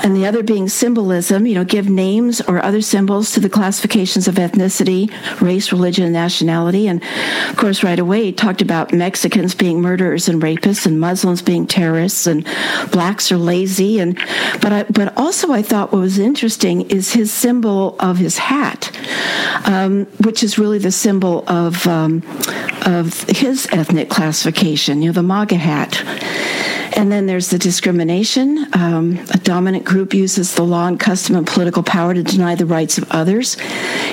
And 0.03 0.17
the 0.17 0.27
other 0.27 0.43
being 0.43 0.69
symbolism 0.69 1.47
you 1.47 1.55
know 1.55 1.65
give 1.65 1.89
names 1.89 2.41
or 2.43 2.63
other 2.63 2.83
symbols 2.83 3.33
to 3.33 3.41
the 3.41 3.49
classifications 3.49 4.29
of 4.29 4.37
ethnicity 4.37 5.11
race 5.41 5.73
religion 5.73 6.05
and 6.05 6.13
nationality. 6.13 6.89
And 6.89 7.03
of 7.49 7.57
course 7.57 7.85
right 7.85 7.99
away 7.99 8.33
talked 8.33 8.63
about 8.63 8.93
mexicans 8.93 9.55
being 9.55 9.81
murderers 9.81 10.29
and 10.29 10.43
rapists 10.43 10.87
and 10.87 10.99
muslims 10.99 11.43
being 11.43 11.67
terrorists 11.67 12.27
and 12.27 12.45
blacks 12.91 13.31
are 13.31 13.39
lazy. 13.39 14.01
And 14.01 14.17
but 14.61 14.73
I, 14.73 14.83
but 14.95 15.17
also, 15.17 15.53
I 15.53 15.63
thought 15.63 15.93
what 15.93 16.01
was 16.01 16.19
interesting 16.19 16.83
is 16.91 17.13
his 17.13 17.33
symbol 17.33 17.97
of 17.99 18.19
his 18.19 18.39
hat, 18.39 18.91
um, 19.67 20.07
which 20.25 20.43
is 20.43 20.57
really 20.57 20.79
the 20.79 20.93
symbol 20.93 21.45
of 21.49 21.87
um, 21.87 22.23
of 22.87 23.23
his 23.25 23.67
ethnic 23.73 24.09
classification. 24.09 25.03
You 25.03 25.09
know, 25.09 25.13
the 25.13 25.23
MAGA 25.23 25.57
hat. 25.57 26.03
And 26.97 27.11
then 27.11 27.27
there's 27.27 27.51
the 27.51 27.59
discrimination. 27.59 28.67
Um, 28.73 29.19
a 29.33 29.39
dominant 29.39 29.85
group 29.85 30.15
uses 30.15 30.55
the 30.55 30.63
law 30.63 30.87
and 30.87 30.99
custom 30.99 31.35
and 31.35 31.47
political 31.47 31.83
power 31.83 32.15
to 32.15 32.23
deny 32.23 32.55
the 32.55 32.67
rights 32.67 32.99
of 32.99 33.11
others. 33.11 33.57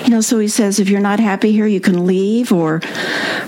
You 0.04 0.10
know, 0.10 0.22
so 0.22 0.40
he 0.40 0.48
says 0.48 0.80
if 0.80 0.90
you're 0.90 1.00
not 1.00 1.20
happy 1.20 1.52
here, 1.52 1.68
you 1.68 1.80
can 1.80 2.08
leave, 2.08 2.52
or 2.52 2.82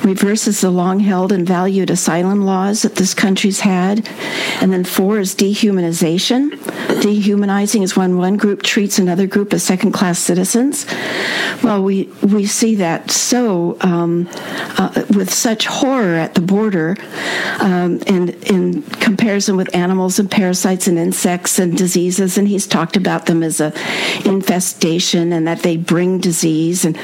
reverses 0.03 0.61
the 0.61 0.69
long 0.69 0.99
held 0.99 1.31
and 1.31 1.47
valued 1.47 1.89
asylum 1.89 2.45
laws 2.45 2.83
that 2.83 2.95
this 2.95 3.15
country's 3.15 3.61
had. 3.61 4.07
And 4.61 4.71
then 4.71 4.83
four 4.83 5.19
is 5.19 5.33
dehumanization. 5.33 6.51
Dehumanizing 7.01 7.81
is 7.81 7.95
when 7.95 8.17
one 8.17 8.37
group 8.37 8.61
treats 8.61 8.99
another 8.99 9.25
group 9.25 9.51
as 9.51 9.63
second 9.63 9.93
class 9.93 10.19
citizens. 10.19 10.85
Well, 11.63 11.81
we, 11.83 12.03
we 12.21 12.45
see 12.45 12.75
that 12.75 13.09
so 13.09 13.77
um, 13.81 14.29
uh, 14.77 15.05
with 15.15 15.33
such 15.33 15.65
horror 15.65 16.15
at 16.15 16.35
the 16.35 16.41
border 16.41 16.97
um, 17.59 17.99
and 18.05 18.29
in 18.45 18.83
comparison 18.83 19.22
comparison 19.23 19.55
with 19.55 19.73
animals 19.73 20.19
and 20.19 20.29
parasites 20.29 20.85
and 20.85 20.99
insects 20.99 21.57
and 21.57 21.77
diseases, 21.77 22.37
and 22.37 22.45
he's 22.45 22.67
talked 22.67 22.97
about 22.97 23.25
them 23.25 23.41
as 23.41 23.61
a 23.61 23.67
infestation 24.25 25.31
and 25.31 25.47
that 25.47 25.61
they 25.61 25.77
bring 25.77 26.19
disease. 26.19 26.83
And 26.83 26.97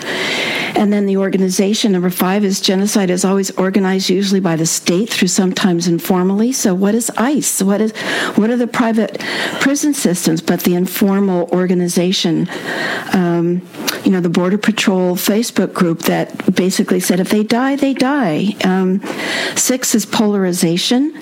and 0.75 0.91
then 0.91 1.05
the 1.05 1.15
organization 1.15 1.93
number 1.93 2.09
five 2.09 2.43
is 2.43 2.59
genocide 2.59 3.09
is 3.09 3.23
always 3.23 3.51
organized 3.51 4.09
usually 4.09 4.41
by 4.41 4.57
the 4.57 4.65
state 4.65 5.09
through 5.09 5.29
sometimes 5.29 5.87
informally. 5.87 6.51
So 6.51 6.73
what 6.73 6.93
is 6.93 7.09
ICE? 7.11 7.61
What 7.61 7.79
is 7.79 7.93
what 8.35 8.49
are 8.49 8.57
the 8.57 8.67
private 8.67 9.19
prison 9.61 9.93
systems 9.93 10.41
but 10.41 10.63
the 10.63 10.75
informal 10.75 11.47
organization? 11.53 12.49
Um, 13.13 13.61
you 14.03 14.11
know, 14.11 14.19
the 14.19 14.29
Border 14.29 14.57
Patrol 14.57 15.15
Facebook 15.15 15.73
group 15.73 15.99
that 16.03 16.53
basically 16.53 16.99
said 16.99 17.21
if 17.21 17.29
they 17.29 17.43
die, 17.43 17.77
they 17.77 17.93
die. 17.93 18.55
Um, 18.65 19.01
six 19.55 19.95
is 19.95 20.05
polarization 20.05 21.13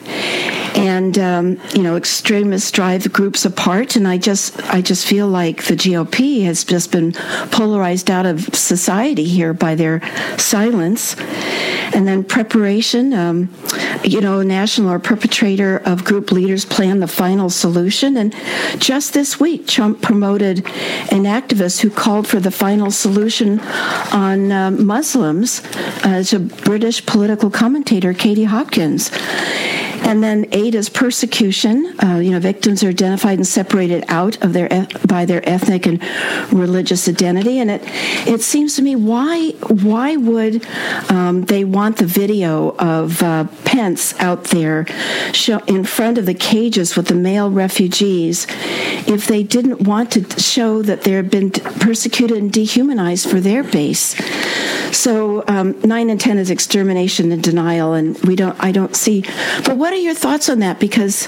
and 0.76 1.18
um, 1.18 1.59
you 1.74 1.84
know 1.84 1.95
extremists 1.95 2.72
drive 2.72 3.11
groups 3.13 3.45
apart. 3.45 3.95
And 3.95 4.07
i 4.07 4.18
just 4.18 4.59
i 4.74 4.82
just 4.82 5.07
feel 5.07 5.28
like 5.28 5.63
the 5.65 5.76
gop 5.76 6.43
has 6.45 6.63
just 6.63 6.91
been 6.91 7.13
polarized 7.51 8.09
out 8.09 8.26
of 8.26 8.41
society 8.55 9.26
here 9.26 9.53
by 9.53 9.76
their 9.76 10.01
silence. 10.38 11.15
And 11.93 12.07
then 12.07 12.24
preparation 12.24 13.13
um, 13.13 13.49
you 14.03 14.22
know 14.22 14.41
national 14.41 14.91
or 14.91 14.99
perpetrator 14.99 15.78
of 15.86 16.03
group 16.03 16.32
leaders 16.32 16.65
plan 16.65 16.99
the 16.99 17.07
final 17.07 17.49
solution. 17.49 18.18
And 18.18 18.36
just 18.80 19.13
this 19.13 19.39
week 19.39 19.68
trump 19.68 20.01
promoted 20.01 20.59
an 21.11 21.24
activist 21.24 21.82
who 21.82 21.89
called 21.89 22.28
for 22.28 22.39
the 22.39 22.51
final 22.51 22.91
solution 22.91 23.59
on 24.11 24.51
uh, 24.51 24.72
muslims 24.72 25.61
as 26.03 26.34
a 26.34 26.39
british 26.39 27.05
political 27.05 27.49
commentator 27.49 28.13
katie 28.13 28.43
hopkins. 28.43 29.11
And 30.07 30.24
then 30.24 30.45
eight 30.57 30.73
is 30.73 30.89
persecution. 30.89 31.95
Uh, 32.03 32.17
you 32.17 32.31
know, 32.31 32.39
victims 32.39 32.83
are 32.83 32.89
identified 32.89 33.37
and 33.37 33.45
separated 33.45 34.03
out 34.07 34.43
of 34.43 34.53
their 34.53 34.87
by 35.05 35.23
their 35.25 35.47
ethnic 35.47 35.85
and 35.85 36.01
religious 36.51 37.07
identity. 37.07 37.59
And 37.59 37.69
it 37.69 37.81
it 38.27 38.41
seems 38.41 38.75
to 38.77 38.81
me 38.81 38.95
why 38.95 39.51
why 39.87 40.15
would 40.15 40.65
um, 41.09 41.43
they 41.43 41.63
want 41.63 41.97
the 41.97 42.07
video 42.07 42.75
of 42.77 43.21
uh, 43.21 43.45
Pence 43.78 44.19
out 44.19 44.45
there 44.45 44.88
in 45.67 45.84
front 45.84 46.17
of 46.17 46.25
the 46.25 46.34
cages 46.34 46.95
with 46.95 47.09
the 47.09 47.13
male 47.13 47.51
refugees 47.51 48.47
if 49.07 49.28
they 49.28 49.43
didn't 49.43 49.82
want 49.82 50.11
to 50.13 50.23
show 50.41 50.82
that 50.82 51.03
they 51.03 51.11
had 51.11 51.30
been 51.30 51.51
persecuted 51.51 52.38
and 52.38 52.51
dehumanized 52.51 53.30
for 53.30 53.39
their 53.39 53.63
base? 53.63 54.15
So 54.97 55.43
um, 55.47 55.80
nine 55.82 56.09
and 56.09 56.19
ten 56.19 56.39
is 56.39 56.49
extermination 56.49 57.32
and 57.32 57.43
denial, 57.43 57.93
and 57.93 58.17
we 58.25 58.36
don't. 58.36 58.57
I 58.59 58.71
don't 58.71 58.95
see. 58.95 59.21
But 59.63 59.78
what 59.78 59.93
are 59.93 59.97
your 60.07 60.15
thoughts 60.15 60.49
on 60.49 60.57
that? 60.59 60.80
Because 60.80 61.28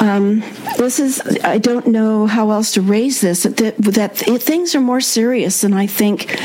um, 0.00 0.40
this 0.76 1.00
is. 1.00 1.22
I 1.42 1.56
don't 1.56 1.86
know 1.86 2.26
how 2.26 2.50
else 2.50 2.72
to 2.72 2.82
raise 2.82 3.22
this. 3.22 3.44
That, 3.44 3.76
that 3.78 4.16
things 4.42 4.74
are 4.74 4.82
more 4.82 5.00
serious 5.00 5.62
than 5.62 5.72
I 5.72 5.86
think 5.86 6.36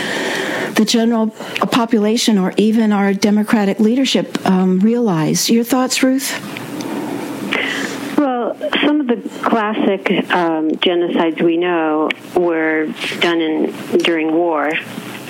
the 0.75 0.85
general 0.85 1.29
population 1.71 2.37
or 2.37 2.53
even 2.57 2.91
our 2.91 3.13
democratic 3.13 3.79
leadership 3.79 4.45
um, 4.45 4.79
realize. 4.79 5.49
Your 5.49 5.63
thoughts, 5.63 6.03
Ruth? 6.03 6.31
Well, 8.17 8.55
some 8.85 9.01
of 9.01 9.07
the 9.07 9.29
classic 9.41 10.09
um, 10.31 10.71
genocides 10.71 11.41
we 11.41 11.57
know 11.57 12.09
were 12.35 12.87
done 13.19 13.41
in 13.41 13.97
during 13.99 14.33
war 14.33 14.71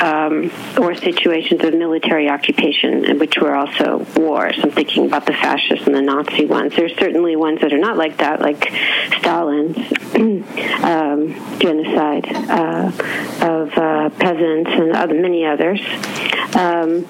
um, 0.02 0.52
or 0.78 0.96
situations 0.96 1.64
of 1.64 1.74
military 1.74 2.30
occupation, 2.30 3.06
in 3.06 3.20
which 3.20 3.38
were 3.38 3.56
also 3.56 4.06
wars. 4.16 4.58
I'm 4.62 4.72
thinking 4.72 5.06
about 5.06 5.26
the 5.26 5.34
fascist 5.34 5.86
and 5.86 5.96
the 5.96 6.02
Nazi 6.02 6.46
ones. 6.46 6.76
There's 6.76 6.96
certainly 6.98 7.36
ones 7.36 7.62
that 7.62 7.74
are 7.74 7.78
not 7.78 7.98
like 7.98 8.18
that, 8.18 8.42
like 8.42 8.72
Stalin's 9.20 9.78
um, 10.84 11.60
genocide 11.60 12.26
uh, 12.28 12.92
of 13.42 13.74
uh, 13.78 14.10
peasants 14.12 14.72
and 14.72 14.92
other, 14.94 15.16
many 15.16 15.46
others. 15.46 15.80
Um, 16.56 17.06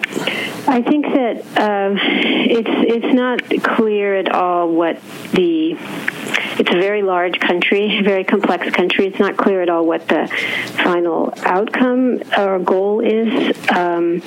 I 0.68 0.82
think 0.82 1.06
that 1.06 1.46
uh, 1.56 1.96
it's 1.96 2.70
it's 2.70 3.14
not 3.14 3.44
clear 3.76 4.16
at 4.16 4.34
all 4.34 4.72
what 4.72 5.00
the 5.32 5.78
it's 6.60 6.70
a 6.70 6.80
very 6.80 7.02
large 7.02 7.40
country, 7.40 8.02
very 8.04 8.24
complex 8.24 8.70
country. 8.72 9.08
It's 9.08 9.20
not 9.20 9.38
clear 9.38 9.62
at 9.62 9.70
all 9.70 9.86
what 9.86 10.08
the 10.08 10.28
final 10.84 11.34
outcome 11.44 12.22
or 12.38 12.60
goal 12.60 13.02
is. 13.02 13.56
Um, 13.70 14.22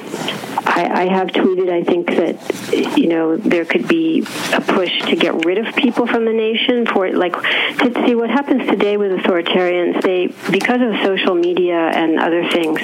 I, 0.64 0.88
I 0.92 1.08
have 1.08 1.28
tweeted. 1.28 1.70
I 1.70 1.82
think 1.82 2.08
that 2.08 2.96
you 2.96 3.08
know 3.08 3.36
there 3.36 3.64
could 3.64 3.88
be 3.88 4.26
a 4.52 4.60
push 4.60 5.00
to 5.02 5.16
get 5.16 5.44
rid 5.44 5.58
of 5.58 5.74
people 5.74 6.06
from 6.06 6.24
the 6.24 6.32
nation 6.32 6.86
for 6.86 7.10
like 7.12 7.34
to 7.34 8.04
see 8.06 8.14
what 8.14 8.30
happens 8.30 8.68
today 8.68 8.96
with 8.96 9.12
authoritarians. 9.12 10.02
They 10.02 10.26
because 10.50 10.80
of 10.80 10.94
social 11.02 11.34
media 11.34 11.76
and 11.76 12.18
other 12.18 12.48
things 12.50 12.80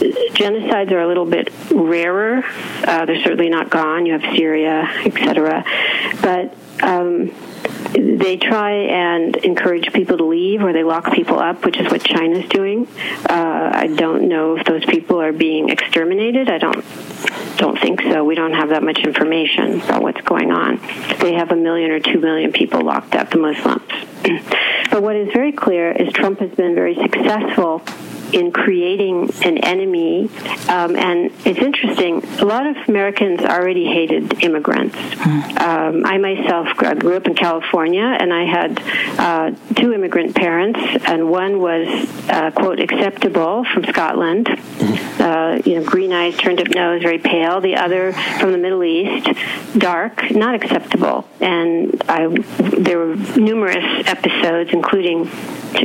genocides 0.00 0.90
are 0.92 1.00
a 1.00 1.06
little 1.06 1.26
bit 1.26 1.52
rarer. 1.70 2.42
Uh, 2.84 3.04
they're 3.04 3.22
certainly 3.22 3.48
not 3.48 3.70
gone. 3.70 4.06
You 4.06 4.18
have 4.18 4.34
Syria, 4.34 4.88
etc. 5.04 5.64
But 6.22 6.54
um, 6.82 7.32
they 7.92 8.36
try 8.36 8.72
and 8.72 9.36
encourage 9.36 9.92
people 9.92 10.16
to 10.18 10.24
leave 10.24 10.62
or 10.62 10.72
they 10.72 10.84
lock 10.84 11.12
people 11.12 11.38
up, 11.38 11.64
which 11.64 11.76
is 11.76 11.90
what 11.90 12.02
China's 12.02 12.48
doing. 12.48 12.86
Uh, 13.28 13.70
I 13.74 13.88
don't 13.88 14.28
know 14.28 14.56
if 14.56 14.64
those 14.66 14.84
people 14.84 15.20
are 15.20 15.32
being 15.32 15.70
exterminated. 15.70 16.48
I 16.48 16.58
don't 16.58 16.84
don't 17.56 17.78
think 17.78 18.00
so. 18.00 18.24
We 18.24 18.34
don't 18.34 18.54
have 18.54 18.70
that 18.70 18.82
much 18.82 19.00
information 19.00 19.82
about 19.82 20.02
what's 20.02 20.20
going 20.22 20.50
on. 20.50 20.80
They 21.18 21.34
have 21.34 21.50
a 21.50 21.56
million 21.56 21.90
or 21.90 22.00
two 22.00 22.18
million 22.18 22.52
people 22.52 22.80
locked 22.80 23.14
up, 23.14 23.30
the 23.30 23.38
Muslims. 23.38 23.82
but 24.90 25.02
what 25.02 25.14
is 25.16 25.30
very 25.32 25.52
clear 25.52 25.92
is 25.92 26.10
Trump 26.12 26.40
has 26.40 26.50
been 26.52 26.74
very 26.74 26.94
successful 26.94 27.82
in 28.32 28.52
creating 28.52 29.30
an 29.44 29.58
enemy. 29.58 30.28
Um, 30.68 30.96
and 30.96 31.32
it's 31.44 31.58
interesting, 31.58 32.24
a 32.40 32.44
lot 32.44 32.66
of 32.66 32.76
Americans 32.88 33.40
already 33.40 33.86
hated 33.86 34.42
immigrants. 34.42 34.96
Um, 35.60 36.04
I 36.06 36.18
myself 36.18 36.68
grew 36.76 37.16
up 37.16 37.26
in 37.26 37.34
California, 37.34 38.02
and 38.02 38.32
I 38.32 38.44
had 38.44 38.82
uh, 39.18 39.50
two 39.74 39.92
immigrant 39.92 40.34
parents, 40.34 40.80
and 41.06 41.30
one 41.30 41.60
was, 41.60 41.88
uh, 42.28 42.50
quote, 42.52 42.80
acceptable 42.80 43.64
from 43.64 43.84
Scotland, 43.84 44.48
uh, 45.20 45.60
you 45.64 45.78
know, 45.78 45.84
green 45.84 46.12
eyes, 46.12 46.36
turned 46.36 46.60
up 46.60 46.68
nose, 46.68 47.02
very 47.02 47.18
pale. 47.18 47.60
The 47.60 47.76
other 47.76 48.12
from 48.12 48.52
the 48.52 48.58
Middle 48.58 48.84
East, 48.84 49.28
dark, 49.76 50.30
not 50.30 50.54
acceptable. 50.54 51.26
And 51.40 52.02
I, 52.08 52.28
there 52.28 52.98
were 52.98 53.16
numerous 53.36 54.06
episodes, 54.06 54.70
including 54.72 55.28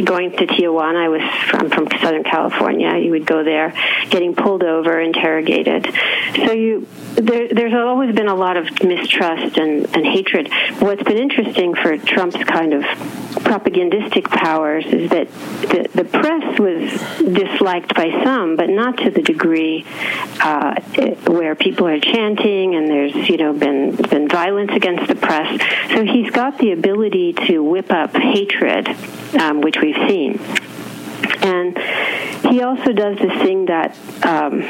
going 0.04 0.32
to 0.32 0.48
Tijuana. 0.48 1.06
I 1.06 1.10
was 1.10 1.22
from, 1.50 1.70
from 1.70 1.88
Southern 2.02 2.24
California. 2.24 2.98
You 2.98 3.12
would 3.12 3.26
go 3.26 3.44
there, 3.44 3.74
getting 4.10 4.36
pulled 4.36 4.64
over, 4.64 5.00
interrogated. 5.00 5.94
So 6.36 6.52
you, 6.52 6.88
there, 7.16 7.48
there's 7.50 7.74
always 7.74 8.14
been 8.16 8.28
a 8.28 8.36
lot 8.36 8.58
of 8.58 8.66
mistrust 8.84 9.58
and, 9.58 9.86
and 9.96 10.06
hatred. 10.06 10.52
What's 10.80 11.04
been 11.04 11.18
interesting 11.18 11.76
for 11.76 11.98
Trump's 11.98 12.44
kind 12.44 12.74
of 12.74 12.84
propagandistic 13.44 14.26
powers 14.26 14.86
is 14.88 15.10
that 15.12 15.32
the, 15.32 15.88
the 15.94 16.04
press 16.04 16.60
was 16.60 16.90
disliked 17.34 17.94
by 17.94 18.10
some, 18.24 18.56
but 18.56 18.70
not 18.70 18.98
to 18.98 19.12
the 19.12 19.22
degree 19.22 19.86
uh, 20.42 20.80
where 21.28 21.56
people 21.56 21.88
are 21.88 22.00
chanting 22.00 22.76
and 22.76 22.90
there's 22.90 23.30
you 23.30 23.38
know 23.38 23.54
been 23.54 23.96
been 23.96 24.28
violence 24.28 24.72
against 24.74 25.08
the 25.08 25.16
press. 25.16 25.62
So 25.94 26.04
he's 26.04 26.32
got 26.32 26.58
the 26.58 26.72
ability 26.72 27.34
to 27.48 27.60
whip 27.60 27.92
up 27.92 28.16
hatred, 28.16 28.88
um, 29.40 29.62
which 29.62 29.75
we've 29.82 30.10
seen, 30.10 30.40
and 31.42 31.78
he 32.50 32.62
also 32.62 32.92
does 32.94 33.18
this 33.18 33.42
thing 33.42 33.66
that. 33.66 33.96
Um, 34.24 34.64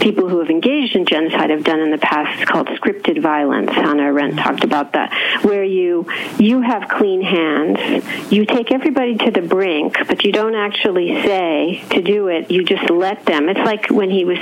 people 0.00 0.28
who 0.28 0.40
have 0.40 0.50
engaged 0.50 0.96
in 0.96 1.06
genocide 1.06 1.50
have 1.50 1.64
done 1.64 1.80
in 1.80 1.90
the 1.90 1.98
past. 1.98 2.40
It's 2.40 2.50
called 2.50 2.68
scripted 2.68 3.20
violence. 3.22 3.70
Hannah 3.70 4.04
Arendt 4.04 4.38
talked 4.38 4.64
about 4.64 4.92
that, 4.92 5.12
where 5.44 5.64
you 5.64 6.06
you 6.38 6.60
have 6.60 6.88
clean 6.88 7.22
hands, 7.22 8.04
you 8.32 8.46
take 8.46 8.72
everybody 8.72 9.16
to 9.16 9.30
the 9.30 9.42
brink, 9.42 9.96
but 10.06 10.24
you 10.24 10.32
don't 10.32 10.54
actually 10.54 11.22
say 11.22 11.84
to 11.90 12.02
do 12.02 12.28
it. 12.28 12.50
You 12.50 12.64
just 12.64 12.90
let 12.90 13.24
them. 13.24 13.48
It's 13.48 13.60
like 13.60 13.90
when 13.90 14.10
he 14.10 14.24
was 14.24 14.38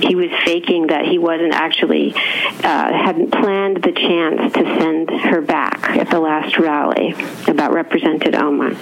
he 0.00 0.14
was 0.14 0.30
faking 0.44 0.88
that 0.88 1.04
he 1.06 1.18
wasn't 1.18 1.54
actually 1.54 2.14
uh, 2.14 2.92
hadn't 2.92 3.30
planned 3.30 3.82
the 3.82 3.92
chance 3.92 4.52
to 4.52 4.62
send 4.78 5.10
her 5.10 5.40
back 5.40 5.88
at 5.90 6.10
the 6.10 6.20
last 6.20 6.58
rally 6.58 7.14
about 7.46 7.72
Representative 7.72 8.34
Omar, 8.34 8.72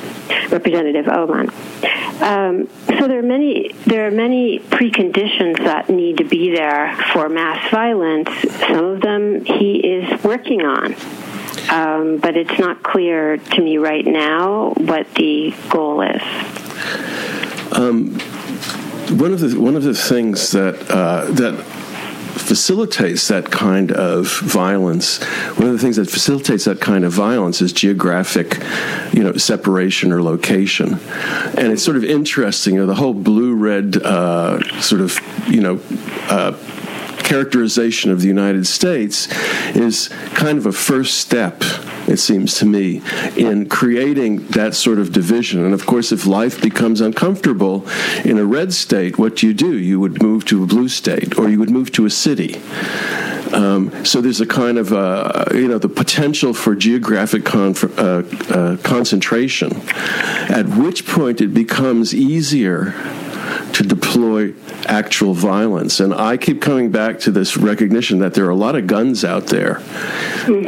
Representative 0.51 1.09
Omar. 1.09 1.47
Um, 2.21 2.69
so 2.87 3.09
there 3.09 3.19
are 3.19 3.23
many 3.23 3.73
there 3.87 4.07
are 4.07 4.11
many 4.11 4.59
preconditions 4.59 5.59
that 5.59 5.91
need 5.97 6.19
to 6.19 6.25
be 6.25 6.55
there 6.55 6.97
for 7.13 7.29
mass 7.29 7.71
violence. 7.71 8.31
Some 8.69 8.85
of 8.85 9.01
them 9.01 9.45
he 9.45 9.77
is 9.79 10.23
working 10.23 10.63
on. 10.63 10.95
Um, 11.71 12.19
but 12.19 12.37
it's 12.37 12.59
not 12.59 12.83
clear 12.83 13.39
to 13.39 13.63
me 13.63 13.79
right 13.79 14.05
now 14.05 14.71
what 14.77 15.13
the 15.15 15.55
goal 15.71 16.03
is. 16.03 16.23
Um, 17.73 18.19
one 19.19 19.33
of 19.33 19.41
the 19.41 19.57
one 19.59 19.77
of 19.77 19.83
the 19.83 19.95
things 19.95 20.53
that 20.53 20.91
uh, 20.91 21.25
that 21.33 21.55
facilitates 22.45 23.29
that 23.29 23.51
kind 23.51 23.91
of 23.93 24.39
violence. 24.41 25.23
One 25.57 25.69
of 25.69 25.73
the 25.73 25.79
things 25.79 25.97
that 25.97 26.11
facilitates 26.11 26.65
that 26.65 26.81
kind 26.81 27.05
of 27.05 27.13
violence 27.13 27.61
is 27.61 27.73
geographic, 27.73 28.59
you 29.13 29.25
know, 29.25 29.37
separation 29.37 30.13
or 30.13 30.23
location. 30.23 31.01
And 31.59 31.73
it's 31.73 31.83
sort 31.83 31.97
of 31.97 32.05
interesting, 32.05 32.75
you 32.75 32.81
know, 32.81 32.87
the 32.87 32.95
whole 32.95 33.15
blue-red 33.15 33.97
uh, 33.97 34.81
sort 34.81 35.01
of, 35.01 35.19
you 35.49 35.61
know. 35.61 35.81
Uh, 36.29 36.53
characterization 37.25 38.11
of 38.11 38.21
the 38.21 38.29
United 38.29 38.67
States 38.67 39.29
is 39.75 40.09
kind 40.35 40.59
of 40.59 40.67
a 40.67 40.73
first 40.73 41.19
step, 41.19 41.63
it 42.07 42.19
seems 42.19 42.59
to 42.59 42.67
me, 42.67 43.03
in 43.37 43.69
creating 43.69 44.47
that 44.49 44.75
sort 44.75 44.99
of 44.99 45.13
division. 45.13 45.65
And 45.65 45.75
of 45.75 45.87
course, 45.87 46.13
if 46.13 46.27
life 46.27 46.61
becomes 46.61 47.01
uncomfortable 47.01 47.87
in 48.25 48.39
a 48.39 48.45
red 48.45 48.73
state, 48.73 49.19
what 49.19 49.37
do 49.37 49.47
you 49.47 49.55
do? 49.55 49.77
You 49.77 49.99
would 50.01 50.23
move 50.23 50.45
to 50.47 50.63
a 50.63 50.67
blue 50.67 50.89
state, 50.89 51.39
or 51.39 51.49
you 51.49 51.59
would 51.59 51.71
move 51.71 51.91
to 51.93 52.07
a 52.07 52.11
city. 52.11 52.61
Um, 53.53 54.05
so 54.05 54.21
there's 54.21 54.41
a 54.41 54.47
kind 54.47 54.79
of 54.79 54.93
uh, 54.93 55.45
you 55.55 55.69
know 55.69 55.79
the 55.79 55.89
potential 55.89 56.53
for 56.55 56.75
geographic 56.75 57.55
uh, 57.55 57.69
uh, 57.69 58.77
concentration, 58.83 59.71
at 60.49 60.67
which 60.69 61.07
point 61.07 61.41
it 61.41 61.55
becomes 61.55 62.15
easier 62.15 62.93
to 63.75 63.83
deploy 63.83 64.55
actual 64.87 65.35
violence. 65.35 65.99
And 66.01 66.15
I 66.15 66.37
keep 66.37 66.63
coming 66.63 66.91
back 66.91 67.19
to 67.21 67.31
this 67.31 67.57
recognition 67.57 68.21
that 68.21 68.35
there 68.35 68.47
are 68.47 68.51
a 68.51 68.57
lot 68.57 68.77
of 68.77 68.87
guns 68.87 69.25
out 69.25 69.49
there. 69.49 69.83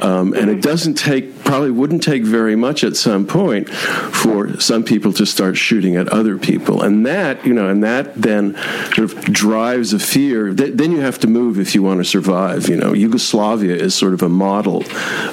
Um, 0.02 0.34
and 0.34 0.50
it 0.50 0.60
doesn't 0.60 0.94
take, 0.94 1.32
probably 1.46 1.70
wouldn't 1.70 2.02
take 2.02 2.24
very 2.24 2.56
much 2.56 2.84
at 2.84 2.96
some 2.96 3.26
point 3.26 3.70
for 3.70 4.60
some 4.60 4.84
people 4.84 5.12
to 5.14 5.24
start 5.24 5.56
shooting 5.56 5.96
at 5.96 6.08
other 6.08 6.36
people. 6.36 6.82
And 6.82 7.06
that, 7.06 7.46
you 7.46 7.54
know, 7.54 7.68
and 7.68 7.82
that 7.84 8.14
then 8.14 8.54
sort 8.94 9.10
of 9.10 9.24
drives 9.24 9.92
a 9.92 9.98
fear. 9.98 10.52
then 10.52 10.92
you 10.92 11.00
have 11.00 11.20
to 11.20 11.28
move 11.28 11.58
if 11.58 11.74
you 11.74 11.82
want 11.82 12.00
to 12.00 12.04
survive. 12.04 12.68
You 12.68 12.76
know, 12.76 12.92
Yugoslavia 12.92 13.76
is 13.76 13.94
sort 13.94 14.12
of 14.12 14.22
a 14.22 14.28
model 14.28 14.82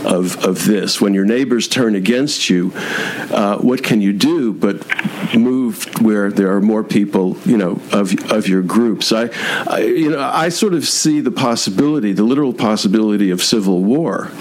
of, 0.06 0.38
of 0.46 0.66
this. 0.66 1.02
When 1.02 1.14
your 1.14 1.26
neighbors 1.26 1.68
turn 1.68 1.96
against 1.96 2.50
you, 2.50 2.72
uh, 2.76 3.58
what 3.58 3.84
can 3.84 4.00
you 4.00 4.14
do 4.14 4.54
but 4.54 4.86
move 5.36 5.86
where 6.02 6.32
there 6.32 6.56
are 6.56 6.62
more 6.62 6.84
people, 6.84 7.38
you 7.46 7.58
know, 7.58 7.80
of, 7.92 8.32
of 8.32 8.48
your 8.48 8.62
groups. 8.62 9.12
I, 9.12 9.30
I, 9.68 9.80
you 9.80 10.12
know, 10.12 10.22
I 10.22 10.50
sort 10.50 10.74
of 10.74 10.86
see 10.88 11.22
the 11.22 11.32
possibility, 11.32 12.14
the 12.14 12.24
literal 12.24 12.54
possibility 12.54 13.32
of 13.32 13.42
civil 13.42 13.84
war 13.84 14.32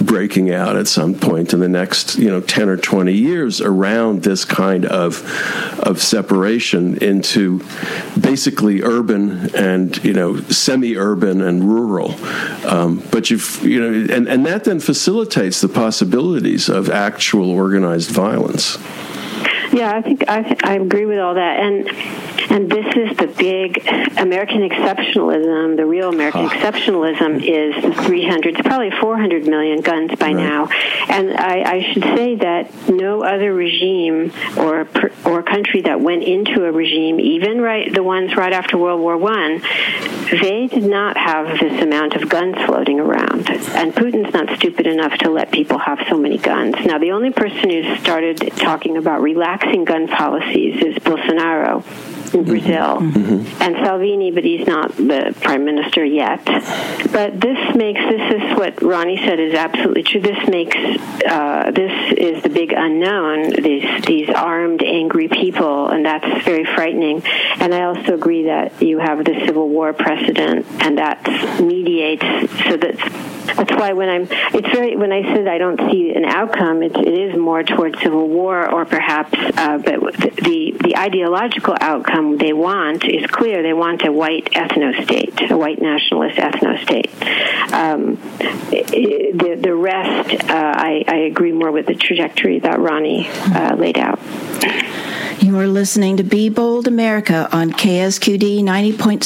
breaking 0.00 0.52
out 0.52 0.76
at 0.76 0.88
some 0.88 1.14
point 1.22 1.54
in 1.54 1.60
the 1.60 1.68
next, 1.68 2.16
you 2.16 2.28
know, 2.28 2.40
ten 2.40 2.68
or 2.68 2.76
twenty 2.76 3.14
years 3.14 3.60
around 3.60 4.22
this 4.22 4.44
kind 4.44 4.84
of 4.84 5.22
of 5.80 6.02
separation 6.02 6.98
into 6.98 7.64
basically 8.20 8.82
urban 8.82 9.54
and 9.54 10.02
you 10.04 10.12
know 10.12 10.40
semi-urban 10.42 11.40
and 11.40 11.64
rural. 11.64 12.12
Um, 12.66 13.02
but 13.10 13.30
you've 13.30 13.62
you 13.64 13.80
know, 13.80 14.14
and 14.14 14.28
and 14.28 14.44
that 14.46 14.64
then 14.64 14.80
facilitates 14.80 15.60
the 15.60 15.68
possibilities 15.68 16.68
of 16.68 16.90
actual 16.90 17.50
organized 17.50 18.10
violence. 18.10 18.76
Yeah, 19.72 19.96
I 19.96 20.02
think 20.02 20.28
I, 20.28 20.56
I 20.64 20.74
agree 20.74 21.06
with 21.06 21.18
all 21.18 21.34
that, 21.34 21.60
and 21.60 21.88
and 22.50 22.70
this 22.70 22.94
is 22.94 23.16
the 23.16 23.26
big 23.26 23.78
American 24.18 24.68
exceptionalism. 24.68 25.76
The 25.76 25.86
real 25.86 26.10
American 26.10 26.46
huh. 26.46 26.54
exceptionalism 26.54 27.36
is 27.36 27.82
the 27.82 27.94
300, 28.04 28.56
probably 28.56 28.90
400 28.90 29.46
million 29.46 29.80
guns 29.80 30.14
by 30.16 30.26
right. 30.26 30.36
now, 30.36 30.68
and 31.08 31.34
I, 31.34 31.62
I 31.62 31.92
should 31.92 32.02
say 32.02 32.34
that 32.36 32.88
no 32.90 33.22
other 33.24 33.54
regime 33.54 34.30
or 34.58 34.86
or 35.24 35.42
country 35.42 35.80
that 35.82 36.02
went 36.02 36.24
into 36.24 36.66
a 36.66 36.70
regime, 36.70 37.18
even 37.18 37.62
right 37.62 37.92
the 37.92 38.02
ones 38.02 38.36
right 38.36 38.52
after 38.52 38.76
World 38.76 39.00
War 39.00 39.16
One, 39.16 39.62
they 40.30 40.66
did 40.66 40.84
not 40.84 41.16
have 41.16 41.58
this 41.58 41.82
amount 41.82 42.14
of 42.14 42.28
guns 42.28 42.56
floating 42.66 43.00
around, 43.00 43.48
and 43.48 43.94
Putin's 43.94 44.34
not 44.34 44.54
stupid 44.58 44.86
enough 44.86 45.16
to 45.20 45.30
let 45.30 45.50
people 45.50 45.78
have 45.78 45.98
so 46.10 46.18
many 46.18 46.36
guns. 46.36 46.76
Now, 46.84 46.98
the 46.98 47.12
only 47.12 47.30
person 47.30 47.70
who 47.70 47.96
started 47.96 48.38
talking 48.56 48.98
about 48.98 49.22
relaxing 49.22 49.61
relaxing 49.62 49.84
gun 49.84 50.08
policies 50.08 50.82
is 50.82 50.94
Bolsonaro 50.96 51.84
in 52.34 52.40
mm-hmm. 52.40 52.50
Brazil 52.50 52.98
mm-hmm. 53.00 53.62
and 53.62 53.76
Salvini, 53.84 54.30
but 54.30 54.44
he's 54.44 54.66
not 54.66 54.96
the 54.96 55.34
prime 55.40 55.64
minister 55.64 56.04
yet. 56.04 56.44
But 56.44 57.40
this 57.40 57.74
makes 57.74 58.00
this 58.00 58.34
is 58.34 58.56
what 58.56 58.82
Ronnie 58.82 59.18
said 59.18 59.38
is 59.38 59.54
absolutely 59.54 60.02
true. 60.02 60.20
This 60.20 60.48
makes 60.48 60.76
uh, 60.76 61.70
this 61.74 62.14
is 62.16 62.42
the 62.42 62.48
big 62.48 62.72
unknown. 62.72 63.50
These 63.50 64.04
these 64.04 64.30
armed, 64.30 64.82
angry 64.82 65.28
people, 65.28 65.88
and 65.88 66.04
that's 66.04 66.44
very 66.44 66.64
frightening. 66.64 67.22
And 67.60 67.74
I 67.74 67.82
also 67.84 68.14
agree 68.14 68.44
that 68.44 68.80
you 68.80 68.98
have 68.98 69.24
the 69.24 69.44
Civil 69.46 69.68
War 69.68 69.92
precedent, 69.92 70.66
and 70.80 70.98
that 70.98 71.26
mediates 71.60 72.24
so 72.64 72.76
that 72.76 73.32
that's 73.56 73.72
why 73.72 73.92
when 73.92 74.08
I'm, 74.08 74.22
it's 74.54 74.68
very, 74.74 74.96
when 74.96 75.12
I 75.12 75.22
said 75.34 75.46
I 75.46 75.58
don't 75.58 75.78
see 75.90 76.14
an 76.14 76.24
outcome, 76.24 76.82
it, 76.82 76.96
it 76.96 77.08
is 77.08 77.36
more 77.36 77.62
towards 77.62 78.00
civil 78.00 78.28
war 78.28 78.68
or 78.68 78.84
perhaps, 78.84 79.36
uh, 79.56 79.78
but 79.78 80.00
the, 80.16 80.76
the 80.80 80.96
ideological 80.96 81.76
outcome 81.80 82.38
they 82.38 82.52
want 82.52 83.04
is 83.04 83.26
clear. 83.26 83.62
They 83.62 83.72
want 83.72 84.04
a 84.04 84.12
white 84.12 84.46
ethno 84.52 85.02
state, 85.04 85.50
a 85.50 85.56
white 85.56 85.80
nationalist 85.80 86.36
ethno 86.38 86.82
state. 86.82 87.10
Um, 87.72 88.16
the, 88.70 89.58
the 89.60 89.74
rest, 89.74 90.44
uh, 90.44 90.72
I, 90.76 91.04
I 91.06 91.16
agree 91.30 91.52
more 91.52 91.70
with 91.70 91.86
the 91.86 91.94
trajectory 91.94 92.58
that 92.60 92.78
Ronnie 92.78 93.28
uh, 93.28 93.76
laid 93.76 93.98
out. 93.98 94.18
You 95.42 95.58
are 95.58 95.66
listening 95.66 96.18
to 96.18 96.22
Be 96.22 96.48
Bold 96.48 96.86
America 96.86 97.48
on 97.52 97.72
KSQD 97.72 98.62
90.7 98.62 99.20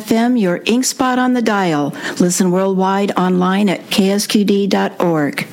FM, 0.00 0.40
your 0.40 0.62
ink 0.66 0.84
spot 0.84 1.18
on 1.18 1.32
the 1.34 1.42
dial. 1.42 1.94
Listen 2.18 2.50
worldwide 2.50 3.12
online 3.12 3.68
at 3.68 3.80
ksqd.org. 3.82 5.46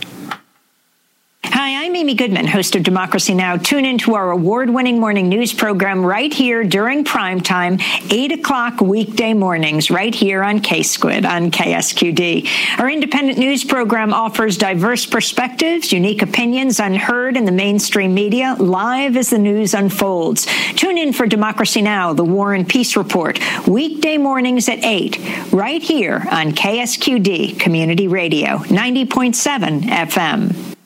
Hi. 1.52 1.78
I'm 1.88 1.96
Amy 1.96 2.16
Goodman, 2.16 2.48
host 2.48 2.76
of 2.76 2.84
Democracy 2.84 3.34
Now! 3.34 3.56
Tune 3.56 3.86
into 3.86 4.14
our 4.16 4.32
award-winning 4.32 5.00
morning 5.00 5.30
news 5.30 5.54
program 5.54 6.06
right 6.06 6.34
here 6.34 6.66
during 6.66 7.06
prime 7.06 7.40
time, 7.40 7.78
8 8.12 8.34
o'clock 8.34 8.82
weekday 8.82 9.34
mornings, 9.34 9.90
right 9.90 10.14
here 10.14 10.44
on 10.44 10.60
K-Squid 10.60 11.26
on 11.26 11.50
KSQD. 11.50 12.80
Our 12.80 12.90
independent 12.90 13.38
news 13.38 13.64
program 13.64 14.14
offers 14.14 14.58
diverse 14.58 15.06
perspectives, 15.06 15.94
unique 15.94 16.22
opinions 16.22 16.82
unheard 16.82 17.38
in 17.38 17.46
the 17.46 17.54
mainstream 17.54 18.14
media, 18.14 18.58
live 18.60 19.16
as 19.16 19.30
the 19.30 19.40
news 19.40 19.74
unfolds. 19.74 20.46
Tune 20.76 20.98
in 20.98 21.14
for 21.14 21.26
Democracy 21.26 21.82
Now! 21.82 22.12
The 22.12 22.26
War 22.26 22.54
and 22.54 22.68
Peace 22.68 22.98
Report, 22.98 23.40
weekday 23.66 24.18
mornings 24.18 24.68
at 24.68 24.84
8, 24.84 25.54
right 25.54 25.82
here 25.82 26.28
on 26.32 26.52
KSQD 26.52 27.62
Community 27.62 28.10
Radio, 28.10 28.58
90.7 28.58 29.84
FM. 29.84 30.77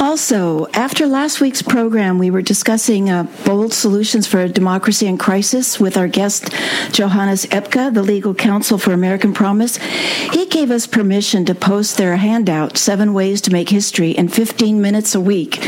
Also, 0.00 0.66
after 0.68 1.06
last 1.06 1.40
week's 1.40 1.62
program, 1.62 2.18
we 2.18 2.30
were 2.30 2.42
discussing 2.42 3.10
uh, 3.10 3.24
bold 3.44 3.72
solutions 3.72 4.26
for 4.26 4.40
a 4.40 4.48
democracy 4.48 5.06
in 5.06 5.18
crisis 5.18 5.78
with 5.78 5.96
our 5.96 6.08
guest, 6.08 6.50
Johannes 6.92 7.46
Epke, 7.46 7.92
the 7.92 8.02
legal 8.02 8.34
counsel 8.34 8.78
for 8.78 8.92
American 8.92 9.34
Promise. 9.34 9.76
He 9.76 10.46
gave 10.46 10.70
us 10.70 10.86
permission 10.86 11.44
to 11.44 11.54
post 11.54 11.96
their 11.96 12.16
handout, 12.16 12.78
Seven 12.78 13.12
Ways 13.12 13.40
to 13.42 13.52
Make 13.52 13.68
History, 13.68 14.12
in 14.12 14.28
15 14.28 14.80
minutes 14.80 15.14
a 15.14 15.20
week. 15.20 15.58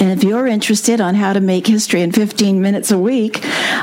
And 0.00 0.10
if 0.10 0.24
you're 0.24 0.46
interested 0.46 1.00
on 1.00 1.14
how 1.14 1.32
to 1.32 1.40
make 1.40 1.66
history 1.66 2.02
in 2.02 2.12
15 2.12 2.60
minutes 2.60 2.90
a 2.90 2.98
week, 2.98 3.40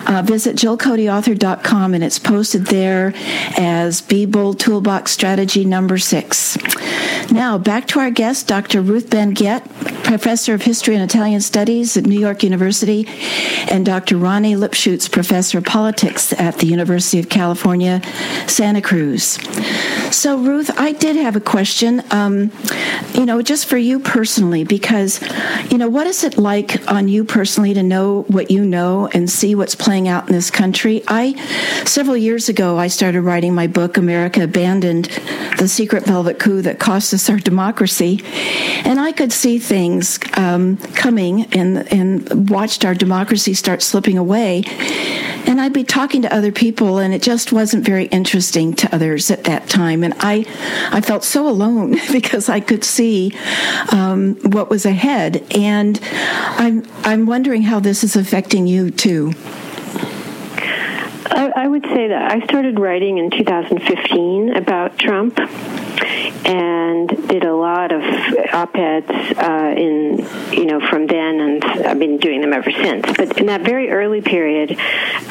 uh, 0.10 0.22
visit 0.24 0.56
jillcodyauthor.com 0.58 1.94
and 1.94 2.04
it's 2.04 2.20
posted 2.20 2.68
there 2.68 3.14
as 3.58 4.02
Be 4.02 4.26
Bold 4.26 4.60
Toolbox 4.60 5.12
Strategy 5.12 5.66
number 5.66 5.98
six. 5.98 6.58
Now, 7.32 7.58
back 7.58 7.88
to 7.88 8.00
our 8.00 8.12
guest, 8.12 8.48
Dr. 8.48 8.82
Ruth 8.82 9.10
Ben-Ghiat, 9.10 9.70
professor 10.03 10.53
of 10.53 10.61
history 10.61 10.95
and 10.95 11.03
Italian 11.03 11.39
studies 11.39 11.95
at 11.95 12.05
New 12.05 12.19
York 12.19 12.43
University, 12.43 13.07
and 13.69 13.86
Dr. 13.86 14.17
Ronnie 14.17 14.55
Lipschutz, 14.55 15.09
professor 15.09 15.59
of 15.59 15.63
politics 15.63 16.34
at 16.34 16.57
the 16.57 16.67
University 16.67 17.19
of 17.19 17.30
California, 17.30 18.01
Santa 18.47 18.82
Cruz. 18.82 19.39
So, 20.11 20.38
Ruth, 20.38 20.69
I 20.78 20.91
did 20.91 21.15
have 21.15 21.38
a 21.38 21.39
question, 21.39 22.03
um, 22.11 22.51
you 23.13 23.26
know, 23.26 23.41
just 23.41 23.65
for 23.65 23.78
you 23.78 23.99
personally, 23.99 24.65
because, 24.65 25.22
you 25.72 25.78
know, 25.78 25.88
what 25.88 26.05
is 26.05 26.26
it 26.26 26.38
like 26.38 26.91
on 26.91 27.07
you 27.07 27.24
personally 27.24 27.74
to 27.74 27.82
know 27.82 28.24
what 28.24 28.51
you 28.51 28.65
know 28.65 29.07
and 29.13 29.30
see 29.30 29.55
what's 29.55 29.76
playing 29.76 30.09
out 30.09 30.28
in 30.28 30.34
this 30.34 30.51
country? 30.51 31.01
I, 31.07 31.36
several 31.86 32.17
years 32.17 32.49
ago, 32.49 32.78
I 32.78 32.88
started 32.88 33.22
writing 33.22 33.55
my 33.55 33.67
book, 33.67 33.95
America 33.95 34.43
Abandoned, 34.43 35.05
The 35.57 35.69
Secret 35.69 36.03
Velvet 36.03 36.39
Coup 36.39 36.61
That 36.61 36.80
Cost 36.80 37.13
Us 37.13 37.30
Our 37.30 37.38
Democracy. 37.38 38.22
And 38.84 38.99
I 38.99 39.13
could 39.13 39.32
see 39.32 39.59
things 39.62 40.20
um, 40.36 40.78
coming 40.78 41.45
and, 41.53 41.91
and 41.91 42.49
watched 42.49 42.84
our 42.84 42.93
democracy 42.93 43.53
start 43.53 43.82
slipping 43.82 44.18
away. 44.18 44.64
And 45.47 45.59
I'd 45.59 45.74
be 45.74 45.84
talking 45.84 46.22
to 46.22 46.34
other 46.34 46.51
people, 46.51 46.99
and 46.99 47.14
it 47.14 47.22
just 47.22 47.51
wasn't 47.51 47.86
very 47.86 48.05
interesting 48.05 48.74
to 48.76 48.93
others 48.93 49.32
at 49.32 49.43
that 49.45 49.68
time. 49.68 50.03
And 50.03 50.14
I, 50.20 50.45
I 50.91 51.01
felt 51.01 51.24
so 51.24 51.47
alone 51.47 51.91
because 52.12 52.49
I 52.49 52.59
could 52.59 52.84
see 52.84 53.34
um, 53.91 54.36
what 54.43 54.70
was 54.70 54.86
ahead. 54.86 55.43
And 55.55 55.99
I'm, 56.03 56.86
I'm 57.03 57.26
wondering 57.26 57.64
how 57.64 57.80
this 57.80 58.03
is 58.03 58.16
affecting 58.16 58.68
you 58.68 58.91
too. 58.91 59.34
I, 61.56 61.68
would 61.68 61.86
say 61.86 62.08
that 62.08 62.32
I 62.32 62.45
started 62.45 62.80
writing 62.80 63.18
in 63.18 63.30
2015 63.30 64.56
about 64.56 64.97
Trump 64.97 65.39
and 66.45 67.08
did 67.28 67.43
a 67.43 67.54
lot 67.54 67.91
of 67.91 68.02
op-eds 68.54 69.10
uh, 69.10 69.74
in 69.78 70.28
you 70.52 70.66
know 70.66 70.80
from 70.80 71.08
then 71.08 71.39
and 71.39 71.64
I've 71.64 71.99
been 71.99 72.18
doing 72.18 72.41
them 72.41 72.54
ever 72.54 72.72
since. 72.72 73.06
But 73.16 73.38
in 73.38 73.47
that 73.47 73.62
very 73.62 73.89
early 73.89 74.22
period 74.22 74.72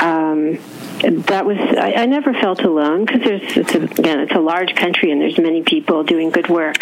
um, 0.00 0.58
that 1.02 1.44
was 1.44 1.58
I, 1.58 1.94
I 1.94 2.06
never 2.06 2.32
felt 2.34 2.62
alone 2.62 3.04
because 3.04 3.22
there's 3.22 3.56
it's 3.56 3.74
a, 3.74 3.82
again 3.82 4.20
it's 4.20 4.32
a 4.32 4.40
large 4.40 4.74
country 4.74 5.10
and 5.10 5.20
there's 5.20 5.38
many 5.38 5.62
people 5.62 6.04
doing 6.04 6.30
good 6.30 6.48
work. 6.48 6.78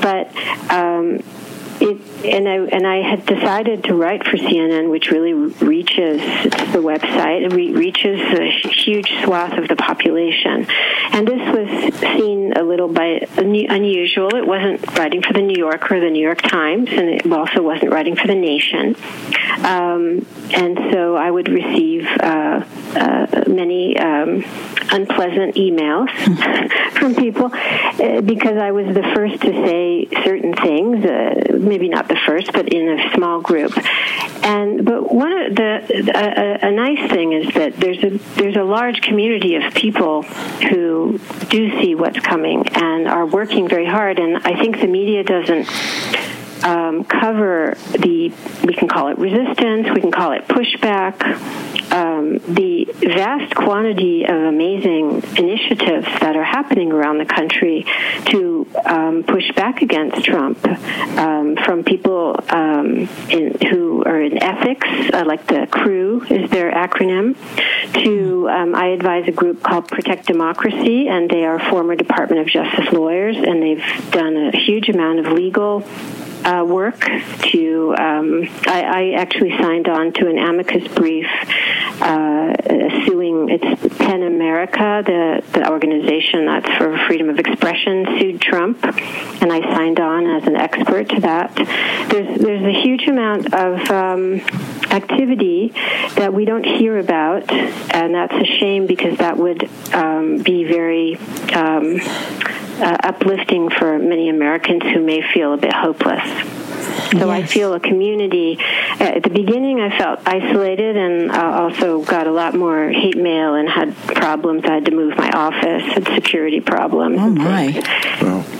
But 0.00 0.34
um, 0.70 1.22
it, 1.80 2.24
and 2.24 2.48
I 2.48 2.56
and 2.76 2.86
I 2.86 3.02
had 3.02 3.26
decided 3.26 3.84
to 3.84 3.94
write 3.94 4.24
for 4.24 4.36
CNN, 4.36 4.90
which 4.90 5.10
really 5.10 5.32
reaches 5.32 6.20
it's 6.22 6.72
the 6.72 6.78
website. 6.78 7.46
It 7.46 7.52
re- 7.52 7.72
reaches 7.72 8.20
a 8.20 8.50
huge 8.50 9.10
swath 9.24 9.56
of 9.58 9.68
the 9.68 9.76
population, 9.76 10.66
and 11.12 11.26
this 11.26 11.56
was 11.56 11.94
seen 12.00 12.52
a 12.56 12.62
little 12.62 12.88
by 12.88 13.26
unusual. 13.36 14.34
It 14.34 14.46
wasn't 14.46 14.98
writing 14.98 15.22
for 15.22 15.32
the 15.32 15.42
New 15.42 15.56
Yorker 15.56 15.96
or 15.96 16.00
the 16.00 16.10
New 16.10 16.22
York 16.22 16.42
Times, 16.42 16.88
and 16.90 17.08
it 17.08 17.32
also 17.32 17.62
wasn't 17.62 17.92
writing 17.92 18.16
for 18.16 18.26
the 18.26 18.34
Nation. 18.34 18.96
Um, 19.64 20.26
and 20.52 20.78
so 20.92 21.16
I 21.16 21.30
would 21.30 21.48
receive 21.48 22.06
uh, 22.06 22.64
uh, 22.96 23.44
many 23.46 23.96
um, 23.98 24.44
unpleasant 24.90 25.54
emails 25.54 26.10
from 26.92 27.14
people 27.14 27.50
uh, 27.52 28.20
because 28.20 28.56
I 28.56 28.72
was 28.72 28.86
the 28.86 29.02
first 29.14 29.40
to 29.42 29.52
say 29.52 30.08
certain 30.24 30.54
things. 30.54 31.04
Maybe 31.70 31.88
not 31.88 32.08
the 32.08 32.18
first, 32.26 32.52
but 32.52 32.68
in 32.72 32.98
a 32.98 33.14
small 33.14 33.40
group. 33.40 33.72
And 34.42 34.84
but 34.84 35.14
one 35.14 35.32
of 35.32 35.54
the 35.54 35.72
a, 36.12 36.66
a 36.66 36.70
nice 36.72 37.08
thing 37.08 37.32
is 37.32 37.54
that 37.54 37.76
there's 37.76 38.02
a 38.02 38.10
there's 38.34 38.56
a 38.56 38.64
large 38.64 39.02
community 39.02 39.54
of 39.54 39.72
people 39.72 40.22
who 40.22 41.20
do 41.48 41.80
see 41.80 41.94
what's 41.94 42.18
coming 42.18 42.66
and 42.74 43.06
are 43.06 43.24
working 43.24 43.68
very 43.68 43.86
hard. 43.86 44.18
And 44.18 44.38
I 44.38 44.60
think 44.60 44.80
the 44.80 44.88
media 44.88 45.22
doesn't 45.22 45.68
um, 46.64 47.04
cover 47.04 47.76
the, 47.92 48.32
we 48.64 48.74
can 48.74 48.88
call 48.88 49.08
it 49.08 49.18
resistance, 49.18 49.88
we 49.94 50.00
can 50.00 50.10
call 50.10 50.32
it 50.32 50.46
pushback, 50.48 51.22
um, 51.92 52.38
the 52.54 52.84
vast 53.00 53.54
quantity 53.54 54.24
of 54.24 54.36
amazing 54.36 55.22
initiatives 55.36 56.06
that 56.20 56.36
are 56.36 56.44
happening 56.44 56.92
around 56.92 57.18
the 57.18 57.24
country 57.24 57.84
to 58.26 58.66
um, 58.84 59.24
push 59.24 59.50
back 59.52 59.82
against 59.82 60.24
Trump 60.24 60.64
um, 61.18 61.56
from 61.56 61.82
people 61.84 62.36
um, 62.50 63.08
in, 63.28 63.56
who 63.68 64.04
are 64.04 64.20
in 64.20 64.42
ethics, 64.42 64.86
uh, 65.12 65.24
like 65.26 65.46
the 65.46 65.66
CREW 65.70 66.30
is 66.30 66.50
their 66.50 66.70
acronym, 66.70 67.36
to 68.04 68.48
um, 68.48 68.74
I 68.74 68.88
advise 68.88 69.26
a 69.26 69.32
group 69.32 69.62
called 69.62 69.88
Protect 69.88 70.26
Democracy, 70.26 71.08
and 71.08 71.28
they 71.28 71.44
are 71.44 71.58
former 71.70 71.96
Department 71.96 72.40
of 72.42 72.46
Justice 72.46 72.92
lawyers, 72.92 73.36
and 73.36 73.62
they've 73.62 74.10
done 74.10 74.36
a 74.36 74.56
huge 74.56 74.88
amount 74.88 75.20
of 75.20 75.32
legal 75.32 75.80
uh, 76.44 76.64
work 76.64 77.00
to 77.00 77.94
um, 77.98 78.48
I, 78.66 78.82
I, 78.82 79.20
actually 79.20 79.50
signed 79.58 79.88
on 79.88 80.12
to 80.14 80.28
an 80.28 80.38
amicus 80.38 80.86
brief 80.94 81.26
uh, 82.00 82.56
suing 83.04 83.48
it's 83.50 83.98
PEN 83.98 84.22
America 84.22 85.02
the, 85.04 85.42
the 85.52 85.70
organization 85.70 86.46
that's 86.46 86.68
for 86.78 86.96
freedom 87.06 87.28
of 87.28 87.38
expression 87.38 88.06
sued 88.18 88.40
Trump 88.40 88.82
and 88.84 89.52
I 89.52 89.60
signed 89.60 90.00
on 90.00 90.26
as 90.26 90.46
an 90.46 90.56
expert 90.56 91.08
to 91.10 91.20
that. 91.20 91.54
There's 92.10 92.40
there's 92.40 92.62
a 92.62 92.82
huge 92.82 93.06
amount 93.06 93.52
of 93.52 93.90
um, 93.90 94.40
activity 94.90 95.72
that 96.16 96.32
we 96.32 96.44
don't 96.44 96.64
hear 96.64 96.98
about 96.98 97.50
and 97.52 98.14
that's 98.14 98.34
a 98.34 98.46
shame 98.58 98.86
because 98.86 99.18
that 99.18 99.36
would 99.36 99.68
um, 99.92 100.38
be 100.38 100.64
very 100.64 101.16
um, 101.54 102.00
uh, 102.80 102.96
uplifting 103.02 103.70
for 103.70 103.98
many 103.98 104.28
Americans 104.28 104.82
who 104.82 105.04
may 105.04 105.22
feel 105.32 105.54
a 105.54 105.56
bit 105.56 105.72
hopeless. 105.72 106.24
So 107.10 107.26
yes. 107.26 107.28
I 107.28 107.42
feel 107.42 107.74
a 107.74 107.80
community. 107.80 108.58
Uh, 109.00 109.04
at 109.04 109.22
the 109.22 109.30
beginning, 109.30 109.80
I 109.80 109.96
felt 109.96 110.20
isolated, 110.26 110.96
and 110.96 111.30
I 111.32 111.60
also 111.62 112.02
got 112.02 112.26
a 112.26 112.32
lot 112.32 112.54
more 112.54 112.88
hate 112.88 113.16
mail 113.16 113.54
and 113.54 113.68
had 113.68 113.96
problems. 113.96 114.64
I 114.64 114.74
had 114.74 114.84
to 114.86 114.90
move 114.92 115.16
my 115.16 115.30
office, 115.30 115.82
had 115.92 116.06
security 116.14 116.60
problems. 116.60 117.16
Oh 117.18 117.30
my! 117.30 117.66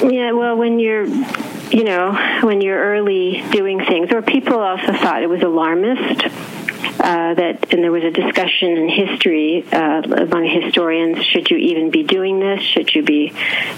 Yeah, 0.03 0.33
well, 0.33 0.57
when 0.57 0.79
you're 0.79 1.05
you 1.05 1.85
know, 1.85 2.13
when 2.43 2.61
you're 2.61 2.81
early 2.81 3.45
doing 3.51 3.85
things, 3.85 4.11
or 4.13 4.23
people 4.23 4.59
also 4.59 4.93
thought 4.93 5.23
it 5.23 5.29
was 5.29 5.43
alarmist 5.43 6.25
uh, 7.01 7.35
that, 7.35 7.73
and 7.73 7.83
there 7.83 7.93
was 7.93 8.05
a 8.05 8.11
discussion 8.11 8.77
in 8.77 8.89
history 8.89 9.65
uh, 9.73 10.03
among 10.03 10.45
historians: 10.45 11.25
should 11.25 11.51
you 11.51 11.57
even 11.57 11.91
be 11.91 12.03
doing 12.03 12.41
this? 12.41 12.61
Should 12.63 12.95
you 12.95 13.03
be, 13.03 13.33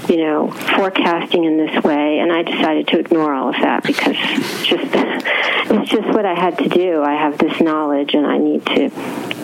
you 0.09 0.17
know, 0.17 0.51
forecasting 0.51 1.45
in 1.45 1.57
this 1.57 1.83
way? 1.83 2.19
And 2.19 2.33
I 2.33 2.43
decided 2.43 2.89
to 2.89 2.99
ignore 2.99 3.35
all 3.35 3.49
of 3.49 3.61
that 3.61 3.83
because 3.85 4.17
it's 4.19 4.67
just 4.67 4.91
it's 4.95 5.91
just 5.91 6.09
what 6.09 6.27
I 6.27 6.35
had 6.35 6.59
to 6.59 6.69
do. 6.69 7.03
I 7.03 7.15
have 7.15 7.39
this 7.39 7.61
knowledge, 7.61 8.15
and 8.15 8.27
I 8.27 8.39
need 8.39 8.67
to 8.67 8.89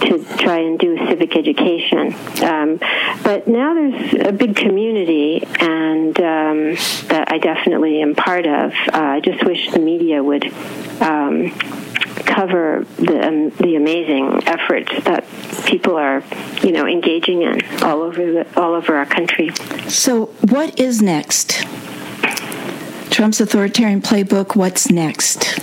to 0.01 0.25
try 0.37 0.59
and 0.59 0.79
do 0.79 0.97
civic 1.09 1.37
education. 1.37 2.15
Um, 2.43 2.79
but 3.23 3.49
now 3.49 3.75
there's 3.75 4.27
a 4.27 4.33
big 4.33 4.57
community, 4.57 5.43
and 5.61 6.19
um, 6.19 6.75
that 7.09 7.25
I 7.29 7.39
definitely 7.39 8.03
am 8.03 8.15
part 8.15 8.47
of. 8.47 8.73
Uh, 8.73 9.19
I 9.19 9.21
just 9.21 9.45
wish 9.45 9.71
the 9.71 9.81
media 9.81 10.23
would. 10.23 10.53
Um, 11.01 11.53
cover 12.29 12.87
the 12.97 13.27
um, 13.27 13.51
the 13.51 13.75
amazing 13.75 14.47
efforts 14.47 15.05
that 15.05 15.25
people 15.67 15.97
are, 15.97 16.23
you 16.63 16.73
know, 16.73 16.87
engaging 16.87 17.43
in 17.43 17.61
all 17.83 18.03
over 18.03 18.33
the, 18.33 18.61
all 18.61 18.75
over 18.75 18.95
our 18.97 19.07
country. 19.07 19.51
So, 19.89 20.27
what 20.51 20.79
is 20.79 21.03
next? 21.03 21.65
Trump's 23.11 23.41
authoritarian 23.41 24.01
playbook, 24.01 24.55
what's 24.55 24.91
next? 24.91 25.59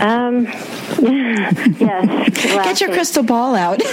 Um, 0.00 0.46
yes. 1.00 2.30
Get 2.64 2.80
your 2.80 2.90
crystal 2.90 3.22
ball 3.22 3.54
out. 3.54 3.78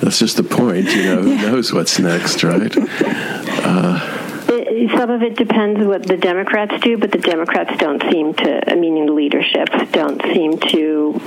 That's 0.00 0.18
just 0.18 0.36
the 0.36 0.42
point, 0.42 0.86
you 0.94 1.04
know. 1.04 1.22
Who 1.22 1.36
knows 1.36 1.72
what's 1.72 1.98
next, 1.98 2.42
right? 2.42 2.74
Uh, 2.76 4.27
some 4.48 5.10
of 5.10 5.22
it 5.22 5.36
depends 5.36 5.84
what 5.84 6.06
the 6.06 6.16
Democrats 6.16 6.80
do, 6.80 6.96
but 6.96 7.12
the 7.12 7.18
Democrats 7.18 7.76
don't 7.78 8.02
seem 8.10 8.32
to, 8.32 8.76
meaning 8.76 9.04
the 9.06 9.12
leadership, 9.12 9.68
don't 9.92 10.22
seem 10.22 10.58
to 10.58 11.20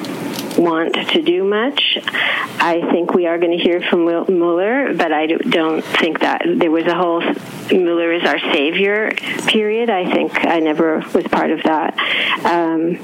want 0.58 0.94
to 0.94 1.22
do 1.22 1.44
much. 1.44 1.98
I 2.04 2.88
think 2.92 3.14
we 3.14 3.28
are 3.28 3.38
going 3.38 3.58
to 3.58 3.64
hear 3.64 3.82
from 3.82 4.06
Mueller, 4.06 4.94
but 4.94 5.12
I 5.12 5.28
don't 5.28 5.84
think 5.84 6.20
that 6.20 6.44
there 6.46 6.72
was 6.72 6.86
a 6.86 6.96
whole 6.96 7.22
Mueller 7.72 8.12
is 8.12 8.24
our 8.24 8.40
savior 8.40 9.12
period. 9.48 9.90
I 9.90 10.12
think 10.12 10.46
I 10.46 10.60
never 10.60 11.00
was 11.14 11.26
part 11.26 11.52
of 11.52 11.64
that. 11.64 11.98
Um, 12.46 13.00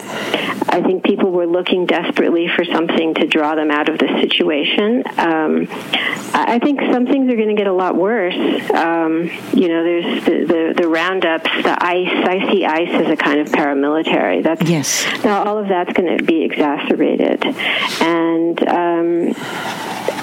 I 0.69 0.81
think 0.81 1.03
people 1.03 1.31
were 1.31 1.47
looking 1.47 1.85
desperately 1.85 2.47
for 2.55 2.65
something 2.65 3.13
to 3.15 3.27
draw 3.27 3.55
them 3.55 3.71
out 3.71 3.89
of 3.89 3.97
the 3.97 4.07
situation. 4.21 5.03
Um, 5.17 5.67
I 6.33 6.59
think 6.59 6.81
some 6.91 7.05
things 7.05 7.31
are 7.31 7.35
going 7.35 7.49
to 7.49 7.55
get 7.55 7.67
a 7.67 7.73
lot 7.73 7.95
worse. 7.95 8.35
Um, 8.71 9.29
you 9.53 9.69
know, 9.69 9.83
there's 9.83 10.25
the, 10.25 10.45
the, 10.45 10.73
the 10.81 10.87
roundups, 10.87 11.49
the 11.63 11.83
ICE. 11.83 12.25
I 12.27 12.51
see 12.51 12.65
ICE 12.65 13.05
as 13.05 13.07
a 13.09 13.15
kind 13.15 13.39
of 13.39 13.47
paramilitary. 13.47 14.43
That's 14.43 14.61
yes. 14.69 15.05
Now 15.23 15.43
all 15.43 15.57
of 15.57 15.67
that's 15.67 15.93
going 15.93 16.17
to 16.17 16.23
be 16.23 16.43
exacerbated, 16.43 17.41
and 18.01 18.67
um, 18.67 19.33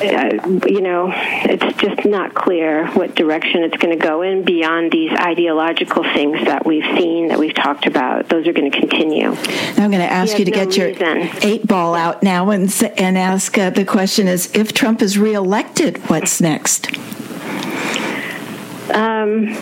uh, 0.02 0.66
you 0.66 0.80
know, 0.80 1.10
it's 1.14 1.76
just 1.78 2.04
not 2.06 2.34
clear 2.34 2.86
what 2.88 3.14
direction 3.14 3.62
it's 3.62 3.76
going 3.76 3.96
to 3.96 4.02
go 4.02 4.22
in 4.22 4.42
beyond 4.42 4.90
these 4.90 5.12
ideological 5.12 6.02
things 6.02 6.44
that 6.44 6.66
we've 6.66 6.84
seen, 6.96 7.28
that 7.28 7.38
we've 7.38 7.54
talked 7.54 7.86
about. 7.86 8.28
Those 8.28 8.46
are 8.46 8.52
going 8.52 8.70
to 8.70 8.78
continue. 8.78 9.30
Now 9.30 9.84
I'm 9.84 9.90
going 9.90 10.02
to 10.02 10.12
ask 10.12 10.38
you 10.38 10.44
to 10.44 10.50
no 10.50 10.56
get 10.66 10.76
reason. 10.76 11.16
your 11.16 11.30
eight 11.42 11.66
ball 11.66 11.94
out 11.94 12.22
now 12.22 12.50
and 12.50 12.64
and 12.96 13.16
ask 13.16 13.56
uh, 13.56 13.70
the 13.70 13.84
question: 13.84 14.28
Is 14.28 14.50
if 14.54 14.72
Trump 14.72 15.00
is 15.00 15.18
reelected, 15.18 15.98
what's 16.08 16.40
next? 16.40 16.88
Um, 18.90 19.54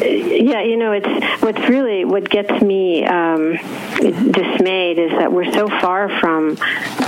yeah, 0.00 0.62
you 0.62 0.76
know, 0.76 0.92
it's 0.92 1.42
what's 1.42 1.68
really 1.68 2.04
what 2.04 2.28
gets 2.28 2.62
me 2.62 3.04
um, 3.04 3.52
dismayed 3.96 4.98
is 4.98 5.10
that 5.12 5.32
we're 5.32 5.52
so 5.52 5.68
far 5.68 6.08
from 6.20 6.56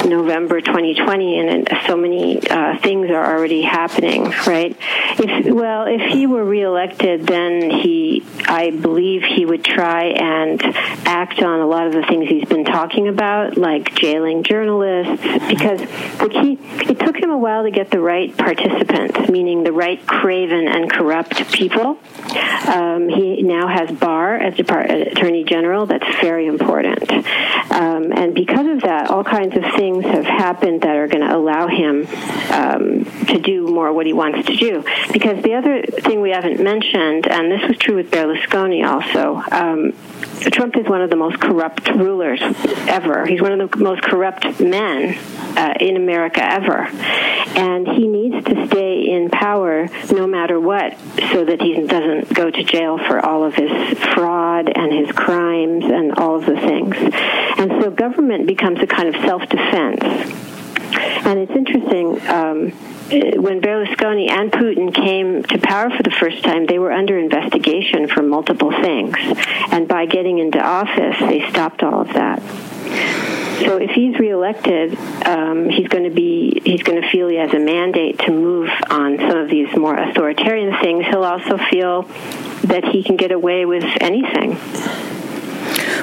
November 0.04 0.60
2020, 0.60 1.38
and 1.38 1.68
so 1.86 1.96
many 1.96 2.46
uh, 2.48 2.78
things 2.78 3.10
are 3.10 3.34
already 3.36 3.62
happening. 3.62 4.24
Right? 4.46 4.76
If 5.18 5.52
well, 5.52 5.86
if 5.86 6.12
he 6.12 6.26
were 6.26 6.44
reelected, 6.44 7.26
then 7.26 7.70
he, 7.70 8.24
I 8.46 8.70
believe, 8.70 9.22
he 9.22 9.44
would 9.44 9.64
try 9.64 10.06
and 10.06 10.60
act 11.06 11.42
on 11.42 11.60
a 11.60 11.66
lot 11.66 11.86
of 11.86 11.92
the 11.92 12.02
things 12.02 12.28
he's 12.28 12.48
been 12.48 12.64
talking 12.64 13.08
about, 13.08 13.56
like 13.56 13.94
jailing 13.94 14.42
journalists, 14.42 15.22
because 15.48 15.80
the 16.18 16.28
key. 16.30 16.58
It 16.88 17.00
took 17.00 17.16
him 17.16 17.30
a 17.30 17.38
while 17.38 17.64
to 17.64 17.70
get 17.70 17.90
the 17.90 18.00
right 18.00 18.36
participants, 18.36 19.28
meaning 19.28 19.64
the 19.64 19.72
right 19.72 20.04
craven 20.06 20.68
and 20.68 20.90
corrupt 20.90 21.52
people. 21.52 21.98
Um, 22.76 23.08
he 23.08 23.42
now 23.42 23.68
has 23.68 23.90
Barr 23.90 24.36
as 24.36 24.54
Depart- 24.54 24.90
Attorney 24.90 25.44
General. 25.44 25.86
That's 25.86 26.06
very 26.20 26.46
important. 26.46 27.10
Um, 27.10 28.12
and 28.12 28.34
because 28.34 28.66
of 28.66 28.82
that, 28.82 29.08
all 29.10 29.24
kinds 29.24 29.56
of 29.56 29.64
things 29.76 30.04
have 30.04 30.26
happened 30.26 30.82
that 30.82 30.94
are 30.94 31.08
going 31.08 31.26
to 31.26 31.34
allow 31.34 31.68
him 31.68 32.06
um, 32.50 33.04
to 33.26 33.38
do 33.38 33.66
more 33.66 33.92
what 33.92 34.04
he 34.04 34.12
wants 34.12 34.46
to 34.48 34.56
do. 34.56 34.84
Because 35.10 35.42
the 35.42 35.54
other 35.54 35.82
thing 35.82 36.20
we 36.20 36.30
haven't 36.30 36.62
mentioned, 36.62 37.26
and 37.26 37.50
this 37.50 37.66
was 37.66 37.78
true 37.78 37.96
with 37.96 38.10
Berlusconi 38.10 38.86
also, 38.86 39.42
um, 39.50 39.92
Trump 40.52 40.76
is 40.76 40.86
one 40.86 41.00
of 41.00 41.10
the 41.10 41.16
most 41.16 41.40
corrupt 41.40 41.88
rulers 41.88 42.40
ever. 42.88 43.26
He's 43.26 43.40
one 43.40 43.58
of 43.58 43.70
the 43.70 43.76
most 43.78 44.02
corrupt 44.02 44.60
men 44.60 45.16
uh, 45.56 45.74
in 45.80 45.96
America 45.96 46.42
ever. 46.42 46.88
And 47.56 47.88
he 47.88 48.06
needs 48.06 48.44
to 48.46 48.66
stay 48.66 49.10
in 49.10 49.30
power 49.30 49.88
no 50.12 50.26
matter 50.26 50.60
what 50.60 50.98
so 51.32 51.44
that 51.44 51.60
he 51.60 51.74
doesn't 51.86 52.34
go 52.34 52.50
to 52.50 52.64
jail 52.66 52.98
for 52.98 53.24
all 53.24 53.44
of 53.44 53.54
his 53.54 53.70
fraud 54.14 54.68
and 54.68 54.92
his 54.92 55.14
crimes 55.14 55.84
and 55.84 56.12
all 56.18 56.36
of 56.36 56.46
the 56.46 56.56
things. 56.56 56.94
And 57.58 57.70
so 57.82 57.90
government 57.90 58.46
becomes 58.46 58.80
a 58.80 58.86
kind 58.86 59.14
of 59.14 59.14
self 59.24 59.42
defense. 59.48 60.02
And 61.26 61.38
it's 61.38 61.52
interesting. 61.52 62.20
Um, 62.28 62.72
when 63.08 63.60
Berlusconi 63.60 64.30
and 64.30 64.50
Putin 64.50 64.92
came 64.92 65.42
to 65.44 65.58
power 65.58 65.90
for 65.90 66.02
the 66.02 66.10
first 66.10 66.42
time, 66.42 66.66
they 66.66 66.78
were 66.78 66.92
under 66.92 67.18
investigation 67.18 68.08
for 68.08 68.22
multiple 68.22 68.70
things. 68.70 69.16
And 69.70 69.86
by 69.86 70.06
getting 70.06 70.38
into 70.38 70.58
office, 70.58 71.18
they 71.20 71.48
stopped 71.50 71.82
all 71.82 72.00
of 72.00 72.08
that. 72.14 72.42
So 73.60 73.78
if 73.78 73.90
he's 73.90 74.18
reelected, 74.18 74.98
um, 75.24 75.70
he's 75.70 75.88
going 75.88 76.04
to 76.04 76.10
be 76.10 76.60
he's 76.64 76.82
going 76.82 77.00
to 77.00 77.08
feel 77.10 77.28
he 77.28 77.36
has 77.36 77.54
a 77.54 77.58
mandate 77.58 78.18
to 78.20 78.30
move 78.30 78.68
on 78.90 79.18
some 79.18 79.38
of 79.38 79.48
these 79.48 79.74
more 79.76 79.96
authoritarian 79.96 80.78
things. 80.80 81.06
He'll 81.06 81.24
also 81.24 81.56
feel 81.70 82.02
that 82.64 82.84
he 82.84 83.02
can 83.02 83.16
get 83.16 83.32
away 83.32 83.64
with 83.64 83.84
anything. 84.00 84.58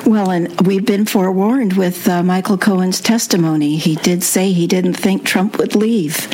Well, 0.05 0.31
and 0.31 0.59
we've 0.67 0.85
been 0.85 1.05
forewarned 1.05 1.73
with 1.73 2.07
uh, 2.07 2.23
Michael 2.23 2.57
Cohen's 2.57 2.99
testimony. 2.99 3.77
He 3.77 3.95
did 3.95 4.23
say 4.23 4.51
he 4.51 4.67
didn't 4.67 4.95
think 4.95 5.23
Trump 5.23 5.57
would 5.59 5.75
leave. 5.75 6.27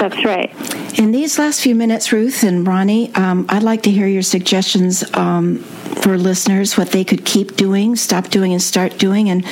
That's 0.00 0.24
right. 0.24 0.50
In 0.98 1.12
these 1.12 1.38
last 1.38 1.60
few 1.60 1.74
minutes, 1.74 2.10
Ruth 2.10 2.42
and 2.42 2.66
Ronnie, 2.66 3.14
um, 3.14 3.44
I'd 3.50 3.62
like 3.62 3.82
to 3.82 3.90
hear 3.90 4.06
your 4.06 4.22
suggestions 4.22 5.04
um, 5.14 5.58
for 5.58 6.16
listeners, 6.16 6.78
what 6.78 6.90
they 6.90 7.04
could 7.04 7.26
keep 7.26 7.56
doing, 7.56 7.96
stop 7.96 8.28
doing, 8.28 8.52
and 8.52 8.62
start 8.62 8.96
doing. 8.96 9.28
And 9.28 9.44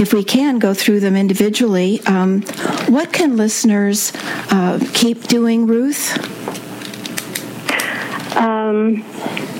if 0.00 0.12
we 0.12 0.24
can, 0.24 0.58
go 0.58 0.74
through 0.74 0.98
them 0.98 1.14
individually. 1.14 2.00
Um, 2.06 2.42
what 2.88 3.12
can 3.12 3.36
listeners 3.36 4.12
uh, 4.50 4.80
keep 4.94 5.28
doing, 5.28 5.68
Ruth? 5.68 6.18
Um, 8.36 9.04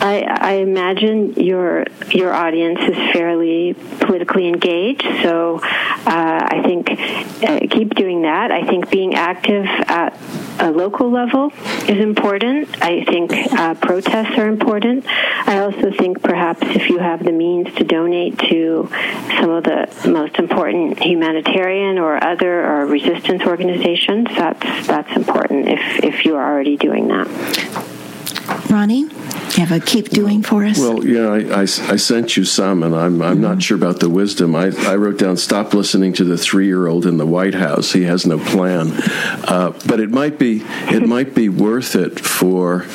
I, 0.03 0.23
I, 0.23 0.53
imagine 0.55 1.35
your 1.35 1.85
your 2.11 2.35
audience 2.35 2.81
is 2.81 2.97
fairly 3.13 3.75
politically 4.01 4.49
engaged, 4.49 5.05
so 5.23 5.61
uh, 5.63 6.49
I 6.51 6.61
think 6.65 6.91
uh, 6.91 7.61
keep 7.71 7.95
doing 7.95 8.23
that. 8.23 8.51
I 8.51 8.67
think 8.67 8.91
being 8.91 9.15
active 9.15 9.65
at 9.65 10.19
a 10.59 10.73
local 10.73 11.09
level 11.09 11.53
is 11.89 12.03
important. 12.03 12.83
I 12.83 13.05
think 13.05 13.33
uh, 13.33 13.75
protests 13.75 14.37
are 14.39 14.49
important. 14.49 15.07
I 15.07 15.59
also 15.59 15.93
think 15.93 16.21
perhaps 16.21 16.63
if 16.63 16.89
you 16.89 16.99
have 16.99 17.25
the 17.25 17.31
means 17.31 17.73
to 17.77 17.85
donate 17.85 18.37
to 18.51 18.89
some 19.39 19.51
of 19.51 19.63
the 19.63 19.89
most 20.09 20.35
important 20.35 20.99
humanitarian 21.01 21.99
or 21.99 22.23
other 22.23 22.67
or 22.67 22.87
resistance 22.87 23.43
organizations, 23.43 24.27
that's 24.37 24.87
that's 24.89 25.15
important. 25.15 25.69
If 25.69 26.03
if 26.03 26.25
you 26.25 26.35
are 26.35 26.53
already 26.53 26.77
doing 26.77 27.07
that. 27.07 27.92
Ronnie? 28.71 29.09
You 29.57 29.67
have 29.67 29.73
a 29.73 29.81
keep 29.81 30.09
doing 30.09 30.43
for 30.43 30.65
us? 30.65 30.79
Well, 30.79 31.05
yeah, 31.07 31.29
I, 31.29 31.61
I, 31.61 31.63
I 31.63 31.67
sent 31.67 32.39
you 32.39 32.45
some, 32.47 32.83
and 32.83 32.95
I'm, 32.97 33.21
I'm 33.21 33.35
mm-hmm. 33.35 33.43
not 33.43 33.63
sure 33.63 33.77
about 33.77 34.01
the 34.01 34.09
wisdom. 34.09 34.57
I, 34.57 34.73
I 34.89 34.97
wrote 34.97 35.19
down 35.19 35.37
stop 35.37 35.75
listening 35.75 36.15
to 36.15 36.25
the 36.25 36.39
three 36.39 36.67
year 36.67 36.87
old 36.87 37.05
in 37.05 37.19
the 37.19 37.27
White 37.27 37.53
House. 37.53 37.93
He 37.93 38.05
has 38.05 38.25
no 38.25 38.39
plan. 38.39 38.93
Uh, 39.45 39.79
but 39.87 40.01
it 40.01 40.11
might 40.11 40.39
be 40.39 40.63
it 40.65 41.07
might 41.07 41.35
be 41.35 41.51
worth 41.51 41.95
it 41.95 42.19
for 42.19 42.87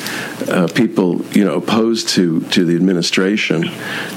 uh, 0.48 0.66
people 0.74 1.24
you 1.26 1.44
know 1.44 1.56
opposed 1.56 2.08
to, 2.10 2.40
to 2.40 2.64
the 2.64 2.74
administration 2.74 3.62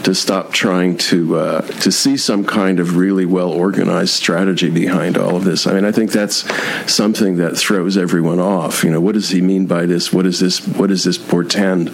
to 0.03 0.15
stop 0.15 0.51
trying 0.51 0.97
to 0.97 1.35
uh, 1.35 1.61
to 1.61 1.91
see 1.91 2.17
some 2.17 2.43
kind 2.43 2.79
of 2.79 2.97
really 2.97 3.25
well 3.25 3.51
organized 3.51 4.15
strategy 4.15 4.71
behind 4.71 5.15
all 5.15 5.35
of 5.35 5.43
this. 5.43 5.67
I 5.67 5.73
mean, 5.73 5.85
I 5.85 5.91
think 5.91 6.11
that's 6.11 6.43
something 6.91 7.37
that 7.37 7.55
throws 7.55 7.97
everyone 7.97 8.39
off. 8.39 8.83
You 8.83 8.89
know, 8.89 8.99
what 8.99 9.13
does 9.13 9.29
he 9.29 9.41
mean 9.41 9.67
by 9.67 9.85
this? 9.85 10.11
What 10.11 10.25
is 10.25 10.39
this? 10.39 10.65
What 10.67 10.87
does 10.87 11.03
this 11.03 11.19
portend? 11.31 11.89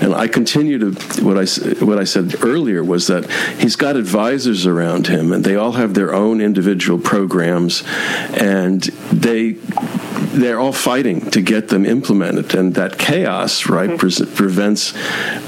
And 0.00 0.14
I 0.14 0.28
continue 0.28 0.78
to 0.78 0.90
what 1.24 1.38
I 1.38 1.46
what 1.84 1.98
I 1.98 2.04
said 2.04 2.44
earlier 2.44 2.84
was 2.84 3.06
that 3.06 3.28
he's 3.58 3.74
got 3.74 3.96
advisors 3.96 4.66
around 4.66 5.06
him, 5.06 5.32
and 5.32 5.42
they 5.42 5.56
all 5.56 5.72
have 5.72 5.94
their 5.94 6.14
own 6.14 6.40
individual 6.40 6.98
programs, 6.98 7.82
and 8.34 8.82
they 9.10 9.56
they're 10.32 10.60
all 10.60 10.72
fighting 10.72 11.30
to 11.30 11.40
get 11.40 11.68
them 11.68 11.84
implemented, 11.86 12.54
and 12.54 12.74
that 12.74 12.98
chaos, 12.98 13.68
right, 13.68 13.90
mm-hmm. 13.90 14.24
pre- 14.24 14.34
prevents 14.34 14.92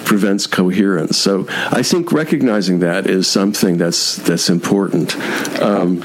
prevents 0.04 0.46
coherence. 0.46 1.16
So 1.18 1.46
I 1.48 1.82
think 1.82 2.12
recognizing 2.12 2.80
that 2.80 3.06
is 3.06 3.28
something 3.28 3.76
that's 3.76 4.16
that's 4.16 4.48
important. 4.48 5.16
Um, 5.60 6.02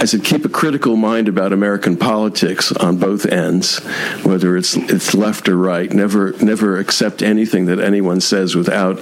I 0.00 0.04
said, 0.04 0.22
keep 0.22 0.44
a 0.44 0.48
critical 0.48 0.94
mind 0.94 1.26
about 1.26 1.52
American 1.52 1.96
politics 1.96 2.70
on 2.70 2.98
both 2.98 3.26
ends, 3.26 3.80
whether 4.22 4.56
it's 4.56 4.76
it's 4.76 5.12
left 5.12 5.48
or 5.48 5.56
right. 5.56 5.92
Never 5.92 6.32
never 6.40 6.78
accept 6.78 7.20
anything 7.20 7.66
that 7.66 7.80
anyone 7.80 8.20
says 8.20 8.54
without, 8.54 9.00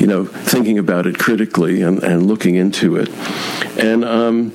you 0.00 0.08
know, 0.08 0.24
thinking 0.24 0.78
about 0.78 1.06
it 1.06 1.16
critically 1.16 1.82
and, 1.82 2.02
and 2.02 2.26
looking 2.26 2.56
into 2.56 2.96
it. 2.96 3.08
And 3.78 4.04
um, 4.04 4.52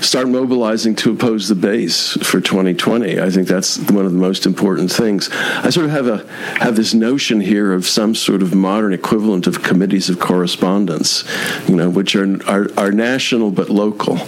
start 0.00 0.26
mobilizing 0.28 0.94
to 0.96 1.12
oppose 1.12 1.48
the 1.48 1.54
base 1.54 2.14
for 2.22 2.40
2020. 2.40 3.20
I 3.20 3.28
think 3.28 3.46
that's 3.46 3.78
one 3.90 4.06
of 4.06 4.12
the 4.12 4.18
most 4.18 4.46
important 4.46 4.90
things. 4.90 5.28
I 5.30 5.68
sort 5.68 5.84
of 5.84 5.92
have 5.92 6.06
a 6.06 6.26
have 6.60 6.76
this 6.76 6.94
notion 6.94 7.42
here 7.42 7.74
of 7.74 7.86
some 7.86 8.14
sort 8.14 8.40
of 8.40 8.54
modern 8.54 8.94
equivalent 8.94 9.46
of 9.46 9.62
committees 9.62 10.08
of 10.08 10.18
correspondence, 10.18 11.24
you 11.68 11.76
know, 11.76 11.90
which 11.90 12.16
are 12.16 12.42
are, 12.48 12.70
are 12.78 12.90
national 12.90 13.50
but 13.50 13.68
local 13.68 14.18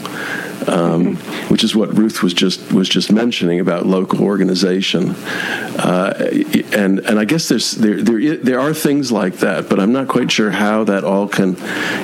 um, 0.68 1.16
which 1.48 1.64
is 1.64 1.74
what 1.74 1.96
Ruth 1.96 2.22
was 2.22 2.34
just 2.34 2.72
was 2.72 2.88
just 2.88 3.10
mentioning 3.10 3.60
about 3.60 3.86
local 3.86 4.22
organization. 4.22 5.10
Uh, 5.10 6.30
and 6.72 7.00
and 7.00 7.18
I 7.18 7.24
guess 7.24 7.48
there's 7.48 7.72
there, 7.72 8.02
there 8.02 8.36
there 8.36 8.60
are 8.60 8.74
things 8.74 9.10
like 9.10 9.36
that, 9.38 9.68
but 9.68 9.80
I'm 9.80 9.92
not 9.92 10.08
quite 10.08 10.30
sure 10.30 10.50
how 10.50 10.84
that 10.84 11.04
all 11.04 11.28
can 11.28 11.56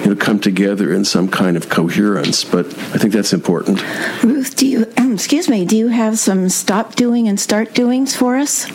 you 0.03 0.11
know 0.11 0.17
come 0.17 0.41
together 0.41 0.93
in 0.93 1.05
some 1.05 1.29
kind 1.29 1.57
of 1.57 1.69
coherence. 1.69 2.45
But 2.45 2.67
I 2.67 2.99
think 2.99 3.13
that's 3.13 3.33
important. 3.33 3.83
Ruth, 4.23 4.57
do 4.57 4.67
you 4.67 4.93
excuse 5.13 5.49
me? 5.49 5.65
Do 5.65 5.77
you 5.77 5.89
have 5.89 6.19
some 6.19 6.49
stop 6.49 6.95
doing 6.95 7.29
and 7.29 7.39
start 7.39 7.75
doings 7.75 8.17
for 8.17 8.37
us? 8.37 8.69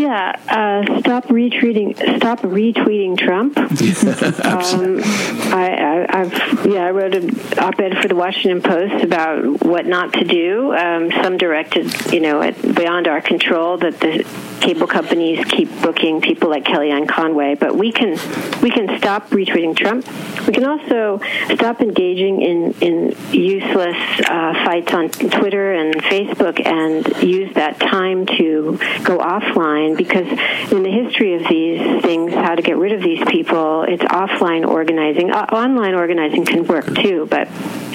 Yeah, 0.00 0.34
uh, 0.48 1.00
stop 1.00 1.26
retweeting. 1.26 1.94
Stop 2.16 2.40
retweeting 2.40 3.18
Trump. 3.18 3.58
um, 3.58 5.00
I, 5.52 6.06
have 6.08 6.66
yeah, 6.66 6.86
I 6.86 6.90
wrote 6.90 7.14
an 7.14 7.38
op-ed 7.58 7.98
for 8.00 8.08
the 8.08 8.14
Washington 8.14 8.62
Post 8.62 8.99
about 9.02 9.64
what 9.64 9.86
not 9.86 10.12
to 10.14 10.24
do. 10.24 10.74
Um, 10.74 11.10
some 11.22 11.36
directed, 11.38 12.12
you 12.12 12.20
know, 12.20 12.42
at, 12.42 12.60
beyond 12.74 13.08
our 13.08 13.20
control 13.20 13.78
that 13.78 14.00
the 14.00 14.24
cable 14.60 14.86
companies 14.86 15.44
keep 15.46 15.68
booking 15.80 16.20
people 16.20 16.50
like 16.50 16.64
Kellyanne 16.64 17.08
Conway, 17.08 17.54
but 17.54 17.76
we 17.76 17.92
can 17.92 18.10
we 18.60 18.70
can 18.70 18.98
stop 18.98 19.30
retweeting 19.30 19.76
Trump. 19.76 20.06
We 20.46 20.52
can 20.52 20.64
also 20.64 21.20
stop 21.54 21.80
engaging 21.80 22.42
in 22.42 22.72
in 22.80 23.16
useless 23.32 23.96
uh, 24.28 24.54
fights 24.64 24.92
on 24.92 25.08
Twitter 25.10 25.72
and 25.72 25.94
Facebook, 26.02 26.64
and 26.64 27.06
use 27.22 27.54
that 27.54 27.80
time 27.80 28.26
to 28.26 28.78
go 29.02 29.18
offline. 29.18 29.96
Because 29.96 30.26
in 30.70 30.82
the 30.82 30.90
history 30.90 31.34
of 31.34 31.48
these 31.48 32.02
things, 32.02 32.32
how 32.34 32.54
to 32.54 32.62
get 32.62 32.76
rid 32.76 32.92
of 32.92 33.02
these 33.02 33.24
people, 33.28 33.82
it's 33.82 34.02
offline 34.04 34.66
organizing. 34.66 35.30
Uh, 35.30 35.46
online 35.52 35.94
organizing 35.94 36.44
can 36.44 36.66
work 36.66 36.94
too, 36.96 37.26
but 37.30 37.48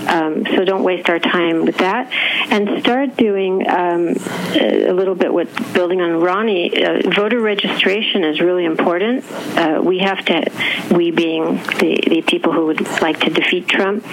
um, 0.07 0.45
so 0.45 0.63
don't 0.63 0.83
waste 0.95 1.09
our 1.09 1.19
time 1.19 1.65
with 1.65 1.77
that, 1.77 2.11
and 2.51 2.81
start 2.81 3.15
doing 3.17 3.67
um, 3.67 4.15
a 4.55 4.91
little 4.91 5.15
bit 5.15 5.33
with 5.33 5.73
building 5.73 6.01
on 6.01 6.21
Ronnie. 6.21 6.83
Uh, 6.83 7.01
voter 7.09 7.39
registration 7.39 8.23
is 8.23 8.39
really 8.39 8.65
important. 8.65 9.25
Uh, 9.31 9.81
we 9.83 9.99
have 9.99 10.23
to, 10.25 10.45
we 10.91 11.11
being 11.11 11.55
the, 11.79 11.99
the 12.07 12.21
people 12.21 12.53
who 12.53 12.67
would 12.67 12.81
like 13.01 13.19
to 13.21 13.29
defeat 13.29 13.67
Trump, 13.67 14.05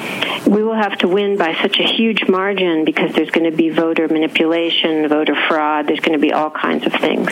we 0.47 0.63
will 0.63 0.75
have 0.75 0.99
to 0.99 1.09
win 1.09 1.37
by 1.37 1.55
such 1.63 1.79
a 1.79 1.85
huge 1.85 2.27
margin 2.29 2.85
because 2.85 3.15
there's 3.15 3.31
going 3.31 3.49
to 3.51 3.57
be 3.57 3.69
voter 3.71 4.09
manipulation, 4.09 5.09
voter 5.09 5.37
fraud. 5.49 5.87
There's 5.87 6.01
going 6.01 6.19
to 6.19 6.23
be 6.23 6.33
all 6.33 6.51
kinds 6.51 6.87
of 6.87 6.93
things. 6.95 7.31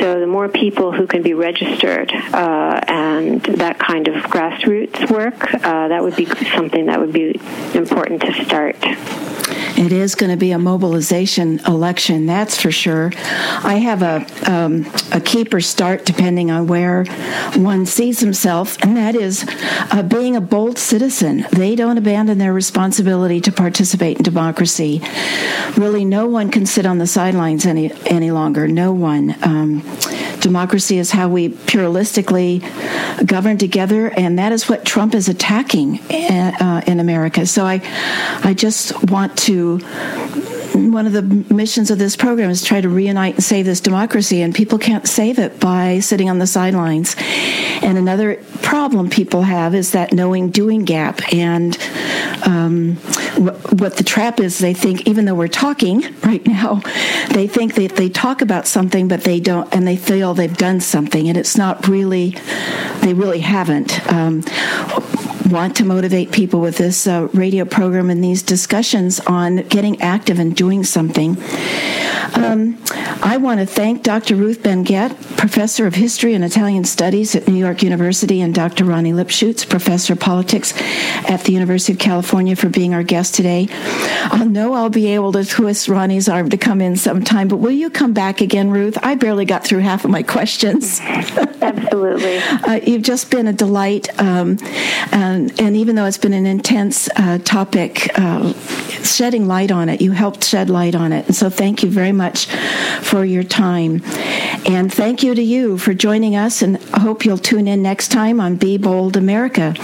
So 0.00 0.20
the 0.20 0.26
more 0.26 0.48
people 0.48 0.92
who 0.92 1.06
can 1.06 1.22
be 1.22 1.34
registered 1.34 2.12
uh, 2.12 2.80
and 2.86 3.42
that 3.42 3.78
kind 3.78 4.08
of 4.08 4.14
grassroots 4.24 5.10
work, 5.10 5.54
uh, 5.54 5.88
that 5.88 6.02
would 6.02 6.16
be 6.16 6.26
something 6.26 6.86
that 6.86 7.00
would 7.00 7.12
be 7.12 7.40
important 7.74 8.02
important 8.02 8.22
to 8.22 8.44
start. 8.44 8.71
It 9.76 9.90
is 9.90 10.14
going 10.14 10.30
to 10.30 10.36
be 10.36 10.52
a 10.52 10.58
mobilization 10.58 11.58
election, 11.66 12.26
that's 12.26 12.60
for 12.60 12.70
sure. 12.70 13.10
I 13.16 13.76
have 13.76 14.02
a 14.02 14.24
um, 14.50 14.86
a 15.12 15.20
keeper 15.20 15.60
start 15.60 16.04
depending 16.04 16.50
on 16.50 16.66
where 16.66 17.04
one 17.56 17.86
sees 17.86 18.20
himself, 18.20 18.80
and 18.82 18.96
that 18.96 19.14
is 19.14 19.44
uh, 19.90 20.02
being 20.02 20.36
a 20.36 20.40
bold 20.40 20.78
citizen. 20.78 21.46
They 21.52 21.74
don't 21.74 21.98
abandon 21.98 22.38
their 22.38 22.52
responsibility 22.52 23.40
to 23.40 23.50
participate 23.50 24.18
in 24.18 24.22
democracy. 24.22 25.00
Really, 25.76 26.04
no 26.04 26.26
one 26.26 26.50
can 26.50 26.66
sit 26.66 26.86
on 26.86 26.98
the 26.98 27.06
sidelines 27.06 27.66
any 27.66 27.92
any 28.06 28.30
longer. 28.30 28.68
No 28.68 28.92
one. 28.92 29.34
Um, 29.42 29.82
democracy 30.42 30.98
is 30.98 31.10
how 31.10 31.28
we 31.28 31.48
pluralistically 31.48 32.60
govern 33.26 33.56
together, 33.56 34.08
and 34.08 34.38
that 34.38 34.52
is 34.52 34.68
what 34.68 34.84
Trump 34.84 35.14
is 35.14 35.28
attacking 35.28 36.00
uh, 36.10 36.82
in 36.86 37.00
America. 37.00 37.46
So 37.46 37.64
I, 37.64 37.80
I 38.44 38.52
just 38.52 39.10
want 39.10 39.38
to 39.38 39.80
one 40.74 41.06
of 41.06 41.12
the 41.12 41.22
missions 41.54 41.90
of 41.90 41.98
this 41.98 42.16
program 42.16 42.50
is 42.50 42.64
try 42.64 42.80
to 42.80 42.88
reunite 42.88 43.34
and 43.34 43.44
save 43.44 43.66
this 43.66 43.80
democracy, 43.80 44.42
and 44.42 44.54
people 44.54 44.78
can't 44.78 45.06
save 45.06 45.38
it 45.38 45.60
by 45.60 46.00
sitting 46.00 46.30
on 46.30 46.38
the 46.38 46.46
sidelines. 46.46 47.14
And 47.82 47.98
another 47.98 48.42
problem 48.62 49.10
people 49.10 49.42
have 49.42 49.74
is 49.74 49.92
that 49.92 50.12
knowing 50.12 50.50
doing 50.50 50.84
gap. 50.84 51.20
And 51.32 51.76
um, 52.46 52.96
what 53.36 53.96
the 53.96 54.04
trap 54.04 54.40
is, 54.40 54.58
they 54.58 54.74
think, 54.74 55.06
even 55.06 55.24
though 55.24 55.34
we're 55.34 55.48
talking 55.48 56.02
right 56.24 56.46
now, 56.46 56.80
they 57.30 57.46
think 57.46 57.74
that 57.74 57.96
they 57.96 58.08
talk 58.08 58.42
about 58.42 58.66
something, 58.66 59.08
but 59.08 59.24
they 59.24 59.40
don't, 59.40 59.72
and 59.74 59.86
they 59.86 59.96
feel 59.96 60.34
they've 60.34 60.56
done 60.56 60.80
something, 60.80 61.28
and 61.28 61.36
it's 61.36 61.56
not 61.56 61.88
really, 61.88 62.36
they 63.00 63.14
really 63.14 63.40
haven't. 63.40 64.06
Um, 64.12 64.42
want 65.50 65.76
to 65.76 65.84
motivate 65.84 66.32
people 66.32 66.60
with 66.60 66.78
this 66.78 67.06
uh, 67.06 67.28
radio 67.34 67.64
program 67.64 68.08
and 68.10 68.24
these 68.24 68.42
discussions 68.42 69.20
on 69.20 69.56
getting 69.56 70.00
active 70.00 70.38
and 70.38 70.56
doing 70.56 70.82
something. 70.82 71.36
Um, 72.34 72.78
I 73.22 73.36
want 73.36 73.60
to 73.60 73.66
thank 73.66 74.02
Dr. 74.02 74.34
Ruth 74.34 74.62
Ben-Ghiat, 74.62 75.36
Professor 75.36 75.86
of 75.86 75.94
History 75.94 76.34
and 76.34 76.44
Italian 76.44 76.84
Studies 76.84 77.34
at 77.34 77.46
New 77.46 77.56
York 77.56 77.82
University, 77.82 78.40
and 78.40 78.54
Dr. 78.54 78.84
Ronnie 78.84 79.12
Lipschutz, 79.12 79.68
Professor 79.68 80.14
of 80.14 80.20
Politics 80.20 80.72
at 81.28 81.44
the 81.44 81.52
University 81.52 81.92
of 81.92 81.98
California, 81.98 82.56
for 82.56 82.68
being 82.68 82.94
our 82.94 83.02
guest 83.02 83.34
today. 83.34 83.68
I 83.70 84.44
know 84.44 84.72
I'll 84.72 84.88
be 84.88 85.08
able 85.08 85.32
to 85.32 85.44
twist 85.44 85.88
Ronnie's 85.88 86.28
arm 86.28 86.50
to 86.50 86.56
come 86.56 86.80
in 86.80 86.96
sometime, 86.96 87.48
but 87.48 87.56
will 87.56 87.70
you 87.70 87.90
come 87.90 88.12
back 88.12 88.40
again, 88.40 88.70
Ruth? 88.70 88.98
I 89.02 89.14
barely 89.14 89.44
got 89.44 89.64
through 89.64 89.80
half 89.80 90.04
of 90.04 90.10
my 90.10 90.22
questions. 90.22 91.00
Absolutely. 91.62 92.38
uh, 92.38 92.80
you've 92.84 93.02
just 93.02 93.30
been 93.30 93.46
a 93.46 93.52
delight, 93.52 94.08
um, 94.20 94.58
and, 95.12 95.60
and, 95.60 95.76
even 95.76 95.96
though 95.96 96.06
it's 96.06 96.18
been 96.18 96.32
an 96.32 96.46
intense 96.46 97.08
uh, 97.16 97.38
topic, 97.38 98.10
uh, 98.18 98.52
shedding 99.02 99.46
light 99.46 99.70
on 99.70 99.88
it, 99.88 100.00
you 100.00 100.12
helped 100.12 100.44
shed 100.44 100.70
light 100.70 100.94
on 100.94 101.12
it. 101.12 101.26
And 101.26 101.36
so 101.36 101.50
thank 101.50 101.82
you 101.82 101.90
very 101.90 102.12
much 102.12 102.21
for 102.30 103.24
your 103.24 103.42
time. 103.42 104.02
And 104.66 104.92
thank 104.92 105.22
you 105.22 105.34
to 105.34 105.42
you 105.42 105.78
for 105.78 105.92
joining 105.94 106.36
us, 106.36 106.62
and 106.62 106.78
I 106.92 107.00
hope 107.00 107.24
you'll 107.24 107.38
tune 107.38 107.66
in 107.66 107.82
next 107.82 108.08
time 108.08 108.40
on 108.40 108.56
Be 108.56 108.78
Bold 108.78 109.16
America. 109.16 109.74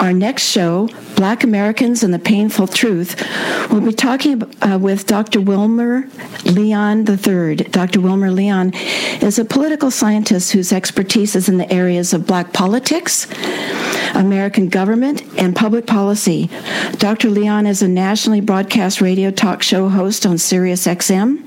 Our 0.00 0.12
next 0.12 0.44
show, 0.44 0.88
Black 1.16 1.44
Americans 1.44 2.02
and 2.02 2.12
the 2.12 2.18
Painful 2.18 2.66
Truth, 2.66 3.22
we'll 3.70 3.80
be 3.80 3.92
talking 3.92 4.42
uh, 4.62 4.78
with 4.80 5.06
Dr. 5.06 5.40
Wilmer 5.40 6.08
Leon 6.44 7.08
III. 7.08 7.56
Dr. 7.56 8.00
Wilmer 8.00 8.30
Leon 8.30 8.74
is 9.22 9.38
a 9.38 9.44
political 9.44 9.90
scientist 9.90 10.52
whose 10.52 10.72
expertise 10.72 11.36
is 11.36 11.48
in 11.48 11.58
the 11.58 11.72
areas 11.72 12.12
of 12.12 12.26
black 12.26 12.52
politics, 12.52 13.26
American 14.14 14.68
government, 14.68 15.22
and 15.38 15.54
public 15.54 15.86
policy. 15.86 16.50
Dr. 16.98 17.30
Leon 17.30 17.66
is 17.66 17.82
a 17.82 17.88
nationally 17.88 18.40
broadcast 18.40 19.00
radio 19.00 19.30
talk 19.30 19.62
show 19.62 19.88
host 19.88 20.26
on 20.26 20.38
Sirius 20.38 20.86
XM. 20.86 21.42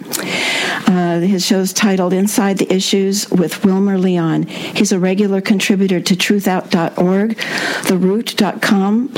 Uh, 0.88 1.20
his 1.20 1.46
show 1.46 1.60
is 1.60 1.74
titled 1.74 2.14
Inside 2.14 2.58
the 2.58 2.74
Issues 2.74 3.30
with 3.30 3.66
Wilmer 3.66 3.98
Leon. 3.98 4.44
He's 4.44 4.92
a 4.92 5.00
regular 5.00 5.42
contributor 5.42 6.00
to 6.00 6.16
truthout.org, 6.16 7.38
theroot.com, 7.38 9.10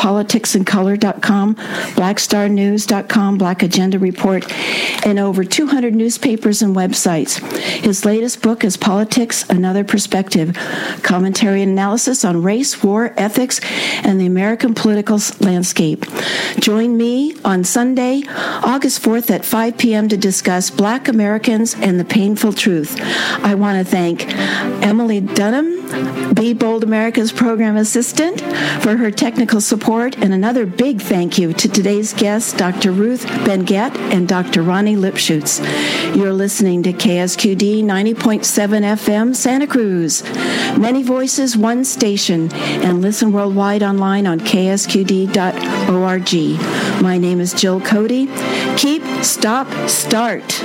politicsandcolor.com, 0.49 1.55
blackstarnews.com, 1.95 3.37
Black 3.37 3.63
Agenda 3.63 3.99
Report, 3.99 4.45
and 5.05 5.19
over 5.19 5.43
200 5.43 5.93
newspapers 5.93 6.61
and 6.61 6.75
websites. 6.75 7.39
His 7.59 8.05
latest 8.05 8.41
book 8.41 8.63
is 8.63 8.77
Politics 8.77 9.47
Another 9.49 9.83
Perspective 9.83 10.55
Commentary 11.03 11.61
and 11.61 11.71
Analysis 11.71 12.25
on 12.25 12.41
Race, 12.41 12.81
War, 12.83 13.13
Ethics, 13.17 13.59
and 14.03 14.19
the 14.19 14.25
American 14.25 14.73
Political 14.73 15.19
Landscape. 15.39 16.05
Join 16.59 16.97
me 16.97 17.35
on 17.43 17.63
Sunday, 17.63 18.23
August 18.27 19.01
4th 19.01 19.31
at 19.31 19.45
5 19.45 19.77
p.m. 19.77 20.09
to 20.09 20.17
discuss 20.17 20.69
Black 20.69 21.07
Americans 21.07 21.75
and 21.75 21.99
the 21.99 22.05
Painful 22.05 22.53
Truth. 22.53 22.99
I 23.43 23.55
want 23.55 23.77
to 23.77 23.89
thank 23.89 24.27
Emily 24.83 25.21
Dunham, 25.21 26.33
Be 26.33 26.53
Bold 26.53 26.83
America's 26.83 27.31
program 27.31 27.75
assistant, 27.77 28.41
for 28.81 28.97
her 28.97 29.11
technical 29.11 29.61
support, 29.61 30.17
and 30.17 30.28
and 30.29 30.35
another 30.35 30.67
big 30.67 31.01
thank 31.01 31.39
you 31.39 31.53
to 31.53 31.67
today's 31.67 32.13
guests, 32.13 32.53
Dr. 32.53 32.91
Ruth 32.91 33.25
Ben-Ghiat 33.45 33.95
and 34.13 34.27
Dr. 34.27 34.61
Ronnie 34.61 34.95
Lipschutz. 34.95 35.59
You're 36.15 36.33
listening 36.33 36.83
to 36.83 36.93
KSQD 36.93 37.83
90.7 37.83 38.43
FM 38.43 39.35
Santa 39.35 39.65
Cruz. 39.65 40.21
Many 40.77 41.01
voices, 41.01 41.57
one 41.57 41.83
station, 41.83 42.53
and 42.53 43.01
listen 43.01 43.31
worldwide 43.31 43.81
online 43.81 44.27
on 44.27 44.39
ksqd.org. 44.39 45.33
My 47.01 47.17
name 47.17 47.39
is 47.39 47.51
Jill 47.53 47.81
Cody. 47.81 48.27
Keep, 48.77 49.03
stop, 49.23 49.89
start. 49.89 50.61